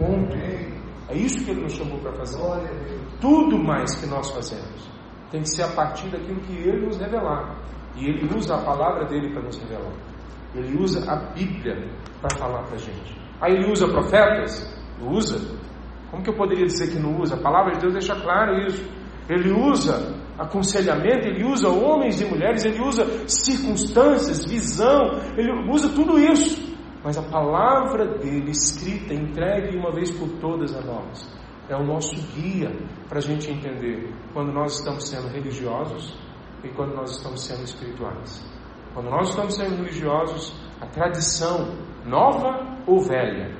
Ponto. 0.00 0.34
É 1.10 1.14
isso 1.14 1.44
que 1.44 1.50
Ele 1.50 1.62
nos 1.62 1.74
chamou 1.74 1.98
para 1.98 2.12
fazer. 2.14 2.38
Tudo 3.20 3.58
mais 3.58 3.94
que 4.00 4.06
nós 4.06 4.30
fazemos 4.30 4.88
tem 5.30 5.42
que 5.42 5.50
ser 5.50 5.62
a 5.62 5.68
partir 5.68 6.08
daquilo 6.08 6.40
que 6.40 6.52
Ele 6.52 6.86
nos 6.86 6.98
revelar. 6.98 7.56
E 7.96 8.06
Ele 8.08 8.28
usa 8.34 8.54
a 8.56 8.62
palavra 8.62 9.04
dele 9.06 9.32
para 9.32 9.42
nos 9.42 9.58
revelar. 9.58 9.92
Ele 10.54 10.82
usa 10.82 11.08
a 11.10 11.16
Bíblia 11.32 11.88
para 12.20 12.36
falar 12.36 12.64
para 12.64 12.74
a 12.74 12.78
gente. 12.78 13.16
Aí 13.40 13.54
Ele 13.54 13.70
usa 13.70 13.86
profetas? 13.86 14.68
Usa. 15.00 15.38
Como 16.10 16.22
que 16.22 16.30
eu 16.30 16.34
poderia 16.34 16.66
dizer 16.66 16.90
que 16.90 16.98
não 16.98 17.20
usa? 17.20 17.36
A 17.36 17.40
palavra 17.40 17.74
de 17.74 17.80
Deus 17.80 17.92
deixa 17.92 18.14
claro 18.20 18.66
isso. 18.66 18.84
Ele 19.28 19.52
usa 19.52 20.14
aconselhamento, 20.36 21.28
ele 21.28 21.44
usa 21.44 21.68
homens 21.68 22.20
e 22.20 22.24
mulheres, 22.24 22.64
ele 22.64 22.80
usa 22.80 23.04
circunstâncias, 23.28 24.44
visão, 24.44 25.20
ele 25.36 25.52
usa 25.70 25.88
tudo 25.90 26.18
isso 26.18 26.69
mas 27.02 27.16
a 27.16 27.22
palavra 27.22 28.18
dele, 28.18 28.50
escrita, 28.50 29.14
entregue 29.14 29.76
uma 29.76 29.90
vez 29.92 30.10
por 30.10 30.28
todas 30.40 30.74
a 30.74 30.82
nós, 30.82 31.28
é 31.68 31.76
o 31.76 31.84
nosso 31.84 32.14
guia 32.34 32.70
para 33.08 33.18
a 33.18 33.22
gente 33.22 33.50
entender 33.50 34.12
quando 34.32 34.52
nós 34.52 34.78
estamos 34.78 35.08
sendo 35.08 35.28
religiosos 35.28 36.18
e 36.64 36.68
quando 36.70 36.94
nós 36.94 37.16
estamos 37.16 37.42
sendo 37.42 37.62
espirituais. 37.62 38.44
Quando 38.92 39.08
nós 39.08 39.30
estamos 39.30 39.54
sendo 39.54 39.76
religiosos, 39.76 40.52
a 40.80 40.86
tradição, 40.86 41.76
nova 42.04 42.82
ou 42.86 43.00
velha, 43.00 43.56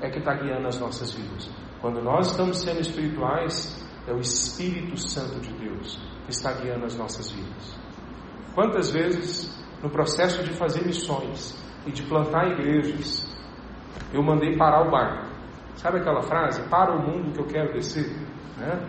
é 0.00 0.10
que 0.10 0.18
está 0.18 0.34
guiando 0.34 0.66
as 0.66 0.78
nossas 0.78 1.14
vidas. 1.14 1.48
Quando 1.80 2.02
nós 2.02 2.30
estamos 2.30 2.58
sendo 2.58 2.80
espirituais, 2.80 3.86
é 4.06 4.12
o 4.12 4.18
Espírito 4.18 4.96
Santo 4.96 5.40
de 5.40 5.52
Deus 5.54 5.98
que 6.24 6.32
está 6.32 6.52
guiando 6.52 6.84
as 6.84 6.96
nossas 6.96 7.30
vidas. 7.30 7.78
Quantas 8.54 8.90
vezes, 8.90 9.56
no 9.82 9.90
processo 9.90 10.42
de 10.42 10.52
fazer 10.54 10.84
missões, 10.84 11.56
e 11.86 11.92
de 11.92 12.02
plantar 12.02 12.48
igrejas, 12.52 13.24
eu 14.12 14.22
mandei 14.22 14.56
parar 14.56 14.86
o 14.86 14.90
barco. 14.90 15.26
Sabe 15.76 15.98
aquela 15.98 16.22
frase? 16.22 16.62
Para 16.68 16.96
o 16.96 17.00
mundo 17.00 17.32
que 17.32 17.40
eu 17.40 17.46
quero 17.46 17.72
descer. 17.72 18.10
Né? 18.56 18.80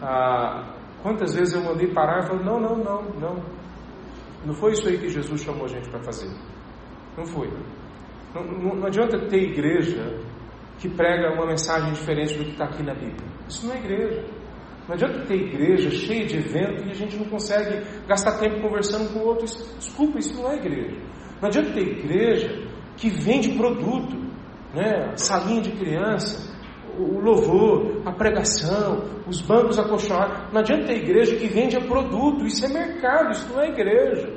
Ah, 0.00 0.74
quantas 1.02 1.34
vezes 1.34 1.54
eu 1.54 1.62
mandei 1.62 1.92
parar 1.92 2.22
e 2.22 2.26
falei: 2.26 2.44
não, 2.44 2.60
não, 2.60 2.76
não, 2.76 3.02
não. 3.18 3.62
Não 4.44 4.54
foi 4.54 4.72
isso 4.72 4.88
aí 4.88 4.98
que 4.98 5.08
Jesus 5.08 5.40
chamou 5.40 5.64
a 5.64 5.68
gente 5.68 5.88
para 5.88 6.02
fazer. 6.02 6.30
Não 7.16 7.24
foi. 7.24 7.48
Não, 8.34 8.42
não, 8.42 8.74
não 8.76 8.86
adianta 8.86 9.18
ter 9.28 9.50
igreja 9.50 10.20
que 10.78 10.88
prega 10.88 11.32
uma 11.34 11.46
mensagem 11.46 11.92
diferente 11.92 12.36
do 12.36 12.44
que 12.44 12.50
está 12.50 12.64
aqui 12.64 12.82
na 12.82 12.94
Bíblia. 12.94 13.28
Isso 13.48 13.66
não 13.66 13.74
é 13.74 13.78
igreja. 13.78 14.24
Não 14.88 14.94
adianta 14.94 15.24
ter 15.26 15.36
igreja 15.36 15.90
cheia 15.90 16.26
de 16.26 16.38
evento 16.38 16.84
e 16.84 16.90
a 16.90 16.94
gente 16.94 17.16
não 17.16 17.26
consegue 17.26 17.86
gastar 18.06 18.38
tempo 18.38 18.60
conversando 18.60 19.12
com 19.12 19.20
outros. 19.20 19.52
Desculpa, 19.78 20.18
isso 20.18 20.34
não 20.34 20.50
é 20.50 20.56
igreja. 20.56 21.00
Não 21.42 21.48
adianta 21.48 21.72
ter 21.72 21.80
igreja 21.80 22.68
que 22.96 23.10
vende 23.10 23.50
produto, 23.56 24.16
né? 24.72 25.12
salinha 25.16 25.60
de 25.60 25.72
criança, 25.72 26.56
o 26.96 27.18
louvor, 27.18 28.00
a 28.06 28.12
pregação, 28.12 29.02
os 29.26 29.40
bancos 29.40 29.76
acolchoados. 29.76 30.52
Não 30.52 30.60
adianta 30.60 30.86
ter 30.86 30.98
igreja 30.98 31.34
que 31.34 31.48
vende 31.48 31.76
produto, 31.80 32.46
isso 32.46 32.64
é 32.64 32.68
mercado, 32.68 33.32
isso 33.32 33.52
não 33.52 33.60
é 33.60 33.70
igreja. 33.70 34.32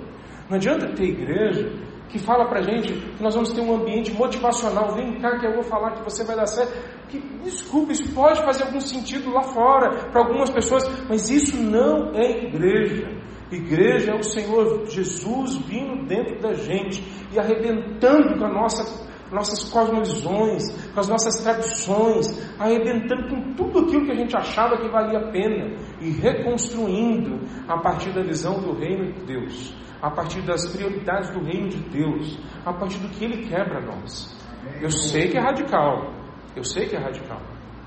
Não 0.49 0.57
adianta 0.57 0.87
ter 0.95 1.03
igreja 1.03 1.71
que 2.09 2.17
fala 2.17 2.47
pra 2.47 2.63
gente 2.63 2.93
que 2.93 3.21
nós 3.21 3.35
vamos 3.35 3.51
ter 3.51 3.61
um 3.61 3.75
ambiente 3.75 4.11
motivacional. 4.11 4.95
Vem 4.95 5.19
cá 5.19 5.37
que 5.37 5.45
eu 5.45 5.53
vou 5.53 5.63
falar 5.63 5.91
que 5.91 6.03
você 6.03 6.23
vai 6.23 6.35
dar 6.35 6.47
certo. 6.47 6.73
Que, 7.07 7.19
desculpa, 7.43 7.91
isso 7.91 8.11
pode 8.15 8.41
fazer 8.43 8.63
algum 8.63 8.79
sentido 8.79 9.29
lá 9.31 9.43
fora 9.43 10.09
para 10.09 10.21
algumas 10.21 10.49
pessoas, 10.49 10.83
mas 11.07 11.29
isso 11.29 11.55
não 11.55 12.15
é 12.15 12.45
igreja. 12.47 13.07
Igreja 13.51 14.11
é 14.11 14.15
o 14.15 14.23
Senhor 14.23 14.87
Jesus 14.87 15.57
vindo 15.67 16.07
dentro 16.07 16.39
da 16.41 16.53
gente 16.53 17.03
e 17.31 17.39
arrebentando 17.39 18.39
com 18.39 18.45
a 18.45 18.51
nossa, 18.51 19.07
nossas 19.31 19.69
cosmovisões, 19.69 20.63
com 20.91 20.99
as 20.99 21.07
nossas 21.07 21.43
tradições, 21.43 22.27
arrebentando 22.59 23.29
com 23.29 23.53
tudo 23.53 23.79
aquilo 23.79 24.05
que 24.05 24.11
a 24.11 24.15
gente 24.15 24.35
achava 24.35 24.77
que 24.77 24.89
valia 24.89 25.19
a 25.19 25.31
pena 25.31 25.77
e 26.01 26.09
reconstruindo 26.09 27.39
a 27.67 27.77
partir 27.79 28.11
da 28.13 28.23
visão 28.23 28.59
do 28.59 28.73
reino 28.73 29.13
de 29.13 29.25
Deus, 29.25 29.75
a 30.01 30.09
partir 30.09 30.41
das 30.41 30.65
prioridades 30.75 31.29
do 31.29 31.43
reino 31.43 31.69
de 31.69 31.79
Deus, 31.89 32.39
a 32.65 32.73
partir 32.73 32.97
do 32.99 33.09
que 33.09 33.25
Ele 33.25 33.47
quer 33.47 33.67
para 33.67 33.81
nós. 33.81 34.35
Eu 34.81 34.89
sei 34.89 35.27
que 35.27 35.37
é 35.37 35.41
radical, 35.41 36.11
eu 36.55 36.63
sei 36.63 36.87
que 36.87 36.95
é 36.95 36.99
radical, 36.99 37.41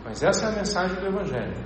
mas 0.04 0.22
essa 0.22 0.46
é 0.46 0.52
a 0.52 0.56
mensagem 0.56 0.96
do 1.00 1.06
Evangelho. 1.06 1.56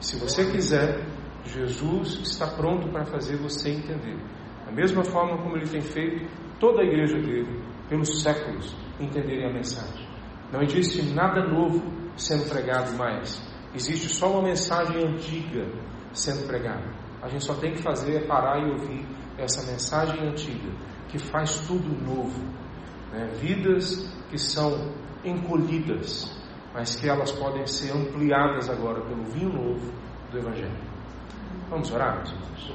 Se 0.00 0.18
você 0.18 0.50
quiser 0.50 1.04
Jesus 1.44 2.20
está 2.22 2.46
pronto 2.46 2.88
para 2.88 3.04
fazer 3.04 3.36
você 3.36 3.70
entender. 3.70 4.16
Da 4.64 4.72
mesma 4.72 5.04
forma 5.04 5.42
como 5.42 5.56
ele 5.56 5.68
tem 5.68 5.80
feito 5.80 6.26
toda 6.60 6.82
a 6.82 6.84
igreja 6.84 7.18
dele, 7.18 7.60
pelos 7.88 8.22
séculos, 8.22 8.76
entenderem 9.00 9.46
a 9.46 9.52
mensagem. 9.52 10.06
Não 10.52 10.62
existe 10.62 11.02
nada 11.14 11.46
novo 11.46 11.82
sendo 12.16 12.48
pregado 12.48 12.96
mais. 12.96 13.42
Existe 13.74 14.08
só 14.08 14.30
uma 14.30 14.42
mensagem 14.42 15.02
antiga 15.02 15.66
sendo 16.12 16.46
pregada. 16.46 16.92
A 17.22 17.28
gente 17.28 17.44
só 17.44 17.54
tem 17.54 17.72
que 17.72 17.82
fazer 17.82 18.16
é 18.16 18.26
parar 18.26 18.60
e 18.60 18.70
ouvir 18.70 19.06
essa 19.38 19.70
mensagem 19.70 20.28
antiga, 20.28 20.70
que 21.08 21.18
faz 21.18 21.66
tudo 21.66 21.88
novo. 22.04 22.38
Né? 23.12 23.26
Vidas 23.40 24.10
que 24.30 24.38
são 24.38 24.92
encolhidas, 25.24 26.30
mas 26.74 26.96
que 26.96 27.08
elas 27.08 27.32
podem 27.32 27.66
ser 27.66 27.92
ampliadas 27.92 28.68
agora 28.68 29.00
pelo 29.02 29.24
vinho 29.24 29.52
novo 29.52 29.92
do 30.30 30.38
Evangelho. 30.38 30.91
Vamos 31.72 31.90
orar, 31.90 32.16
meus 32.16 32.30
irmãos? 32.32 32.74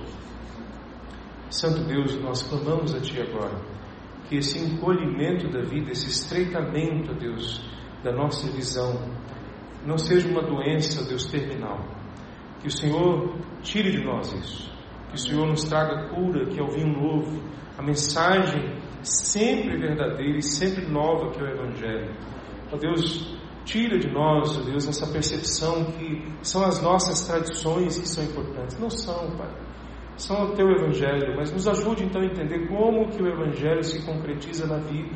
Santo 1.51 1.83
Deus, 1.83 2.19
nós 2.19 2.41
clamamos 2.41 2.95
a 2.95 2.99
Ti 2.99 3.21
agora, 3.21 3.61
que 4.27 4.37
esse 4.37 4.57
encolhimento 4.57 5.47
da 5.51 5.61
vida, 5.61 5.91
esse 5.91 6.07
estreitamento, 6.07 7.13
Deus, 7.13 7.63
da 8.03 8.11
nossa 8.11 8.51
visão, 8.51 8.99
não 9.85 9.99
seja 9.99 10.27
uma 10.27 10.41
doença, 10.41 11.07
Deus, 11.07 11.27
terminal. 11.27 11.79
Que 12.59 12.69
o 12.69 12.71
Senhor 12.71 13.35
tire 13.61 13.91
de 13.91 14.03
nós 14.03 14.33
isso. 14.33 14.75
Que 15.09 15.15
o 15.15 15.19
Senhor 15.19 15.45
nos 15.45 15.65
traga 15.65 16.09
cura, 16.09 16.47
que 16.47 16.59
é 16.59 16.63
o 16.63 16.71
vinho 16.71 16.99
novo, 16.99 17.39
a 17.77 17.83
mensagem 17.83 18.81
sempre 19.03 19.77
verdadeira 19.77 20.39
e 20.39 20.41
sempre 20.41 20.87
nova 20.87 21.29
que 21.29 21.39
é 21.39 21.43
o 21.43 21.49
Evangelho. 21.49 22.15
Ó 22.73 22.77
Deus, 22.77 23.36
tira 23.67 23.99
de 23.99 24.09
nós, 24.09 24.57
ó 24.57 24.61
Deus, 24.63 24.87
essa 24.87 25.05
percepção 25.11 25.85
que 25.91 26.23
são 26.41 26.63
as 26.63 26.81
nossas 26.81 27.27
tradições 27.27 27.99
que 27.99 28.07
são 28.07 28.23
importantes. 28.23 28.79
Não 28.79 28.89
são, 28.89 29.29
Pai 29.37 29.51
são 30.17 30.45
o 30.45 30.55
teu 30.55 30.69
Evangelho, 30.71 31.35
mas 31.35 31.51
nos 31.51 31.67
ajude 31.67 32.03
então 32.03 32.21
a 32.21 32.25
entender 32.25 32.67
como 32.67 33.07
que 33.09 33.21
o 33.21 33.27
Evangelho 33.27 33.83
se 33.83 34.03
concretiza 34.03 34.65
na 34.65 34.77
vida. 34.77 35.15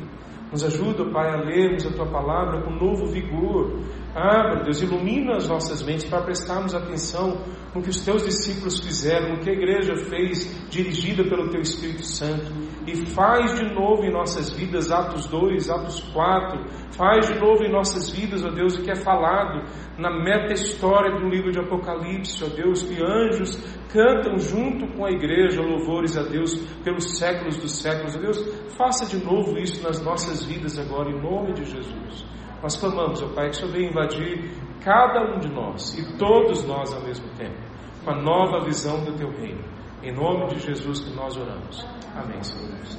Nos 0.50 0.64
ajuda, 0.64 1.10
Pai, 1.10 1.30
a 1.30 1.40
lermos 1.42 1.86
a 1.86 1.90
tua 1.92 2.06
palavra 2.06 2.62
com 2.62 2.70
novo 2.70 3.06
vigor. 3.06 3.80
Ah, 4.14 4.46
meu 4.46 4.62
Deus, 4.64 4.82
ilumina 4.82 5.36
as 5.36 5.48
nossas 5.48 5.82
mentes 5.82 6.04
para 6.04 6.22
prestarmos 6.22 6.74
atenção 6.74 7.40
no 7.74 7.80
que 7.80 7.88
os 7.88 8.04
teus 8.04 8.22
discípulos 8.24 8.78
fizeram, 8.78 9.30
no 9.30 9.40
que 9.40 9.48
a 9.48 9.54
igreja 9.54 9.96
fez, 9.96 10.68
dirigida 10.68 11.24
pelo 11.24 11.48
teu 11.48 11.62
Espírito 11.62 12.04
Santo. 12.04 12.52
E 12.86 12.94
faz 13.06 13.58
de 13.58 13.72
novo 13.72 14.04
em 14.04 14.12
nossas 14.12 14.50
vidas, 14.50 14.90
Atos 14.90 15.26
2, 15.28 15.70
Atos 15.70 16.00
4, 16.12 16.62
faz 16.90 17.32
de 17.32 17.38
novo 17.40 17.64
em 17.64 17.72
nossas 17.72 18.10
vidas, 18.10 18.44
ó 18.44 18.50
Deus, 18.50 18.76
o 18.76 18.82
que 18.82 18.90
é 18.90 18.96
falado 18.96 19.66
na 19.96 20.10
meta-história 20.10 21.18
do 21.18 21.26
livro 21.26 21.50
de 21.50 21.60
Apocalipse, 21.60 22.44
ó 22.44 22.48
Deus, 22.48 22.82
que 22.82 23.02
anjos 23.02 23.56
cantam 23.90 24.36
junto 24.36 24.94
com 24.94 25.06
a 25.06 25.10
igreja 25.10 25.62
louvores 25.62 26.18
a 26.18 26.22
Deus 26.22 26.54
pelos 26.84 27.16
séculos 27.16 27.56
dos 27.56 27.80
séculos. 27.80 28.14
Ó 28.14 28.18
Deus, 28.18 28.38
faça 28.76 29.06
de 29.06 29.24
novo 29.24 29.58
isso 29.58 29.82
nas 29.82 30.02
nossas 30.02 30.44
vidas 30.44 30.78
agora, 30.78 31.10
em 31.10 31.18
nome 31.18 31.54
de 31.54 31.64
Jesus. 31.64 32.26
Nós 32.62 32.76
clamamos, 32.76 33.20
ó 33.22 33.28
Pai, 33.34 33.50
que 33.50 33.56
o 33.56 33.58
Senhor 33.58 33.72
venha 33.72 33.90
invadir 33.90 34.50
cada 34.80 35.34
um 35.34 35.38
de 35.38 35.48
nós 35.48 35.98
e 35.98 36.16
todos 36.16 36.64
nós 36.64 36.92
ao 36.94 37.02
mesmo 37.02 37.28
tempo, 37.36 37.58
com 38.04 38.10
a 38.10 38.22
nova 38.22 38.64
visão 38.64 39.04
do 39.04 39.12
Teu 39.14 39.30
reino. 39.30 39.64
Em 40.02 40.12
nome 40.12 40.46
de 40.48 40.60
Jesus 40.60 41.00
que 41.00 41.14
nós 41.14 41.36
oramos. 41.36 41.84
Amém, 42.14 42.42
Senhor 42.42 42.68
Deus. 42.68 42.98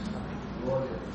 Amém. 0.66 1.13